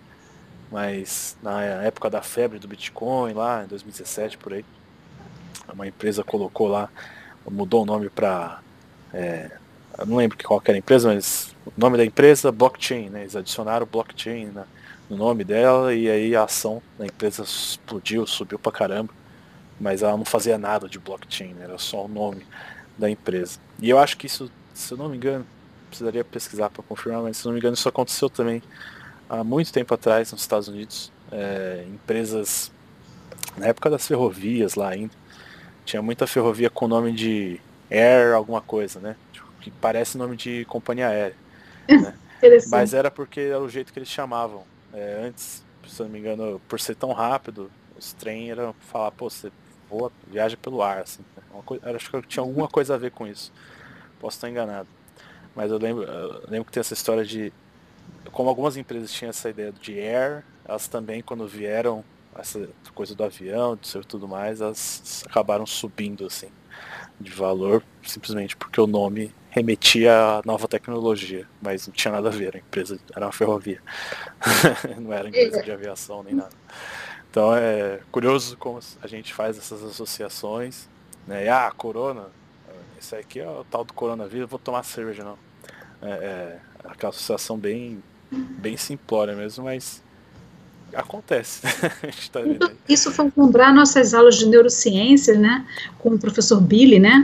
mas 0.71 1.35
na 1.41 1.61
época 1.61 2.09
da 2.09 2.21
febre 2.21 2.59
do 2.59 2.67
Bitcoin, 2.67 3.33
lá 3.33 3.63
em 3.63 3.67
2017 3.67 4.37
por 4.37 4.53
aí, 4.53 4.65
uma 5.73 5.87
empresa 5.87 6.23
colocou 6.23 6.67
lá, 6.67 6.89
mudou 7.49 7.83
o 7.83 7.85
nome 7.85 8.09
para. 8.09 8.59
É, 9.13 9.51
não 10.05 10.17
lembro 10.17 10.37
qual 10.43 10.61
era 10.65 10.77
a 10.77 10.79
empresa, 10.79 11.13
mas 11.13 11.55
o 11.65 11.73
nome 11.77 11.97
da 11.97 12.05
empresa, 12.05 12.51
blockchain, 12.51 13.09
né? 13.09 13.21
Eles 13.21 13.35
adicionaram 13.35 13.85
blockchain 13.85 14.47
na, 14.47 14.65
no 15.09 15.17
nome 15.17 15.43
dela 15.43 15.93
e 15.93 16.09
aí 16.09 16.35
a 16.35 16.43
ação 16.43 16.81
da 16.97 17.05
empresa 17.05 17.43
explodiu, 17.43 18.27
subiu 18.27 18.59
pra 18.59 18.71
caramba. 18.71 19.13
Mas 19.79 20.03
ela 20.03 20.15
não 20.15 20.25
fazia 20.25 20.57
nada 20.57 20.87
de 20.87 20.99
blockchain, 20.99 21.53
né? 21.53 21.65
era 21.65 21.77
só 21.77 22.05
o 22.05 22.07
nome 22.07 22.45
da 22.97 23.09
empresa. 23.09 23.59
E 23.81 23.89
eu 23.89 23.99
acho 23.99 24.15
que 24.17 24.27
isso 24.27 24.49
se 24.75 24.93
eu 24.93 24.97
não 24.97 25.09
me 25.09 25.15
engano, 25.15 25.45
precisaria 25.95 26.23
pesquisar 26.23 26.69
para 26.69 26.83
confirmar, 26.83 27.21
mas 27.21 27.37
se 27.37 27.45
não 27.45 27.53
me 27.53 27.59
engano 27.59 27.73
isso 27.73 27.87
aconteceu 27.87 28.29
também 28.29 28.61
há 29.29 29.43
muito 29.43 29.71
tempo 29.71 29.93
atrás 29.93 30.31
nos 30.31 30.41
Estados 30.41 30.67
Unidos. 30.67 31.11
É, 31.31 31.85
empresas, 31.87 32.71
na 33.57 33.67
época 33.67 33.89
das 33.89 34.07
ferrovias 34.07 34.75
lá 34.75 34.89
ainda, 34.89 35.13
tinha 35.85 36.01
muita 36.01 36.27
ferrovia 36.27 36.69
com 36.69 36.87
nome 36.87 37.13
de 37.13 37.59
Air 37.89 38.33
alguma 38.35 38.61
coisa, 38.61 38.99
né? 38.99 39.15
Tipo, 39.31 39.47
que 39.61 39.71
parece 39.71 40.17
nome 40.17 40.35
de 40.35 40.65
companhia 40.65 41.07
aérea. 41.07 41.35
Né? 42.41 42.59
Mas 42.69 42.93
era 42.93 43.09
porque 43.09 43.39
era 43.39 43.59
o 43.59 43.69
jeito 43.69 43.91
que 43.91 43.97
eles 43.97 44.09
chamavam. 44.09 44.63
É, 44.93 45.23
antes, 45.25 45.63
se 45.87 46.03
não 46.03 46.09
me 46.09 46.19
engano, 46.19 46.61
por 46.67 46.79
ser 46.79 46.93
tão 46.93 47.11
rápido, 47.11 47.71
os 47.97 48.13
trem 48.13 48.51
era 48.51 48.71
falar, 48.81 49.09
pô, 49.11 49.29
você 49.29 49.51
voa, 49.89 50.11
viaja 50.27 50.55
pelo 50.57 50.83
ar, 50.83 50.99
assim. 50.99 51.23
Coisa, 51.65 51.95
acho 51.95 52.11
que 52.11 52.21
tinha 52.27 52.43
alguma 52.43 52.67
coisa 52.67 52.93
a 52.93 52.97
ver 52.97 53.11
com 53.11 53.25
isso. 53.25 53.51
Posso 54.19 54.37
estar 54.37 54.49
enganado. 54.49 54.87
Mas 55.55 55.71
eu 55.71 55.77
lembro, 55.77 56.03
eu 56.03 56.43
lembro 56.49 56.65
que 56.65 56.71
tem 56.71 56.81
essa 56.81 56.93
história 56.93 57.23
de 57.23 57.51
como 58.31 58.49
algumas 58.49 58.75
empresas 58.75 59.11
tinham 59.11 59.29
essa 59.29 59.49
ideia 59.49 59.71
de 59.71 59.97
air, 59.99 60.43
elas 60.65 60.87
também 60.87 61.21
quando 61.21 61.47
vieram 61.47 62.03
essa 62.37 62.67
coisa 62.93 63.15
do 63.15 63.23
avião, 63.23 63.77
de 63.77 63.99
tudo 64.05 64.27
mais, 64.27 64.59
elas 64.59 65.23
acabaram 65.25 65.65
subindo 65.65 66.25
assim 66.25 66.49
de 67.19 67.31
valor 67.31 67.81
simplesmente 68.03 68.57
porque 68.57 68.79
o 68.79 68.85
nome 68.85 69.33
remetia 69.49 70.13
à 70.13 70.41
nova 70.45 70.67
tecnologia, 70.67 71.47
mas 71.61 71.87
não 71.87 71.93
tinha 71.93 72.11
nada 72.11 72.27
a 72.27 72.31
ver, 72.31 72.55
a 72.55 72.59
empresa 72.59 72.99
era 73.15 73.25
uma 73.25 73.31
ferrovia. 73.31 73.81
não 74.99 75.13
era 75.13 75.29
empresa 75.29 75.63
de 75.63 75.71
aviação 75.71 76.21
nem 76.23 76.35
nada. 76.35 76.53
Então 77.31 77.55
é 77.55 78.01
curioso 78.11 78.57
como 78.57 78.79
a 79.01 79.07
gente 79.07 79.33
faz 79.33 79.57
essas 79.57 79.81
associações, 79.81 80.89
né? 81.25 81.45
E, 81.45 81.49
ah, 81.49 81.71
corona, 81.75 82.27
esse 82.99 83.15
aqui 83.15 83.39
é 83.39 83.47
o 83.47 83.63
tal 83.63 83.85
do 83.85 83.93
coronavírus, 83.93 84.49
vou 84.49 84.59
tomar 84.59 84.83
cerveja 84.83 85.23
não. 85.23 85.37
É, 86.05 86.09
é 86.09 86.59
aquela 86.83 87.11
associação 87.11 87.57
bem, 87.57 88.01
bem 88.31 88.77
simplória 88.77 89.35
mesmo, 89.35 89.65
mas 89.65 90.03
acontece. 90.93 91.61
tá 92.31 92.41
isso 92.87 93.11
foi 93.11 93.31
lembrar 93.35 93.73
nossas 93.73 94.13
aulas 94.13 94.35
de 94.35 94.45
neurociência, 94.45 95.37
né, 95.37 95.65
com 95.99 96.09
o 96.09 96.19
professor 96.19 96.61
Billy, 96.61 96.99
né, 96.99 97.23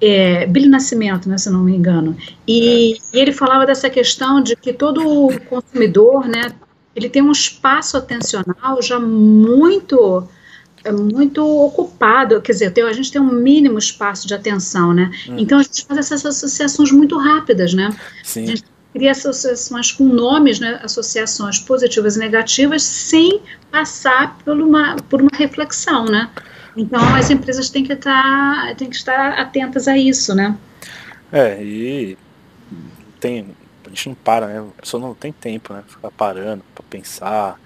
é, 0.00 0.46
Billy 0.46 0.68
Nascimento, 0.68 1.28
né, 1.28 1.38
se 1.38 1.48
não 1.50 1.62
me 1.62 1.74
engano, 1.74 2.16
e, 2.46 2.94
é. 2.94 3.16
e, 3.16 3.20
ele 3.20 3.32
falava 3.32 3.64
dessa 3.64 3.88
questão 3.88 4.42
de 4.42 4.56
que 4.56 4.72
todo 4.72 5.28
consumidor, 5.48 6.26
né, 6.26 6.52
ele 6.94 7.08
tem 7.08 7.22
um 7.22 7.32
espaço 7.32 7.96
atencional 7.96 8.82
já 8.82 8.98
muito 8.98 10.26
muito 10.90 11.46
ocupado, 11.46 12.40
quer 12.40 12.52
dizer, 12.52 12.84
a 12.84 12.92
gente 12.92 13.12
tem 13.12 13.20
um 13.20 13.32
mínimo 13.32 13.78
espaço 13.78 14.26
de 14.26 14.34
atenção, 14.34 14.92
né? 14.92 15.10
Hum. 15.28 15.36
Então 15.38 15.58
a 15.58 15.62
gente 15.62 15.84
faz 15.84 16.00
essas 16.00 16.26
associações 16.26 16.90
muito 16.90 17.16
rápidas, 17.16 17.74
né? 17.74 17.90
Sim. 18.24 18.44
A 18.44 18.46
gente 18.46 18.64
cria 18.92 19.12
associações 19.12 19.92
com 19.92 20.04
nomes, 20.04 20.60
né, 20.60 20.78
associações 20.82 21.58
positivas 21.58 22.16
e 22.16 22.18
negativas, 22.18 22.82
sem 22.82 23.40
passar 23.70 24.36
por 24.44 24.60
uma, 24.60 24.96
por 25.08 25.22
uma 25.22 25.30
reflexão, 25.34 26.04
né? 26.04 26.28
Então 26.76 27.02
as 27.14 27.30
empresas 27.30 27.70
têm 27.70 27.84
que 27.84 27.92
estar, 27.92 28.74
têm 28.76 28.90
que 28.90 28.96
estar 28.96 29.38
atentas 29.38 29.88
a 29.88 29.96
isso, 29.96 30.34
né? 30.34 30.56
É, 31.30 31.62
e 31.62 32.18
tem, 33.18 33.46
a 33.86 33.88
gente 33.88 34.08
não 34.10 34.14
para, 34.16 34.46
né? 34.46 34.60
A 34.60 34.80
pessoa 34.82 35.00
não 35.00 35.14
tem 35.14 35.32
tempo, 35.32 35.72
né? 35.72 35.82
Ficar 35.86 36.10
parando 36.10 36.62
para 36.74 36.84
pensar, 36.90 37.58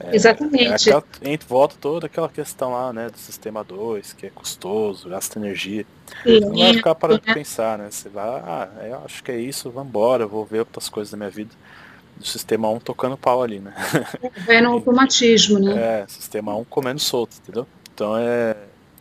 é, 0.00 0.14
Exatamente. 0.14 0.90
É 0.90 0.94
aquela, 0.94 1.04
volta 1.48 1.76
toda 1.80 2.06
aquela 2.06 2.28
questão 2.28 2.72
lá, 2.72 2.92
né, 2.92 3.08
do 3.08 3.18
sistema 3.18 3.64
2, 3.64 4.12
que 4.12 4.26
é 4.26 4.30
custoso, 4.30 5.08
gasta 5.08 5.38
energia. 5.38 5.86
Sim, 6.22 6.40
não 6.40 6.56
vai 6.56 6.74
ficar 6.74 6.94
parando 6.94 7.20
de 7.20 7.32
pensar, 7.32 7.78
né? 7.78 7.88
Você 7.90 8.08
vai, 8.08 8.28
ah, 8.28 8.68
é, 8.80 8.90
eu 8.90 9.02
acho 9.04 9.22
que 9.22 9.32
é 9.32 9.38
isso, 9.38 9.70
vambora, 9.70 10.26
vou 10.26 10.44
ver 10.44 10.60
outras 10.60 10.88
coisas 10.88 11.10
da 11.10 11.16
minha 11.16 11.30
vida. 11.30 11.50
Do 12.16 12.26
sistema 12.26 12.68
1 12.70 12.80
tocando 12.80 13.16
pau 13.16 13.42
ali, 13.42 13.58
né? 13.58 13.74
Vai 14.46 14.60
no 14.60 14.72
automatismo, 14.72 15.58
né? 15.58 16.02
É, 16.02 16.06
sistema 16.08 16.56
1 16.56 16.64
comendo 16.64 17.00
solto, 17.00 17.36
entendeu? 17.42 17.66
Então 17.92 18.16
é 18.16 18.56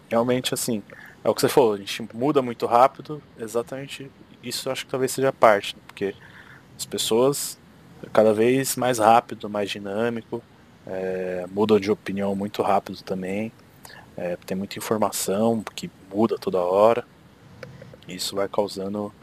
realmente 0.10 0.54
assim, 0.54 0.84
é 1.24 1.30
o 1.30 1.34
que 1.34 1.42
você 1.42 1.50
falou, 1.50 1.74
a 1.74 1.78
gente 1.78 2.08
muda 2.14 2.42
muito 2.42 2.66
rápido, 2.66 3.22
exatamente 3.40 4.12
isso 4.44 4.70
acho 4.70 4.86
que 4.86 4.92
talvez 4.92 5.12
seja 5.12 5.34
parte, 5.34 5.76
né? 5.76 5.82
porque 5.88 6.14
as 6.78 6.86
pessoas 6.86 7.58
cada 8.14 8.34
vez 8.34 8.76
mais 8.76 9.00
rápido, 9.00 9.50
mais 9.50 9.70
dinâmico, 9.70 10.44
é, 10.88 11.46
mudam 11.52 11.80
de 11.80 11.92
opinião 11.92 12.36
muito 12.36 12.62
rápido 12.62 13.02
também. 13.02 13.52
É, 14.18 14.38
tem 14.46 14.56
muita 14.56 14.78
informação 14.78 15.64
que 15.76 15.90
muda 16.14 16.38
toda 16.38 16.60
hora. 16.60 17.06
Isso 18.08 18.36
vai 18.36 18.48
causando 18.48 19.14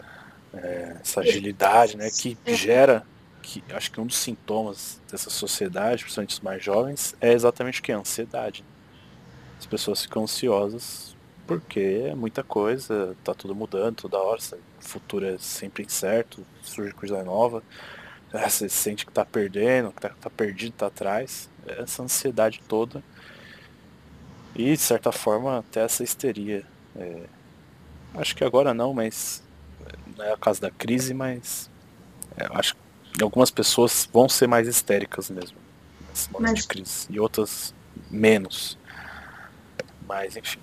é, 0.53 0.97
essa 1.01 1.21
agilidade, 1.21 1.97
né, 1.97 2.11
que 2.11 2.37
gera, 2.47 3.07
que 3.41 3.63
acho 3.73 3.91
que 3.91 4.01
um 4.01 4.07
dos 4.07 4.17
sintomas 4.17 5.01
dessa 5.11 5.31
sociedade, 5.31 6.03
principalmente 6.03 6.35
os 6.35 6.41
mais 6.41 6.63
jovens, 6.63 7.15
é 7.21 7.33
exatamente 7.33 7.81
o 7.81 7.83
que? 7.83 7.93
A 7.93 7.99
ansiedade. 7.99 8.65
As 9.59 9.67
pessoas 9.67 10.03
ficam 10.03 10.25
ansiosas 10.25 11.17
porque 11.47 12.07
é 12.09 12.15
muita 12.15 12.43
coisa, 12.43 13.17
tá 13.23 13.35
tudo 13.35 13.55
mudando 13.55 13.97
toda 13.97 14.19
hora, 14.19 14.41
o 14.41 14.85
futuro 14.85 15.27
é 15.27 15.37
sempre 15.39 15.83
incerto, 15.85 16.47
surge 16.63 16.95
coisa 16.95 17.23
nova, 17.23 17.63
é, 17.63 17.67
você 18.33 18.69
sente 18.69 19.05
que 19.05 19.13
tá 19.13 19.25
perdendo, 19.25 19.93
que 19.93 20.01
tá, 20.01 20.11
tá 20.21 20.31
perdido, 20.31 20.73
tá 20.73 20.87
atrás 20.87 21.51
essa 21.67 22.03
ansiedade 22.03 22.61
toda 22.67 23.03
e 24.55 24.73
de 24.73 24.79
certa 24.79 25.13
forma 25.13 25.59
até 25.59 25.83
essa 25.83 26.03
histeria. 26.03 26.65
É, 26.97 27.23
acho 28.15 28.35
que 28.35 28.45
agora 28.45 28.75
não, 28.75 28.93
mas 28.93 29.43
não 30.17 30.25
é 30.25 30.33
a 30.33 30.37
causa 30.37 30.61
da 30.61 30.71
crise, 30.71 31.15
mas 31.15 31.71
é, 32.37 32.47
acho 32.53 32.75
que 33.15 33.23
algumas 33.23 33.51
pessoas 33.51 34.09
vão 34.13 34.29
ser 34.29 34.47
mais 34.47 34.67
histéricas 34.67 35.31
mesmo 35.31 35.57
nesse 36.09 36.31
momento 36.31 36.51
mas... 36.53 36.61
de 36.63 36.69
crise 36.69 37.07
e 37.11 37.19
outras 37.19 37.75
menos. 38.11 38.79
Mas 40.07 40.37
enfim, 40.37 40.59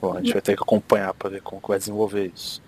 bom, 0.00 0.14
a 0.14 0.20
gente 0.20 0.32
vai 0.32 0.42
ter 0.42 0.56
que 0.56 0.62
acompanhar 0.62 1.12
para 1.14 1.30
ver 1.30 1.42
como 1.42 1.60
vai 1.66 1.78
desenvolver 1.78 2.32
isso. 2.34 2.62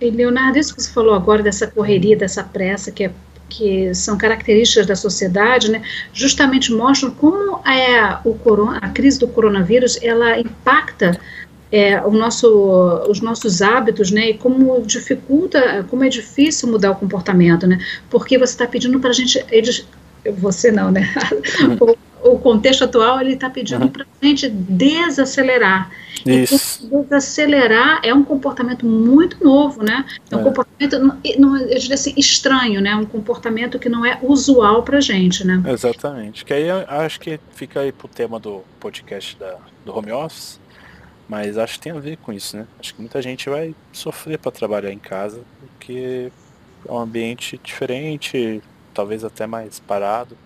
E 0.00 0.10
Leonardo, 0.10 0.58
isso 0.58 0.74
que 0.74 0.82
você 0.82 0.92
falou 0.92 1.14
agora 1.14 1.42
dessa 1.42 1.66
correria, 1.66 2.16
dessa 2.16 2.42
pressa 2.42 2.90
que 2.90 3.04
é 3.04 3.12
que 3.52 3.94
são 3.94 4.16
características 4.16 4.86
da 4.86 4.96
sociedade, 4.96 5.70
né, 5.70 5.82
justamente 6.12 6.72
mostram 6.72 7.10
como 7.10 7.58
é 7.66 8.18
o 8.24 8.34
corona, 8.34 8.78
a 8.78 8.88
crise 8.88 9.18
do 9.18 9.28
coronavírus 9.28 9.98
ela 10.02 10.38
impacta 10.38 11.20
é, 11.70 12.00
o 12.02 12.10
nosso, 12.10 12.48
os 13.08 13.20
nossos 13.20 13.62
hábitos, 13.62 14.10
né, 14.10 14.30
e 14.30 14.34
como 14.34 14.80
dificulta, 14.82 15.84
como 15.90 16.04
é 16.04 16.08
difícil 16.08 16.68
mudar 16.70 16.92
o 16.92 16.96
comportamento, 16.96 17.66
né, 17.66 17.78
porque 18.08 18.38
você 18.38 18.52
está 18.52 18.66
pedindo 18.66 18.98
para 18.98 19.10
a 19.10 19.14
gente, 19.14 19.44
eles, 19.50 19.86
você 20.38 20.72
não, 20.72 20.90
né, 20.90 21.12
uhum 21.62 21.94
o 22.22 22.38
contexto 22.38 22.84
atual 22.84 23.20
ele 23.20 23.34
está 23.34 23.50
pedindo 23.50 23.82
uhum. 23.82 23.88
para 23.88 24.04
a 24.04 24.26
gente 24.26 24.48
desacelerar. 24.48 25.90
Isso. 26.24 26.86
E 26.86 27.04
desacelerar 27.04 28.00
é 28.04 28.14
um 28.14 28.22
comportamento 28.22 28.86
muito 28.86 29.42
novo, 29.42 29.82
né? 29.82 30.04
É 30.30 30.36
um 30.36 30.40
é. 30.40 30.44
comportamento, 30.44 30.94
eu 31.24 31.78
diria 31.78 31.94
assim, 31.94 32.14
estranho, 32.16 32.80
né? 32.80 32.94
Um 32.94 33.04
comportamento 33.04 33.78
que 33.78 33.88
não 33.88 34.06
é 34.06 34.18
usual 34.22 34.82
para 34.82 35.00
gente, 35.00 35.44
né? 35.44 35.62
Exatamente. 35.66 36.44
Que 36.44 36.54
aí 36.54 36.70
acho 36.70 37.18
que 37.18 37.40
fica 37.54 37.80
aí 37.80 37.90
pro 37.90 38.06
tema 38.06 38.38
do 38.38 38.62
podcast 38.78 39.36
da, 39.36 39.56
do 39.84 39.96
home 39.96 40.12
office, 40.12 40.60
mas 41.28 41.58
acho 41.58 41.74
que 41.74 41.80
tem 41.80 41.92
a 41.92 41.98
ver 41.98 42.18
com 42.18 42.32
isso, 42.32 42.56
né? 42.56 42.66
Acho 42.78 42.94
que 42.94 43.00
muita 43.00 43.20
gente 43.20 43.50
vai 43.50 43.74
sofrer 43.92 44.38
para 44.38 44.52
trabalhar 44.52 44.92
em 44.92 44.98
casa, 44.98 45.40
porque 45.60 46.30
é 46.86 46.92
um 46.92 46.98
ambiente 46.98 47.60
diferente, 47.62 48.62
talvez 48.94 49.24
até 49.24 49.46
mais 49.46 49.80
parado 49.80 50.36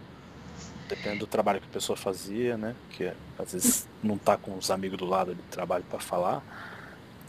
dependendo 0.88 1.20
do 1.20 1.26
trabalho 1.26 1.60
que 1.60 1.66
a 1.66 1.72
pessoa 1.72 1.96
fazia, 1.96 2.56
né? 2.56 2.74
Que 2.90 3.12
às 3.38 3.52
vezes 3.52 3.88
não 4.02 4.16
tá 4.16 4.36
com 4.36 4.56
os 4.56 4.70
amigos 4.70 4.98
do 4.98 5.04
lado 5.04 5.34
de 5.34 5.42
trabalho 5.42 5.84
para 5.88 5.98
falar. 5.98 6.42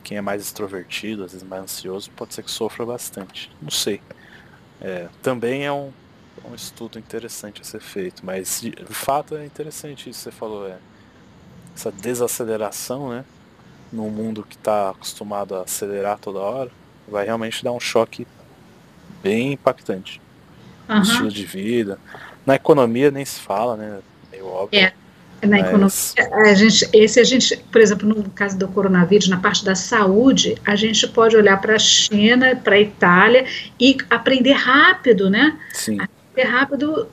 Quem 0.04 0.18
é 0.18 0.22
mais 0.22 0.42
extrovertido, 0.42 1.24
às 1.24 1.34
vezes 1.34 1.48
mais 1.48 1.64
ansioso, 1.64 2.10
pode 2.12 2.34
ser 2.34 2.44
que 2.44 2.52
sofra 2.52 2.86
bastante. 2.86 3.52
Não 3.62 3.72
sei. 3.72 4.02
É, 4.80 5.10
também 5.22 5.66
é 5.66 5.72
um, 5.72 5.92
um 6.46 6.56
estudo 6.56 6.98
interessante 7.00 7.62
a 7.62 7.66
ser 7.66 7.82
feito, 7.82 8.26
mas 8.26 8.62
de 8.62 8.94
fato 8.94 9.36
é 9.36 9.46
interessante 9.46 10.10
isso 10.10 10.20
que 10.20 10.24
você 10.24 10.32
falou, 10.32 10.68
é 10.68 10.78
essa 11.76 11.92
desaceleração, 11.92 13.10
né? 13.10 13.26
Num 13.92 14.10
mundo 14.10 14.44
que 14.44 14.56
está 14.56 14.90
acostumado 14.90 15.56
a 15.56 15.62
acelerar 15.62 16.18
toda 16.20 16.40
hora, 16.40 16.72
vai 17.08 17.26
realmente 17.26 17.64
dar 17.64 17.72
um 17.72 17.80
choque 17.80 18.28
bem 19.22 19.54
impactante. 19.54 20.22
Uhum. 20.90 21.02
Estilo 21.02 21.30
de 21.30 21.46
vida. 21.46 22.00
Na 22.48 22.56
economia 22.56 23.12
nem 23.12 23.26
se 23.26 23.42
fala, 23.42 23.76
né? 23.76 23.98
Meio 24.32 24.48
óbvio. 24.48 24.80
É. 24.80 24.94
Na 25.46 25.58
mas... 25.58 25.68
economia, 25.68 26.50
a 26.50 26.54
gente, 26.56 26.90
esse 26.94 27.20
a 27.20 27.24
gente, 27.26 27.58
por 27.72 27.82
exemplo, 27.82 28.08
no 28.08 28.24
caso 28.30 28.58
do 28.58 28.70
coronavírus, 28.70 29.28
na 29.28 29.38
parte 29.38 29.66
da 29.66 29.76
saúde, 29.76 30.56
a 30.66 30.76
gente 30.76 31.06
pode 31.10 31.36
olhar 31.36 31.60
para 31.60 31.76
a 31.76 31.80
China, 31.80 32.56
para 32.56 32.76
a 32.76 32.80
Itália 32.80 33.46
e 33.78 33.98
aprender 34.10 34.54
rápido, 34.54 35.30
né? 35.30 35.60
Sim. 35.74 36.00
Aprender 36.00 36.50
rápido, 36.50 37.08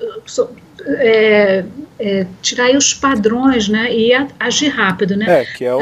é, 0.87 1.65
é, 1.99 2.27
tirar 2.41 2.71
os 2.71 2.95
padrões, 2.95 3.69
né? 3.69 3.93
E 3.93 4.13
agir 4.39 4.69
rápido, 4.69 5.17
né? 5.17 5.43
É, 5.43 5.45
que 5.45 5.65
é 5.65 5.75
o... 5.75 5.81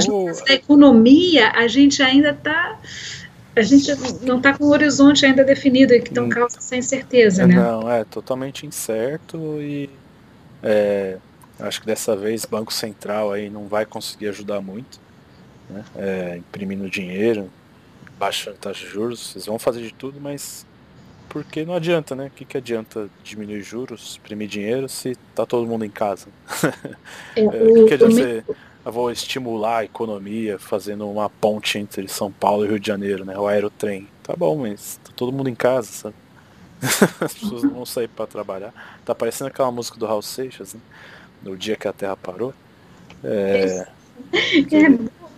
Na 0.49 0.55
economia, 0.55 1.51
a 1.51 1.69
gente 1.69 2.03
ainda 2.03 2.31
está 2.31 2.79
a 3.55 3.63
gente 3.63 3.91
não 4.23 4.39
está 4.39 4.57
com 4.57 4.65
o 4.65 4.71
horizonte 4.71 5.27
ainda 5.27 5.45
definido, 5.45 5.93
que 6.01 6.11
então 6.11 6.29
causa 6.29 6.59
essa 6.59 6.77
incerteza, 6.77 7.47
né? 7.47 7.55
Não, 7.55 7.91
é 7.91 8.05
totalmente 8.05 8.67
incerto 8.67 9.61
e 9.61 9.91
é, 10.63 11.19
acho 11.61 11.81
que 11.81 11.87
dessa 11.87 12.17
vez 12.17 12.45
o 12.45 12.49
Banco 12.49 12.73
Central 12.73 13.33
aí 13.33 13.51
não 13.51 13.67
vai 13.67 13.85
conseguir 13.85 14.29
ajudar 14.29 14.61
muito, 14.61 14.99
né? 15.69 15.85
É, 15.97 16.37
imprimindo 16.39 16.89
dinheiro, 16.89 17.51
baixando 18.19 18.57
taxa 18.57 18.87
de 18.87 18.91
juros, 18.91 19.33
vocês 19.33 19.47
vão 19.47 19.59
fazer 19.59 19.83
de 19.83 19.93
tudo, 19.93 20.19
mas 20.21 20.67
porque 21.29 21.65
não 21.65 21.75
adianta, 21.75 22.15
né? 22.15 22.27
O 22.27 22.31
que, 22.31 22.45
que 22.45 22.57
adianta 22.57 23.09
diminuir 23.23 23.63
juros, 23.63 24.19
imprimir 24.19 24.49
dinheiro 24.49 24.89
se 24.89 25.17
tá 25.35 25.45
todo 25.45 25.67
mundo 25.67 25.85
em 25.85 25.91
casa? 25.91 26.29
É, 27.35 27.43
o 27.45 27.75
que, 27.75 27.85
que 27.87 27.95
adianta 27.95 28.15
você 28.15 28.45
vou 28.91 29.11
estimular 29.11 29.79
a 29.79 29.85
economia 29.85 30.59
fazendo 30.59 31.09
uma 31.09 31.31
ponte 31.31 31.79
entre 31.79 32.07
São 32.09 32.31
Paulo 32.31 32.65
e 32.65 32.69
Rio 32.69 32.81
de 32.81 32.87
Janeiro, 32.87 33.25
né? 33.25 33.39
O 33.39 33.47
aerotrem. 33.47 34.09
Tá 34.23 34.35
bom, 34.37 34.57
mas 34.57 34.99
tá 35.05 35.13
todo 35.15 35.33
mundo 35.33 35.49
em 35.49 35.55
casa, 35.55 35.89
sabe? 35.89 36.15
As 37.21 37.35
pessoas 37.35 37.63
não 37.63 37.71
vão 37.71 37.87
sair 37.87 38.09
para 38.09 38.27
trabalhar. 38.27 38.73
Tá 39.05 39.15
parecendo 39.15 39.49
aquela 39.49 39.71
música 39.71 39.99
do 39.99 40.07
Raul 40.07 40.23
Seixas, 40.23 40.75
né? 40.75 40.81
No 41.43 41.57
dia 41.57 41.77
que 41.77 41.87
a 41.87 41.93
Terra 41.93 42.17
parou. 42.17 42.53
É... 43.23 43.87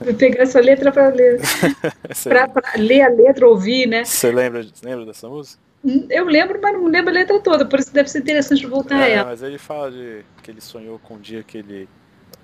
é 0.07 0.13
pegar 0.15 0.43
essa 0.43 0.61
letra 0.61 0.91
para 0.91 1.09
ler. 1.09 1.41
para 2.25 2.51
ler 2.77 3.03
a 3.03 3.09
letra, 3.09 3.47
ouvir, 3.47 3.87
né? 3.87 4.05
Você 4.05 4.31
lembra, 4.31 4.67
lembra 4.83 5.07
dessa 5.07 5.29
música? 5.29 5.63
Eu 6.09 6.25
lembro, 6.25 6.59
mas 6.63 6.73
não 6.73 6.87
lembro 6.87 7.11
a 7.11 7.15
letra 7.15 7.39
toda, 7.41 7.67
por 7.67 7.79
isso 7.79 7.93
deve 7.93 8.09
ser 8.09 8.21
interessante 8.21 8.67
voltar 8.67 9.01
é, 9.01 9.03
a 9.03 9.09
ela. 9.09 9.25
Mas 9.27 9.43
ele 9.43 9.59
fala 9.59 9.91
de 9.91 10.25
que 10.43 10.51
ele 10.51 10.63
sonhou 10.63 10.99
com 10.99 11.15
um 11.15 11.21
dia 11.21 11.43
que 11.43 11.59
ele 11.59 11.87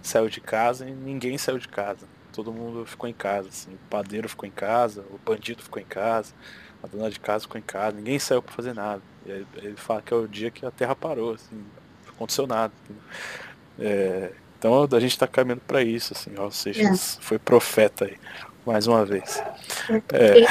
saiu 0.03 0.29
de 0.29 0.41
casa 0.41 0.89
e 0.89 0.93
ninguém 0.93 1.37
saiu 1.39 1.59
de 1.59 1.69
casa. 1.69 2.07
Todo 2.33 2.53
mundo 2.53 2.87
ficou 2.87 3.09
em 3.09 3.13
casa, 3.13 3.49
assim. 3.49 3.73
O 3.75 3.91
padeiro 3.91 4.29
ficou 4.29 4.49
em 4.49 4.53
casa, 4.53 5.05
o 5.11 5.19
bandido 5.19 5.63
ficou 5.63 5.81
em 5.81 5.85
casa, 5.85 6.33
a 6.83 6.87
dona 6.87 7.11
de 7.11 7.21
casa 7.21 7.43
ficou 7.43 7.59
em 7.59 7.65
casa, 7.65 7.97
ninguém 7.97 8.19
saiu 8.19 8.43
para 8.43 8.53
fazer 8.53 8.75
nada. 8.75 9.03
E 9.27 9.33
aí 9.33 9.47
ele 9.57 9.77
fala 9.77 10.01
que 10.03 10.13
é 10.13 10.17
o 10.17 10.27
dia 10.27 10.51
que 10.51 10.65
a 10.65 10.71
terra 10.71 10.95
parou, 10.95 11.35
assim, 11.35 11.57
não 11.57 12.15
aconteceu 12.15 12.47
nada. 12.47 12.73
É, 13.79 14.33
então 14.59 14.87
a 14.91 15.01
gente 15.01 15.13
está 15.13 15.27
caminhando 15.27 15.63
para 15.67 15.83
isso, 15.83 16.13
assim, 16.13 16.33
ou 16.39 16.51
seja, 16.51 16.83
é. 16.83 16.95
foi 16.97 17.39
profeta 17.39 18.05
aí, 18.05 18.17
mais 18.65 18.87
uma 18.87 19.05
vez. 19.05 19.43
É. 20.13 20.45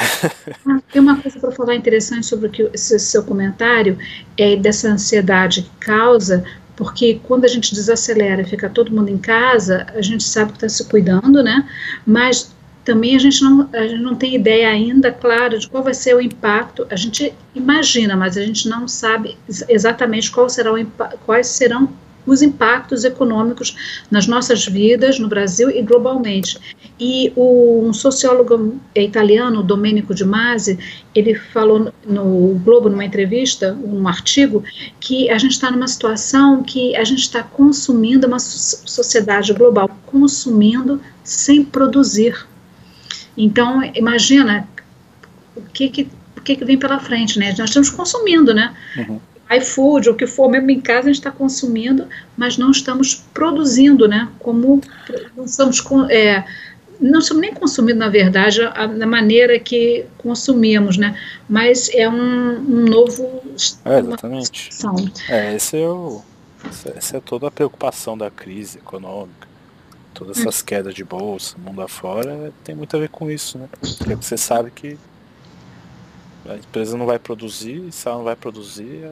Ah, 0.68 0.80
tem 0.92 1.00
uma 1.00 1.20
coisa 1.20 1.38
para 1.38 1.52
falar 1.52 1.74
interessante 1.74 2.26
sobre 2.26 2.48
o 2.48 2.50
que, 2.50 2.62
esse 2.74 2.98
seu 2.98 3.24
comentário, 3.24 3.96
é 4.36 4.56
dessa 4.56 4.88
ansiedade 4.88 5.62
que 5.62 5.86
causa, 5.86 6.44
porque 6.80 7.20
quando 7.24 7.44
a 7.44 7.48
gente 7.48 7.74
desacelera 7.74 8.40
e 8.40 8.44
fica 8.46 8.66
todo 8.70 8.90
mundo 8.90 9.10
em 9.10 9.18
casa, 9.18 9.86
a 9.94 10.00
gente 10.00 10.24
sabe 10.24 10.52
que 10.52 10.56
está 10.56 10.68
se 10.70 10.82
cuidando, 10.88 11.42
né? 11.42 11.68
Mas 12.06 12.54
também 12.82 13.14
a 13.14 13.18
gente, 13.18 13.42
não, 13.42 13.68
a 13.70 13.86
gente 13.86 14.00
não 14.00 14.14
tem 14.14 14.34
ideia 14.34 14.70
ainda 14.70 15.12
clara 15.12 15.58
de 15.58 15.68
qual 15.68 15.84
vai 15.84 15.92
ser 15.92 16.16
o 16.16 16.22
impacto. 16.22 16.86
A 16.88 16.96
gente 16.96 17.34
imagina, 17.54 18.16
mas 18.16 18.38
a 18.38 18.40
gente 18.40 18.66
não 18.66 18.88
sabe 18.88 19.36
exatamente 19.68 20.30
qual 20.30 20.48
será 20.48 20.72
o, 20.72 20.86
quais 21.26 21.48
serão 21.48 21.86
os 22.32 22.42
impactos 22.42 23.04
econômicos 23.04 24.04
nas 24.10 24.26
nossas 24.26 24.66
vidas 24.66 25.18
no 25.18 25.28
Brasil 25.28 25.70
e 25.70 25.82
globalmente. 25.82 26.58
E 26.98 27.32
o, 27.34 27.82
um 27.86 27.92
sociólogo 27.92 28.78
italiano, 28.94 29.62
Domenico 29.62 30.14
Di 30.14 30.24
Masi, 30.24 30.78
ele 31.14 31.34
falou 31.34 31.92
no 32.06 32.60
Globo, 32.64 32.88
numa 32.88 33.04
entrevista, 33.04 33.76
um 33.82 34.06
artigo, 34.06 34.62
que 35.00 35.30
a 35.30 35.38
gente 35.38 35.52
está 35.52 35.70
numa 35.70 35.88
situação 35.88 36.62
que 36.62 36.94
a 36.96 37.04
gente 37.04 37.20
está 37.20 37.42
consumindo, 37.42 38.26
uma 38.26 38.38
sociedade 38.38 39.52
global 39.52 39.90
consumindo 40.06 41.00
sem 41.24 41.64
produzir. 41.64 42.46
Então, 43.36 43.82
imagina 43.94 44.68
o 45.56 45.62
que, 45.62 45.88
que, 45.88 46.08
o 46.36 46.40
que, 46.40 46.56
que 46.56 46.64
vem 46.64 46.78
pela 46.78 46.98
frente, 46.98 47.38
né? 47.38 47.54
Nós 47.58 47.70
estamos 47.70 47.90
consumindo, 47.90 48.52
né? 48.52 48.74
Uhum 48.96 49.20
iFood, 49.58 50.10
o 50.10 50.14
que 50.14 50.26
for, 50.26 50.48
mesmo 50.48 50.70
em 50.70 50.80
casa 50.80 51.00
a 51.00 51.12
gente 51.12 51.16
está 51.16 51.30
consumindo, 51.30 52.06
mas 52.36 52.56
não 52.56 52.70
estamos 52.70 53.14
produzindo, 53.34 54.06
né? 54.06 54.28
Como 54.38 54.80
não 55.36 55.44
estamos 55.44 55.82
é, 56.10 56.44
não 57.00 57.18
estamos 57.18 57.40
nem 57.40 57.54
consumindo, 57.54 57.98
na 57.98 58.08
verdade, 58.08 58.62
a, 58.62 58.86
da 58.86 59.06
maneira 59.06 59.58
que 59.58 60.04
consumimos, 60.18 60.96
né? 60.96 61.18
Mas 61.48 61.88
é 61.94 62.08
um, 62.08 62.58
um 62.58 62.84
novo. 62.84 63.42
É, 63.84 63.98
exatamente. 63.98 64.70
É, 65.28 65.54
esse 65.54 65.80
é 65.80 65.88
o, 65.88 66.22
essa 66.94 67.16
é 67.16 67.20
toda 67.20 67.48
a 67.48 67.50
preocupação 67.50 68.16
da 68.18 68.30
crise 68.30 68.78
econômica. 68.78 69.48
Todas 70.12 70.38
essas 70.38 70.60
hum. 70.60 70.64
quedas 70.66 70.94
de 70.94 71.02
bolsa, 71.02 71.56
mundo 71.58 71.80
afora, 71.80 72.52
tem 72.62 72.74
muito 72.74 72.94
a 72.96 73.00
ver 73.00 73.08
com 73.08 73.30
isso, 73.30 73.56
né? 73.56 73.68
Porque 73.96 74.14
você 74.14 74.36
sabe 74.36 74.70
que 74.70 74.98
a 76.46 76.56
empresa 76.56 76.96
não 76.96 77.06
vai 77.06 77.18
produzir, 77.18 77.90
se 77.90 78.06
ela 78.06 78.18
não 78.18 78.24
vai 78.24 78.36
produzir, 78.36 79.10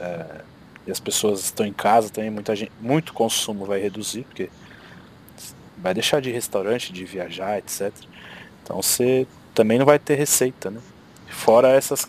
é, 0.00 0.40
e 0.86 0.90
as 0.90 1.00
pessoas 1.00 1.40
estão 1.40 1.66
em 1.66 1.72
casa 1.72 2.10
também, 2.10 2.30
muita 2.30 2.54
gente, 2.54 2.72
muito 2.80 3.12
consumo 3.12 3.64
vai 3.64 3.80
reduzir, 3.80 4.22
porque 4.24 4.48
vai 5.76 5.92
deixar 5.92 6.20
de 6.20 6.30
ir 6.30 6.32
restaurante, 6.32 6.92
de 6.92 7.04
viajar, 7.04 7.58
etc. 7.58 7.92
Então 8.62 8.80
você 8.80 9.26
também 9.54 9.78
não 9.78 9.86
vai 9.86 9.98
ter 9.98 10.14
receita, 10.14 10.70
né? 10.70 10.80
Fora 11.28 11.68
essas 11.68 12.08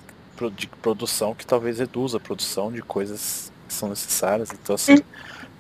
de 0.56 0.68
produção 0.68 1.34
que 1.34 1.46
talvez 1.46 1.80
reduza 1.80 2.18
a 2.18 2.20
produção 2.20 2.72
de 2.72 2.82
coisas 2.84 3.52
que 3.68 3.74
são 3.74 3.90
necessárias. 3.90 4.52
Então 4.52 4.76
assim, 4.76 4.98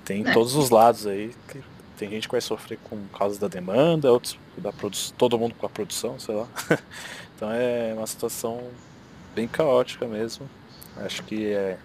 tem 0.05 0.27
é. 0.27 0.31
todos 0.31 0.55
os 0.55 0.69
lados 0.69 1.07
aí. 1.07 1.33
Que 1.47 1.61
tem 1.97 2.09
gente 2.09 2.27
que 2.27 2.31
vai 2.31 2.41
sofrer 2.41 2.77
com 2.83 2.97
causa 3.07 3.39
da 3.39 3.47
demanda, 3.47 4.11
outros 4.11 4.37
da 4.57 4.71
produção, 4.71 5.15
todo 5.17 5.37
mundo 5.39 5.55
com 5.55 5.65
a 5.65 5.69
produção, 5.69 6.19
sei 6.19 6.35
lá. 6.35 6.47
então 7.35 7.51
é 7.51 7.93
uma 7.95 8.05
situação 8.05 8.61
bem 9.33 9.47
caótica 9.47 10.05
mesmo. 10.07 10.47
Acho 10.97 11.23
que 11.23 11.51
é 11.51 11.77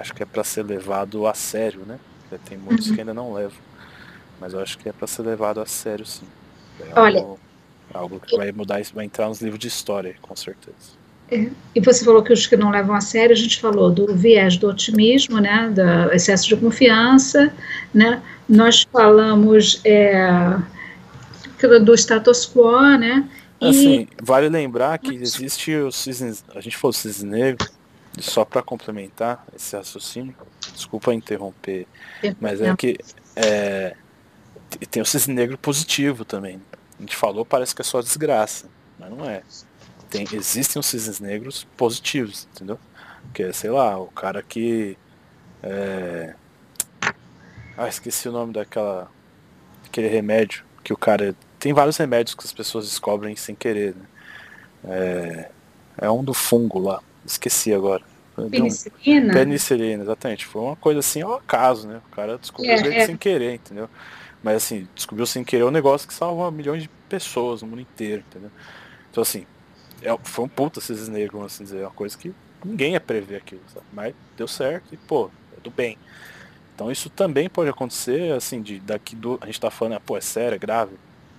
acho 0.00 0.14
que 0.14 0.22
é 0.22 0.26
para 0.26 0.42
ser 0.42 0.64
levado 0.64 1.26
a 1.26 1.34
sério, 1.34 1.82
né? 1.86 1.98
Tem 2.48 2.56
muitos 2.56 2.88
uhum. 2.88 2.94
que 2.94 3.00
ainda 3.00 3.14
não 3.14 3.32
levam. 3.32 3.58
Mas 4.40 4.54
eu 4.54 4.60
acho 4.60 4.78
que 4.78 4.88
é 4.88 4.92
para 4.92 5.06
ser 5.06 5.22
levado 5.22 5.60
a 5.60 5.66
sério, 5.66 6.06
sim. 6.06 6.26
É 6.80 6.98
Olha, 6.98 7.20
algo, 7.20 7.40
algo 7.92 8.20
que 8.20 8.36
vai 8.36 8.50
mudar, 8.52 8.80
vai 8.94 9.04
entrar 9.04 9.28
nos 9.28 9.42
livros 9.42 9.60
de 9.60 9.68
história, 9.68 10.16
com 10.22 10.34
certeza. 10.34 10.98
É, 11.30 11.48
e 11.74 11.80
você 11.80 12.04
falou 12.04 12.22
que 12.22 12.32
os 12.32 12.46
que 12.46 12.56
não 12.56 12.70
levam 12.70 12.94
a 12.94 13.00
sério, 13.00 13.32
a 13.32 13.38
gente 13.38 13.60
falou 13.60 13.90
do 13.90 14.14
viés 14.14 14.56
do 14.56 14.68
otimismo, 14.68 15.38
né, 15.38 15.70
do 15.70 16.12
excesso 16.12 16.48
de 16.48 16.56
confiança, 16.56 17.54
né, 17.94 18.20
nós 18.48 18.86
falamos 18.90 19.80
é, 19.84 20.56
do 21.84 21.94
status 21.94 22.46
quo, 22.46 22.80
né, 22.98 23.28
e... 23.60 23.68
Assim, 23.68 24.08
vale 24.22 24.48
lembrar 24.48 24.98
que 24.98 25.14
existe 25.14 25.72
o 25.76 25.92
cisne, 25.92 26.34
a 26.54 26.60
gente 26.60 26.76
falou 26.76 26.92
cisne 26.92 27.30
negro, 27.30 27.68
só 28.18 28.44
para 28.44 28.62
complementar 28.62 29.44
esse 29.54 29.76
raciocínio, 29.76 30.34
desculpa 30.72 31.14
interromper, 31.14 31.86
mas 32.40 32.60
é 32.60 32.74
que 32.76 32.98
é, 33.36 33.94
tem 34.90 35.02
o 35.02 35.06
cisne 35.06 35.34
negro 35.34 35.56
positivo 35.58 36.24
também. 36.24 36.60
A 36.98 37.02
gente 37.02 37.16
falou, 37.16 37.44
parece 37.44 37.74
que 37.74 37.82
é 37.82 37.84
só 37.84 38.00
desgraça, 38.00 38.68
mas 38.98 39.10
não 39.10 39.28
é. 39.28 39.42
Tem, 40.08 40.26
existem 40.32 40.78
os 40.80 40.86
cisnes 40.86 41.20
negros 41.20 41.66
positivos, 41.76 42.48
entendeu? 42.52 42.78
Que 43.32 43.44
é, 43.44 43.52
sei 43.52 43.70
lá, 43.70 43.98
o 43.98 44.08
cara 44.08 44.42
que. 44.42 44.98
É... 45.62 46.34
Ah, 47.76 47.88
esqueci 47.88 48.28
o 48.28 48.32
nome 48.32 48.52
daquela. 48.52 49.10
aquele 49.86 50.08
remédio 50.08 50.64
que 50.82 50.92
o 50.92 50.96
cara. 50.96 51.34
Tem 51.58 51.72
vários 51.72 51.96
remédios 51.96 52.34
que 52.34 52.44
as 52.44 52.52
pessoas 52.52 52.86
descobrem 52.86 53.36
sem 53.36 53.54
querer, 53.54 53.94
né? 53.94 54.04
É, 54.84 55.50
é 55.98 56.10
um 56.10 56.24
do 56.24 56.34
fungo 56.34 56.78
lá. 56.78 57.00
Esqueci 57.24 57.72
agora. 57.72 58.02
Penicilina? 58.48 59.32
Um... 59.32 59.34
Penicilina, 59.34 60.02
exatamente. 60.02 60.46
Foi 60.46 60.62
uma 60.62 60.76
coisa 60.76 61.00
assim 61.00 61.22
ao 61.22 61.34
acaso, 61.34 61.88
né? 61.88 62.00
O 62.10 62.14
cara 62.14 62.38
descobriu 62.38 62.72
é, 62.72 62.98
é. 62.98 63.06
sem 63.06 63.16
querer, 63.16 63.54
entendeu? 63.54 63.88
Mas 64.42 64.56
assim, 64.56 64.88
descobriu 64.94 65.26
sem 65.26 65.44
querer 65.44 65.64
um 65.64 65.70
negócio 65.70 66.08
que 66.08 66.14
salva 66.14 66.50
milhões 66.50 66.82
de 66.82 66.90
pessoas 67.08 67.62
no 67.62 67.68
mundo 67.68 67.82
inteiro, 67.82 68.24
entendeu? 68.28 68.50
Então 69.10 69.22
assim, 69.22 69.46
é, 70.02 70.16
foi 70.22 70.44
um 70.44 70.48
puta 70.48 70.78
esses 70.78 71.08
negros, 71.08 71.44
assim 71.44 71.64
dizer, 71.64 71.80
é 71.80 71.82
uma 71.82 71.90
coisa 71.90 72.16
que 72.16 72.32
ninguém 72.64 72.92
ia 72.92 73.00
prever 73.00 73.36
aquilo, 73.36 73.60
sabe? 73.72 73.86
Mas 73.92 74.14
deu 74.36 74.48
certo 74.48 74.94
e, 74.94 74.96
pô, 74.96 75.30
é 75.56 75.60
do 75.60 75.70
bem. 75.70 75.98
Então 76.74 76.90
isso 76.90 77.10
também 77.10 77.48
pode 77.50 77.68
acontecer, 77.68 78.32
assim, 78.32 78.62
de 78.62 78.80
daqui 78.80 79.14
do. 79.14 79.38
A 79.42 79.46
gente 79.46 79.60
tá 79.60 79.70
falando, 79.70 79.94
ah, 79.94 80.00
pô, 80.00 80.16
é 80.16 80.20
sério, 80.20 80.56
é 80.56 80.58
grave, 80.58 80.96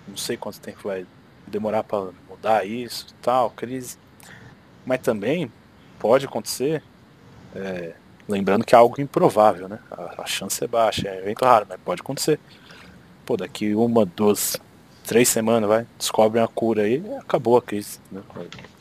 não 0.08 0.18
sei 0.18 0.38
quanto 0.38 0.60
tempo 0.60 0.82
vai 0.84 1.06
demorar 1.48 1.84
para 1.84 2.12
mudar 2.30 2.66
isso 2.66 3.08
tal, 3.22 3.50
crise. 3.50 3.98
Mas 4.86 5.00
também 5.00 5.52
pode 6.02 6.26
acontecer, 6.26 6.82
é, 7.56 7.94
lembrando 8.28 8.66
que 8.66 8.74
é 8.74 8.78
algo 8.78 9.00
improvável, 9.00 9.70
né? 9.70 9.78
A, 9.92 10.24
a, 10.24 10.26
chance 10.26 10.62
é 10.64 10.68
baixa, 10.68 11.08
é 11.08 11.20
evento 11.20 11.46
raro, 11.46 11.68
mas 11.70 11.80
pode 11.80 12.02
acontecer. 12.02 12.40
Pô, 13.24 13.38
daqui 13.38 13.76
uma, 13.76 14.04
duas, 14.04 14.58
três 15.06 15.30
semanas, 15.30 15.70
vai, 15.70 15.86
descobrem 16.00 16.44
a 16.44 16.48
cura 16.48 16.82
aí, 16.82 17.04
acabou 17.20 17.56
a 17.56 17.62
crise, 17.62 18.00
né? 18.12 18.22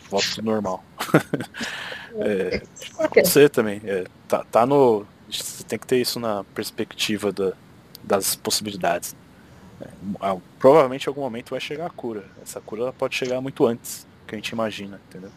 Volta 0.08 0.26
tudo 0.34 0.46
normal. 0.46 0.82
é, 2.16 2.62
acontecer 2.98 3.50
também. 3.50 3.82
É, 3.84 4.04
tá, 4.26 4.42
tá 4.50 4.64
no. 4.64 5.06
Você 5.30 5.62
tem 5.62 5.78
que 5.78 5.86
ter 5.86 6.00
isso 6.00 6.18
na 6.18 6.42
perspectiva 6.54 7.30
da, 7.30 7.52
das 8.02 8.34
possibilidades. 8.34 9.14
É, 9.80 9.88
provavelmente 10.58 11.06
em 11.06 11.10
algum 11.10 11.20
momento 11.20 11.50
vai 11.50 11.60
chegar 11.60 11.86
a 11.86 11.90
cura. 11.90 12.24
Essa 12.42 12.62
cura 12.62 12.92
pode 12.92 13.14
chegar 13.14 13.40
muito 13.42 13.66
antes 13.66 14.06
que 14.26 14.34
a 14.34 14.38
gente 14.38 14.48
imagina, 14.48 15.00
entendeu? 15.08 15.30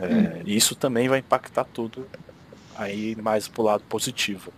É. 0.00 0.42
E 0.44 0.56
isso 0.56 0.74
também 0.74 1.08
vai 1.08 1.18
impactar 1.18 1.64
tudo 1.64 2.06
aí 2.76 3.16
mais 3.16 3.48
pro 3.48 3.62
lado 3.62 3.82
positivo. 3.88 4.52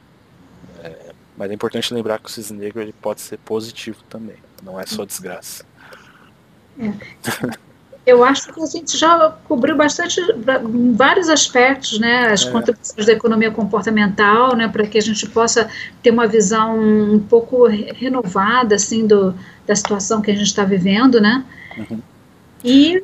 É, 0.83 1.13
mas 1.37 1.51
é 1.51 1.55
importante 1.55 1.93
lembrar 1.95 2.19
que 2.19 2.27
o 2.27 2.31
cisne 2.31 2.59
negro 2.59 2.83
ele 2.83 2.93
pode 2.93 3.21
ser 3.21 3.39
positivo 3.39 4.03
também, 4.09 4.37
não 4.63 4.79
é 4.79 4.87
só 4.87 5.05
desgraça. 5.05 5.65
É. 6.79 6.93
Eu 8.07 8.25
acho 8.25 8.53
que 8.53 8.61
a 8.61 8.67
gente 8.67 8.97
já 8.97 9.37
cobriu 9.45 9.77
bastante 9.77 10.21
vários 10.95 11.29
aspectos, 11.29 11.99
né, 11.99 12.29
as 12.33 12.47
é. 12.47 12.51
contribuições 12.51 13.07
da 13.07 13.13
economia 13.13 13.51
comportamental, 13.51 14.57
né, 14.57 14.69
para 14.69 14.87
que 14.87 14.99
a 14.99 15.03
gente 15.03 15.29
possa 15.29 15.71
ter 16.03 16.11
uma 16.11 16.27
visão 16.27 16.79
um 16.79 17.21
pouco 17.21 17.67
renovada, 17.67 18.75
assim, 18.75 19.07
do, 19.07 19.35
da 19.67 19.77
situação 19.77 20.23
que 20.23 20.31
a 20.31 20.35
gente 20.35 20.47
está 20.47 20.65
vivendo, 20.65 21.21
né. 21.21 21.45
Uhum. 21.77 22.01
E 22.65 23.03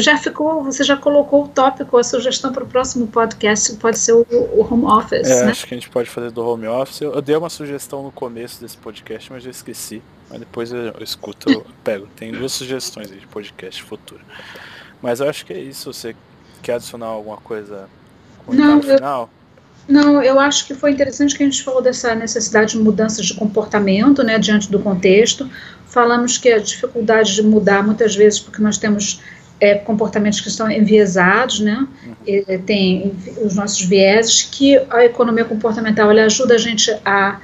já 0.00 0.16
ficou, 0.16 0.62
você 0.62 0.82
já 0.82 0.96
colocou 0.96 1.44
o 1.44 1.48
tópico, 1.48 1.98
a 1.98 2.02
sugestão 2.02 2.52
para 2.52 2.64
o 2.64 2.66
próximo 2.66 3.06
podcast 3.06 3.74
pode 3.74 3.98
ser 3.98 4.12
o, 4.12 4.26
o 4.30 4.66
home 4.68 4.84
office. 4.84 5.28
É, 5.28 5.44
né? 5.44 5.50
acho 5.50 5.66
que 5.66 5.74
a 5.74 5.76
gente 5.76 5.90
pode 5.90 6.08
fazer 6.08 6.30
do 6.30 6.46
home 6.46 6.66
office. 6.66 7.00
Eu, 7.00 7.12
eu, 7.12 7.20
dei 7.20 7.36
uma 7.36 7.50
sugestão 7.50 8.02
no 8.02 8.10
começo 8.10 8.60
desse 8.60 8.76
podcast, 8.78 9.32
mas 9.32 9.44
eu 9.44 9.50
esqueci. 9.50 10.02
Mas 10.30 10.40
depois 10.40 10.72
eu, 10.72 10.78
eu 10.78 11.02
escuto, 11.02 11.50
eu 11.50 11.66
pego. 11.84 12.08
Tem 12.16 12.32
duas 12.32 12.52
sugestões 12.52 13.10
de 13.10 13.26
podcast 13.26 13.82
futuro. 13.82 14.22
Mas 15.02 15.20
eu 15.20 15.28
acho 15.28 15.44
que 15.44 15.52
é 15.52 15.58
isso. 15.58 15.92
Você 15.92 16.16
quer 16.62 16.74
adicionar 16.74 17.06
alguma 17.06 17.36
coisa 17.36 17.88
Não, 18.48 18.76
no 18.76 18.82
final? 18.82 19.30
Não, 19.88 20.22
eu 20.22 20.38
acho 20.38 20.66
que 20.66 20.74
foi 20.74 20.92
interessante 20.92 21.36
que 21.36 21.42
a 21.42 21.46
gente 21.46 21.62
falou 21.62 21.82
dessa 21.82 22.14
necessidade 22.14 22.72
de 22.72 22.78
mudanças 22.78 23.26
de 23.26 23.34
comportamento, 23.34 24.22
né, 24.22 24.38
diante 24.38 24.70
do 24.70 24.78
contexto. 24.78 25.50
Falamos 25.86 26.38
que 26.38 26.50
a 26.50 26.58
dificuldade 26.58 27.34
de 27.34 27.42
mudar 27.42 27.84
muitas 27.84 28.14
vezes 28.14 28.38
porque 28.38 28.62
nós 28.62 28.78
temos 28.78 29.20
é, 29.62 29.76
comportamentos 29.76 30.40
que 30.40 30.48
estão 30.48 30.68
enviesados, 30.68 31.60
né? 31.60 31.86
Uhum. 32.04 32.58
tem 32.66 33.14
os 33.44 33.54
nossos 33.54 33.80
vieses, 33.80 34.42
que 34.42 34.76
a 34.90 35.04
economia 35.04 35.44
comportamental 35.44 36.10
ela 36.10 36.24
ajuda 36.24 36.54
a 36.54 36.58
gente 36.58 36.90
a 37.04 37.38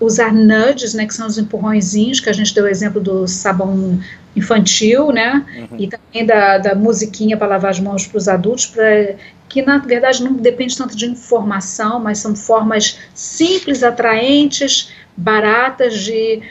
usar 0.00 0.34
nudges, 0.34 0.92
né, 0.92 1.06
que 1.06 1.14
são 1.14 1.28
os 1.28 1.38
empurrõezinhos, 1.38 2.18
que 2.18 2.28
a 2.28 2.32
gente 2.32 2.52
deu 2.52 2.64
o 2.64 2.68
exemplo 2.68 3.00
do 3.00 3.28
sabão 3.28 4.00
infantil, 4.34 5.12
né, 5.12 5.46
uhum. 5.56 5.78
e 5.78 5.86
também 5.86 6.26
da, 6.26 6.58
da 6.58 6.74
musiquinha 6.74 7.36
para 7.36 7.46
lavar 7.46 7.70
as 7.70 7.78
mãos 7.78 8.08
para 8.08 8.18
os 8.18 8.26
adultos, 8.26 8.66
pra, 8.66 9.14
que 9.48 9.62
na 9.62 9.78
verdade 9.78 10.24
não 10.24 10.32
depende 10.32 10.76
tanto 10.76 10.96
de 10.96 11.06
informação, 11.06 12.00
mas 12.00 12.18
são 12.18 12.34
formas 12.34 12.98
simples, 13.14 13.84
atraentes, 13.84 14.92
baratas 15.16 15.96
de 16.00 16.42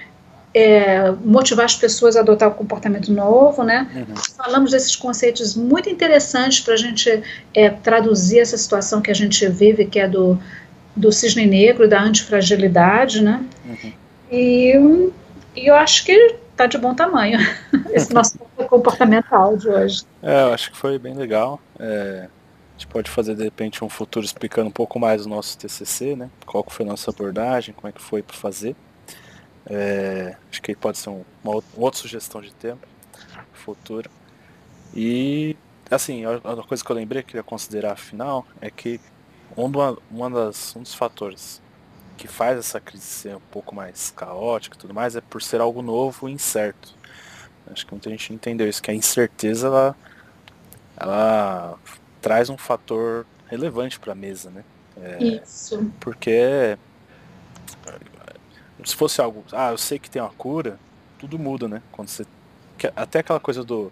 é, 0.54 1.12
motivar 1.24 1.66
as 1.66 1.76
pessoas 1.76 2.16
a 2.16 2.20
adotar 2.20 2.50
o 2.50 2.52
um 2.52 2.56
comportamento 2.56 3.12
novo, 3.12 3.64
né? 3.64 3.90
Uhum. 3.96 4.16
Falamos 4.38 4.72
desses 4.72 4.96
conceitos 4.96 5.56
muito 5.56 5.90
interessantes 5.90 6.60
para 6.60 6.74
a 6.74 6.78
gente 6.78 7.24
é, 7.54 7.70
traduzir 7.70 8.40
essa 8.40 8.58
situação 8.58 9.02
que 9.02 9.10
a 9.10 9.14
gente 9.14 9.48
vive, 9.48 9.86
que 9.86 10.00
é 10.00 10.08
do, 10.08 10.38
do 10.96 11.12
cisne 11.12 11.46
negro, 11.46 11.88
da 11.88 12.02
antifragilidade, 12.02 13.22
né? 13.22 13.44
Uhum. 13.66 13.94
E, 14.32 15.12
e 15.56 15.68
eu 15.68 15.76
acho 15.76 16.06
que 16.06 16.36
está 16.52 16.66
de 16.66 16.78
bom 16.78 16.94
tamanho 16.94 17.40
esse 17.92 18.14
nosso 18.14 18.38
comportamental 18.68 19.56
de 19.56 19.70
hoje. 19.70 20.04
É, 20.22 20.44
eu 20.44 20.54
acho 20.54 20.72
que 20.72 20.78
foi 20.78 21.00
bem 21.00 21.14
legal. 21.14 21.62
É, 21.80 22.28
a 22.28 22.78
gente 22.78 22.88
pode 22.88 23.10
fazer 23.10 23.36
de 23.36 23.44
repente 23.44 23.84
um 23.86 23.90
futuro 23.90 24.26
explicando 24.26 24.68
um 24.68 24.72
pouco 24.72 25.00
mais 25.00 25.26
o 25.26 25.30
nosso 25.30 25.58
TCC, 25.58 26.16
né? 26.16 26.30
Qual 26.46 26.66
foi 26.68 26.86
a 26.86 26.90
nossa 26.90 27.10
abordagem, 27.10 27.74
como 27.74 27.88
é 27.88 27.92
que 27.94 28.02
foi 28.02 28.22
para 28.22 28.36
fazer. 28.36 28.76
É, 29.74 30.36
acho 30.50 30.62
que 30.62 30.76
pode 30.76 30.98
ser 30.98 31.10
um, 31.10 31.24
uma, 31.42 31.54
uma, 31.54 31.64
outra 31.78 32.02
sugestão 32.02 32.42
de 32.42 32.52
tema 32.54 32.78
futuro. 33.54 34.10
E 34.94 35.56
assim, 35.90 36.26
a, 36.26 36.64
coisa 36.68 36.84
que 36.84 36.92
eu 36.92 36.96
lembrei 36.96 37.24
que 37.24 37.38
eu 37.38 37.40
ia 37.40 37.44
considerar 37.44 37.96
final 37.96 38.46
é 38.60 38.70
que 38.70 39.00
uma, 39.56 39.98
uma 40.10 40.30
das, 40.30 40.76
um 40.76 40.82
dos 40.82 40.94
fatores 40.94 41.62
que 42.18 42.28
faz 42.28 42.60
essa 42.60 42.82
crise 42.82 43.06
ser 43.06 43.36
um 43.36 43.42
pouco 43.52 43.74
mais 43.74 44.12
caótica 44.12 44.76
e 44.76 44.80
tudo 44.80 44.94
mais 44.94 45.16
é 45.16 45.22
por 45.22 45.42
ser 45.42 45.62
algo 45.62 45.82
novo 45.82 46.28
e 46.28 46.34
incerto. 46.34 46.94
Acho 47.72 47.86
que 47.86 47.94
muita 47.94 48.10
gente 48.10 48.34
entendeu 48.34 48.68
isso, 48.68 48.82
que 48.82 48.92
a 48.92 48.94
incerteza 48.94 49.68
ela, 49.68 49.96
ela 50.98 51.80
traz 52.22 52.50
um 52.50 52.58
fator 52.58 53.26
relevante 53.48 54.00
para 54.00 54.12
a 54.12 54.16
mesa, 54.16 54.50
né? 54.50 54.64
É, 55.02 55.24
isso. 55.24 55.92
Porque 56.00 56.78
se 58.84 58.96
fosse 58.96 59.22
algo, 59.22 59.44
ah, 59.52 59.72
eu 59.72 59.78
sei 59.78 60.00
que 60.00 60.10
tem 60.10 60.22
uma 60.22 60.32
cura, 60.32 60.80
tudo 61.18 61.38
muda, 61.38 61.68
né? 61.68 61.82
Quando 61.92 62.08
você 62.08 62.26
até 62.96 63.20
aquela 63.20 63.40
coisa 63.40 63.64
do 63.64 63.92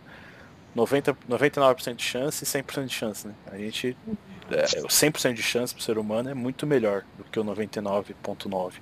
90, 0.75 1.15
99% 1.29 1.95
de 1.95 2.03
chance 2.03 2.43
e 2.43 2.47
100% 2.47 2.85
de 2.85 2.93
chance, 2.93 3.27
né? 3.27 3.33
A 3.51 3.57
gente 3.57 3.95
é, 4.49 4.65
100% 4.65 5.33
de 5.33 5.43
chance 5.43 5.73
para 5.73 5.81
o 5.81 5.83
ser 5.83 5.97
humano 5.97 6.29
é 6.29 6.33
muito 6.33 6.65
melhor 6.65 7.03
do 7.17 7.23
que 7.23 7.39
o 7.39 7.43
99.9. 7.43 8.73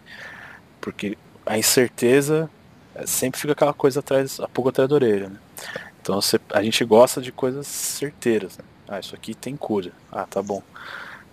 Porque 0.79 1.17
a 1.45 1.57
incerteza 1.57 2.49
é, 2.95 3.05
sempre 3.05 3.39
fica 3.39 3.53
aquela 3.53 3.73
coisa 3.73 3.99
atrás, 3.99 4.39
a 4.39 4.47
pulga 4.47 4.69
atrás 4.69 4.89
da 4.89 4.95
orelha, 4.95 5.29
né? 5.29 5.39
Então 6.01 6.21
você, 6.21 6.39
a 6.53 6.63
gente 6.63 6.83
gosta 6.85 7.21
de 7.21 7.31
coisas 7.31 7.67
certeiras, 7.67 8.57
né? 8.57 8.63
Ah, 8.87 8.99
isso 8.99 9.13
aqui 9.13 9.35
tem 9.35 9.57
cura. 9.57 9.91
Ah, 10.09 10.25
tá 10.25 10.41
bom. 10.41 10.63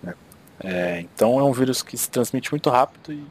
Né? 0.03 0.13
É, 0.59 0.99
então 0.99 1.39
é 1.39 1.43
um 1.43 1.53
vírus 1.53 1.81
que 1.81 1.97
se 1.97 2.09
transmite 2.09 2.51
muito 2.51 2.69
rápido 2.69 3.13
e 3.13 3.25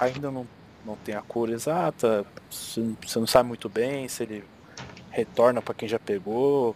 ainda 0.00 0.30
não 0.30 0.46
não 0.88 0.96
tem 0.96 1.14
a 1.14 1.22
cor 1.22 1.50
exata, 1.50 2.24
você 2.50 3.18
não 3.18 3.26
sabe 3.26 3.46
muito 3.46 3.68
bem 3.68 4.08
se 4.08 4.22
ele 4.22 4.44
retorna 5.10 5.60
para 5.60 5.74
quem 5.74 5.88
já 5.88 5.98
pegou. 5.98 6.74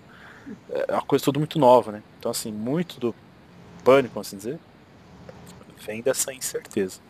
É 0.71 0.93
uma 0.93 1.03
coisa 1.03 1.25
tudo 1.25 1.39
muito 1.39 1.59
nova, 1.59 1.93
né? 1.93 2.03
Então 2.19 2.31
assim, 2.31 2.53
muito 2.53 3.01
do 3.01 3.15
pânico, 3.83 4.21
assim 4.21 4.37
dizer, 4.37 4.59
vem 5.85 6.03
dessa 6.03 6.33
incerteza. 6.33 7.01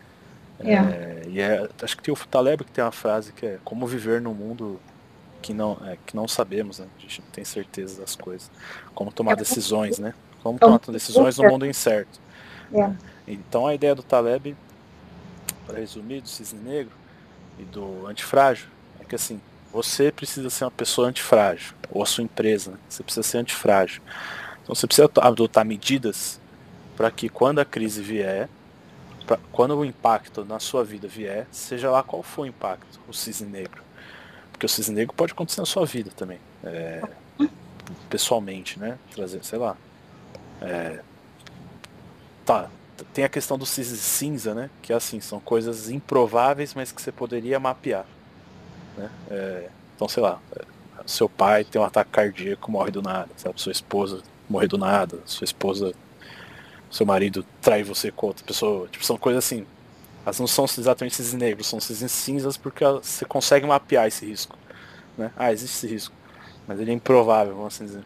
É. 0.60 0.74
É, 0.74 1.22
e 1.26 1.40
é, 1.40 1.68
acho 1.82 1.96
que 1.96 2.02
tem 2.02 2.14
o 2.14 2.16
Taleb 2.16 2.64
que 2.64 2.70
tem 2.70 2.84
uma 2.84 2.92
frase 2.92 3.32
que 3.32 3.44
é 3.44 3.58
como 3.64 3.86
viver 3.86 4.20
num 4.20 4.34
mundo 4.34 4.78
que 5.40 5.52
não, 5.52 5.76
é, 5.84 5.98
que 6.06 6.14
não 6.14 6.28
sabemos, 6.28 6.78
né? 6.78 6.86
A 6.96 7.00
gente 7.00 7.20
não 7.20 7.28
tem 7.30 7.44
certeza 7.44 8.00
das 8.00 8.14
coisas. 8.14 8.48
Como 8.94 9.10
tomar 9.10 9.32
é 9.32 9.36
decisões, 9.36 9.98
né? 9.98 10.14
Como 10.40 10.58
tomar 10.58 10.78
decisões 10.78 11.36
no 11.36 11.48
mundo 11.48 11.66
incerto. 11.66 12.20
É. 12.72 12.92
Então 13.26 13.66
a 13.66 13.74
ideia 13.74 13.94
do 13.94 14.02
Taleb 14.04 14.56
para 15.66 15.78
resumir, 15.78 16.20
do 16.20 16.28
cisne 16.28 16.60
negro 16.60 16.94
e 17.58 17.62
do 17.64 18.06
antifrágil, 18.06 18.68
é 19.00 19.04
que 19.04 19.14
assim, 19.14 19.40
você 19.72 20.12
precisa 20.12 20.50
ser 20.50 20.64
uma 20.64 20.70
pessoa 20.70 21.08
antifrágil, 21.08 21.74
ou 21.90 22.02
a 22.02 22.06
sua 22.06 22.24
empresa, 22.24 22.72
né? 22.72 22.78
você 22.88 23.02
precisa 23.02 23.22
ser 23.22 23.38
antifrágil. 23.38 24.02
Então 24.62 24.74
você 24.74 24.86
precisa 24.86 25.10
adotar 25.20 25.64
medidas 25.64 26.40
para 26.96 27.10
que 27.10 27.28
quando 27.28 27.58
a 27.58 27.64
crise 27.64 28.02
vier, 28.02 28.48
pra, 29.26 29.38
quando 29.50 29.76
o 29.76 29.84
impacto 29.84 30.44
na 30.44 30.60
sua 30.60 30.84
vida 30.84 31.08
vier, 31.08 31.46
seja 31.50 31.90
lá 31.90 32.02
qual 32.02 32.22
for 32.22 32.42
o 32.42 32.46
impacto, 32.46 33.00
o 33.08 33.12
cisne 33.12 33.48
negro. 33.48 33.82
Porque 34.52 34.66
o 34.66 34.68
cisne 34.68 34.94
negro 34.94 35.14
pode 35.14 35.32
acontecer 35.32 35.60
na 35.60 35.66
sua 35.66 35.86
vida 35.86 36.10
também. 36.14 36.38
É, 36.62 37.02
pessoalmente, 38.08 38.78
né? 38.78 38.98
Trazer, 39.12 39.44
sei 39.44 39.58
lá. 39.58 39.76
É, 40.60 41.00
tá, 42.44 42.70
tem 43.12 43.24
a 43.24 43.28
questão 43.28 43.58
do 43.58 43.66
cinza, 43.66 44.54
né? 44.54 44.70
Que 44.80 44.92
é 44.92 44.96
assim, 44.96 45.20
são 45.20 45.40
coisas 45.40 45.90
improváveis, 45.90 46.74
mas 46.74 46.92
que 46.92 47.00
você 47.00 47.12
poderia 47.12 47.58
mapear. 47.58 48.06
Né? 48.96 49.10
É, 49.30 49.68
então, 49.94 50.08
sei 50.08 50.22
lá, 50.22 50.40
é, 50.56 50.64
seu 51.06 51.28
pai 51.28 51.64
tem 51.64 51.80
um 51.80 51.84
ataque 51.84 52.10
cardíaco, 52.10 52.70
morre 52.70 52.90
do 52.90 53.02
nada, 53.02 53.30
sabe? 53.36 53.60
Sua 53.60 53.72
esposa 53.72 54.22
morre 54.52 54.66
do 54.66 54.76
nada, 54.76 55.18
sua 55.24 55.44
esposa, 55.44 55.94
seu 56.90 57.06
marido 57.06 57.44
trai 57.60 57.82
você 57.82 58.10
com 58.10 58.26
outra 58.26 58.44
pessoa. 58.44 58.86
Tipo, 58.88 59.04
são 59.04 59.16
coisas 59.16 59.44
assim. 59.44 59.66
Elas 60.24 60.38
não 60.38 60.46
são 60.46 60.66
exatamente 60.66 61.16
cisnes 61.16 61.34
negros, 61.34 61.66
são 61.66 61.80
cisnes 61.80 62.12
cinzas 62.12 62.56
porque 62.56 62.84
você 62.84 63.24
consegue 63.24 63.66
mapear 63.66 64.06
esse 64.06 64.24
risco. 64.24 64.56
Né? 65.16 65.32
Ah, 65.36 65.52
existe 65.52 65.74
esse 65.74 65.86
risco. 65.92 66.14
Mas 66.66 66.78
ele 66.78 66.92
é 66.92 66.94
improvável, 66.94 67.56
vamos 67.56 67.74
assim 67.74 67.86
dizer. 67.86 68.04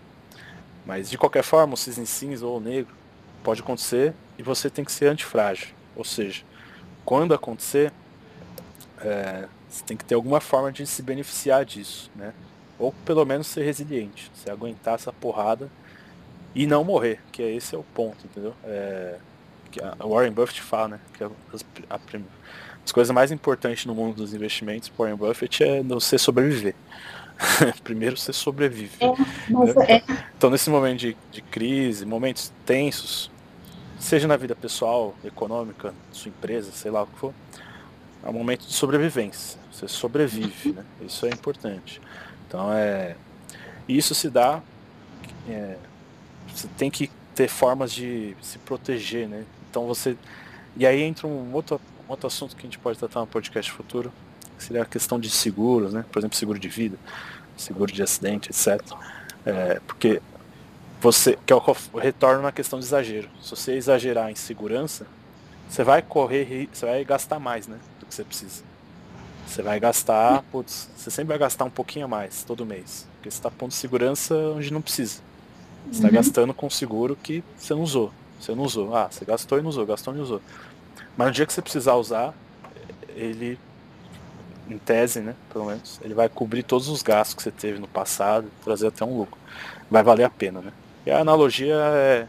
Mas 0.86 1.10
de 1.10 1.18
qualquer 1.18 1.42
forma, 1.42 1.74
o 1.74 1.76
cisne 1.76 2.06
cinza 2.06 2.46
ou 2.46 2.56
o 2.56 2.60
negro 2.60 2.94
pode 3.42 3.60
acontecer 3.60 4.14
e 4.38 4.42
você 4.42 4.68
tem 4.68 4.84
que 4.84 4.92
ser 4.92 5.06
antifrágil. 5.06 5.68
Ou 5.94 6.04
seja, 6.04 6.42
quando 7.04 7.32
acontecer, 7.32 7.92
é, 9.00 9.48
você 9.68 9.84
tem 9.84 9.96
que 9.96 10.04
ter 10.04 10.14
alguma 10.14 10.40
forma 10.40 10.70
de 10.72 10.86
se 10.86 11.02
beneficiar 11.02 11.64
disso, 11.64 12.10
né? 12.14 12.32
Ou 12.78 12.92
pelo 13.04 13.24
menos 13.24 13.46
ser 13.46 13.62
resiliente, 13.64 14.30
você 14.34 14.50
aguentar 14.50 14.94
essa 14.94 15.12
porrada 15.12 15.70
e 16.54 16.66
não 16.66 16.84
morrer, 16.84 17.20
que 17.32 17.42
é 17.42 17.54
esse 17.54 17.74
é 17.74 17.78
o 17.78 17.82
ponto, 17.82 18.26
entendeu? 18.26 18.54
É, 18.64 19.18
que 19.70 19.80
a 19.82 20.06
Warren 20.06 20.32
Buffett 20.32 20.62
fala, 20.62 20.88
né? 20.88 21.00
Que 21.14 21.24
é 21.24 21.30
as, 21.52 21.64
a, 21.88 21.98
as 22.84 22.92
coisas 22.92 23.14
mais 23.14 23.30
importantes 23.30 23.84
no 23.86 23.94
mundo 23.94 24.16
dos 24.16 24.32
investimentos, 24.32 24.90
Warren 24.96 25.16
Buffett, 25.16 25.64
é 25.64 25.82
você 25.82 26.18
sobreviver. 26.18 26.74
Primeiro 27.84 28.16
você 28.16 28.32
sobrevive. 28.32 28.96
É, 29.00 29.08
né? 29.08 29.16
é. 29.88 30.02
Então 30.36 30.50
nesse 30.50 30.70
momento 30.70 31.00
de, 31.00 31.16
de 31.30 31.42
crise, 31.42 32.04
momentos 32.06 32.52
tensos, 32.64 33.30
seja 33.98 34.26
na 34.26 34.36
vida 34.36 34.54
pessoal, 34.54 35.14
econômica, 35.24 35.94
sua 36.12 36.28
empresa, 36.28 36.70
sei 36.72 36.90
lá 36.90 37.02
o 37.02 37.06
que 37.06 37.18
for, 37.18 37.34
é 38.24 38.28
um 38.28 38.32
momento 38.32 38.66
de 38.66 38.72
sobrevivência. 38.72 39.58
Você 39.70 39.86
sobrevive, 39.86 40.72
né? 40.72 40.84
Isso 41.00 41.26
é 41.26 41.28
importante. 41.28 42.00
Então 42.48 42.72
é. 42.72 43.16
Isso 43.88 44.14
se 44.14 44.28
dá. 44.30 44.62
É, 45.48 45.76
você 46.52 46.66
tem 46.76 46.90
que 46.90 47.10
ter 47.34 47.48
formas 47.48 47.92
de 47.92 48.34
se 48.40 48.58
proteger, 48.58 49.28
né? 49.28 49.44
Então 49.70 49.86
você. 49.86 50.16
E 50.76 50.86
aí 50.86 51.02
entra 51.02 51.26
um 51.26 51.52
outro, 51.52 51.80
um 52.06 52.10
outro 52.10 52.26
assunto 52.26 52.56
que 52.56 52.62
a 52.62 52.64
gente 52.64 52.78
pode 52.78 52.98
tratar 52.98 53.20
no 53.20 53.26
podcast 53.26 53.70
futuro, 53.70 54.12
que 54.56 54.64
seria 54.64 54.82
a 54.82 54.86
questão 54.86 55.18
de 55.18 55.30
seguros, 55.30 55.92
né? 55.92 56.04
Por 56.10 56.18
exemplo, 56.18 56.36
seguro 56.36 56.58
de 56.58 56.68
vida, 56.68 56.96
seguro 57.56 57.92
de 57.92 58.02
acidente, 58.02 58.50
etc. 58.50 58.80
É, 59.44 59.80
porque 59.86 60.20
você 61.00 61.38
que 61.44 61.52
é 61.52 61.56
o 61.56 61.98
retorno 61.98 62.42
na 62.42 62.52
questão 62.52 62.78
de 62.78 62.84
exagero. 62.84 63.28
Se 63.42 63.50
você 63.50 63.72
exagerar 63.74 64.30
em 64.30 64.34
segurança, 64.34 65.06
você 65.68 65.84
vai 65.84 66.02
correr, 66.02 66.68
você 66.72 66.86
vai 66.86 67.04
gastar 67.04 67.38
mais, 67.38 67.66
né, 67.66 67.78
do 68.00 68.06
que 68.06 68.14
você 68.14 68.24
precisa. 68.24 68.62
Você 69.46 69.62
vai 69.62 69.78
gastar, 69.78 70.42
putz, 70.50 70.88
você 70.96 71.10
sempre 71.10 71.28
vai 71.28 71.38
gastar 71.38 71.64
um 71.64 71.70
pouquinho 71.70 72.06
a 72.06 72.08
mais 72.08 72.42
todo 72.42 72.66
mês, 72.66 73.06
porque 73.14 73.30
você 73.30 73.36
está 73.36 73.50
pondo 73.50 73.72
segurança 73.72 74.34
onde 74.34 74.72
não 74.72 74.82
precisa. 74.82 75.20
Você 75.86 75.98
está 75.98 76.08
uhum. 76.08 76.14
gastando 76.14 76.54
com 76.54 76.68
seguro 76.68 77.16
que 77.22 77.44
você 77.56 77.72
não 77.72 77.82
usou. 77.82 78.12
Você 78.40 78.54
não 78.54 78.64
usou. 78.64 78.94
Ah, 78.94 79.08
você 79.10 79.24
gastou 79.24 79.58
e 79.58 79.62
não 79.62 79.70
usou, 79.70 79.86
gastou 79.86 80.12
e 80.12 80.16
não 80.16 80.24
usou. 80.24 80.42
Mas 81.16 81.28
no 81.28 81.32
dia 81.32 81.46
que 81.46 81.52
você 81.52 81.62
precisar 81.62 81.94
usar, 81.94 82.34
ele, 83.14 83.58
em 84.68 84.78
tese, 84.78 85.20
né, 85.20 85.34
pelo 85.52 85.66
menos, 85.66 86.00
ele 86.02 86.14
vai 86.14 86.28
cobrir 86.28 86.62
todos 86.62 86.88
os 86.88 87.02
gastos 87.02 87.34
que 87.34 87.42
você 87.42 87.50
teve 87.50 87.78
no 87.78 87.88
passado, 87.88 88.50
trazer 88.64 88.88
até 88.88 89.04
um 89.04 89.16
lucro. 89.16 89.38
Vai 89.90 90.02
valer 90.02 90.24
a 90.24 90.30
pena, 90.30 90.60
né? 90.60 90.72
E 91.04 91.10
a 91.10 91.20
analogia 91.20 91.76
é 91.76 92.26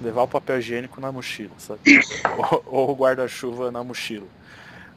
levar 0.00 0.22
o 0.22 0.28
papel 0.28 0.58
higiênico 0.58 1.00
na 1.00 1.12
mochila, 1.12 1.52
sabe? 1.58 1.80
ou, 2.66 2.90
o 2.90 2.94
guarda-chuva 2.94 3.70
na 3.70 3.84
mochila. 3.84 4.26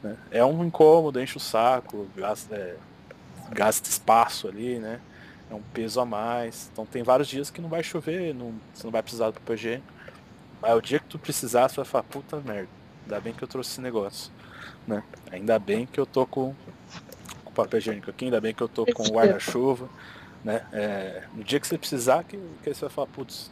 Né? 0.02 0.16
É 0.30 0.44
um 0.44 0.64
incômodo, 0.64 1.20
enche 1.20 1.36
o 1.36 1.40
saco, 1.40 2.08
gasta, 2.16 2.54
é, 2.54 2.76
gasta 3.50 3.88
espaço 3.88 4.48
ali, 4.48 4.78
né? 4.78 5.00
É 5.50 5.54
um 5.54 5.62
peso 5.72 6.00
a 6.00 6.04
mais. 6.04 6.70
Então 6.72 6.86
tem 6.86 7.02
vários 7.02 7.28
dias 7.28 7.50
que 7.50 7.60
não 7.60 7.68
vai 7.68 7.82
chover, 7.82 8.34
não, 8.34 8.54
você 8.72 8.84
não 8.84 8.90
vai 8.90 9.02
precisar 9.02 9.26
do 9.26 9.34
papel 9.34 9.54
higiênico. 9.54 9.92
Mas 10.60 10.76
o 10.76 10.80
dia 10.80 10.98
que 10.98 11.06
tu 11.06 11.18
precisar, 11.18 11.68
você 11.68 11.76
vai 11.76 11.84
falar, 11.84 12.04
puta 12.04 12.36
merda, 12.40 12.68
ainda 13.04 13.20
bem 13.20 13.32
que 13.32 13.42
eu 13.42 13.48
trouxe 13.48 13.72
esse 13.72 13.80
negócio. 13.80 14.32
Né? 14.86 15.02
Ainda 15.30 15.58
bem 15.58 15.86
que 15.86 15.98
eu 15.98 16.06
tô 16.06 16.26
com, 16.26 16.54
com 17.44 17.52
papel 17.52 17.78
higiênico 17.78 18.10
aqui, 18.10 18.26
ainda 18.26 18.40
bem 18.40 18.54
que 18.54 18.62
eu 18.62 18.68
tô 18.68 18.86
com 18.86 19.04
guarda-chuva. 19.04 19.88
Né? 20.44 20.64
É, 20.72 21.24
no 21.34 21.42
dia 21.42 21.58
que 21.60 21.66
você 21.66 21.76
precisar, 21.76 22.24
que, 22.24 22.38
que 22.62 22.74
você 22.74 22.82
vai 22.82 22.90
falar, 22.90 23.08
putz, 23.08 23.50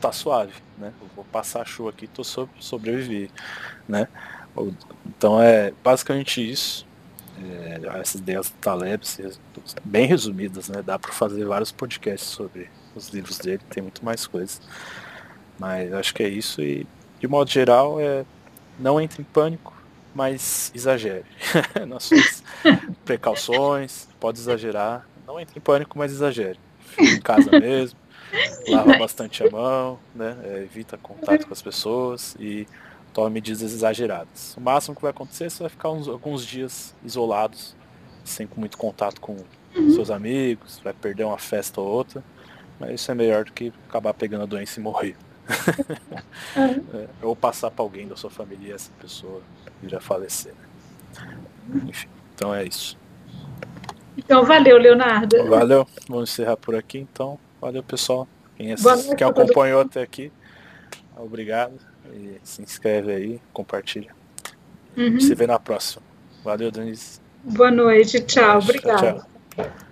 tá 0.00 0.10
suave, 0.10 0.54
né? 0.78 0.92
Eu 1.00 1.08
vou 1.14 1.24
passar 1.26 1.60
a 1.60 1.64
chuva 1.64 1.90
aqui, 1.90 2.06
tô 2.06 2.24
so, 2.24 2.48
sobreviver, 2.58 3.28
né? 3.86 4.08
Então 5.06 5.40
é 5.40 5.72
basicamente 5.84 6.40
isso. 6.40 6.88
É, 7.42 7.80
essas 8.00 8.20
ideias 8.20 8.50
do 8.50 8.56
Taleb, 8.56 9.02
bem 9.84 10.06
resumidas, 10.06 10.68
né? 10.68 10.82
Dá 10.82 10.98
para 10.98 11.12
fazer 11.12 11.44
vários 11.44 11.70
podcasts 11.70 12.28
sobre 12.28 12.70
os 12.94 13.08
livros 13.10 13.38
dele, 13.38 13.60
tem 13.70 13.82
muito 13.82 14.04
mais 14.04 14.26
coisas. 14.26 14.60
Mas 15.58 15.92
acho 15.92 16.14
que 16.14 16.22
é 16.22 16.28
isso 16.28 16.62
e 16.62 16.86
de 17.18 17.28
modo 17.28 17.50
geral 17.50 18.00
é 18.00 18.24
não 18.78 19.00
entre 19.00 19.22
em 19.22 19.24
pânico, 19.24 19.74
mas 20.14 20.70
exagere 20.74 21.24
nas 21.86 22.04
suas 22.04 22.42
precauções, 23.04 24.08
pode 24.18 24.38
exagerar, 24.38 25.06
não 25.26 25.38
entre 25.38 25.58
em 25.58 25.60
pânico, 25.60 25.98
mas 25.98 26.12
exagere. 26.12 26.58
Fique 26.80 27.14
em 27.14 27.20
casa 27.20 27.50
mesmo, 27.58 27.98
lava 28.68 28.98
bastante 28.98 29.46
a 29.46 29.50
mão, 29.50 29.98
né? 30.14 30.36
É, 30.44 30.62
evita 30.62 30.96
contato 30.98 31.46
com 31.46 31.52
as 31.52 31.62
pessoas 31.62 32.36
e 32.38 32.66
tome 33.12 33.30
medidas 33.30 33.72
exageradas. 33.72 34.56
O 34.56 34.60
máximo 34.60 34.94
que 34.94 35.02
vai 35.02 35.10
acontecer 35.10 35.44
é 35.44 35.50
você 35.50 35.62
vai 35.62 35.70
ficar 35.70 35.90
uns, 35.90 36.08
alguns 36.08 36.44
dias 36.44 36.94
isolados, 37.04 37.76
sem 38.24 38.48
muito 38.56 38.76
contato 38.76 39.20
com 39.20 39.36
uhum. 39.76 39.94
seus 39.94 40.10
amigos, 40.10 40.80
vai 40.82 40.92
perder 40.92 41.24
uma 41.24 41.38
festa 41.38 41.80
ou 41.80 41.86
outra, 41.86 42.22
mas 42.78 42.92
isso 42.92 43.10
é 43.10 43.14
melhor 43.14 43.44
do 43.44 43.52
que 43.52 43.72
acabar 43.88 44.14
pegando 44.14 44.42
a 44.42 44.46
doença 44.46 44.78
e 44.78 44.82
morrer. 44.82 45.16
É, 46.94 47.08
ou 47.22 47.36
passar 47.36 47.70
para 47.70 47.84
alguém 47.84 48.06
da 48.06 48.16
sua 48.16 48.30
família 48.30 48.68
e 48.68 48.72
essa 48.72 48.90
pessoa 49.00 49.40
vir 49.82 49.94
a 49.94 50.00
falecer. 50.00 50.52
Né? 50.52 51.38
Enfim, 51.86 52.08
então 52.34 52.54
é 52.54 52.64
isso. 52.64 52.98
Então 54.16 54.44
valeu, 54.44 54.78
Leonardo. 54.78 55.48
Valeu, 55.48 55.86
vamos 56.08 56.30
encerrar 56.30 56.56
por 56.56 56.74
aqui 56.74 56.98
então. 56.98 57.38
Valeu 57.60 57.82
pessoal. 57.82 58.26
Quem, 58.56 58.72
assist... 58.72 59.14
Quem 59.14 59.26
acompanhou 59.26 59.80
até 59.80 60.02
aqui, 60.02 60.32
obrigado. 61.16 61.74
E 62.12 62.40
se 62.42 62.62
inscreve 62.62 63.12
aí, 63.12 63.40
compartilha. 63.52 64.14
Uhum. 64.96 65.20
Se 65.20 65.34
vê 65.34 65.46
na 65.46 65.58
próxima. 65.58 66.02
Valeu, 66.42 66.70
Denise. 66.70 67.20
Boa 67.44 67.70
noite, 67.70 68.20
tchau. 68.20 68.58
Obrigada. 68.58 69.24
Tchau, 69.54 69.64
tchau. 69.64 69.89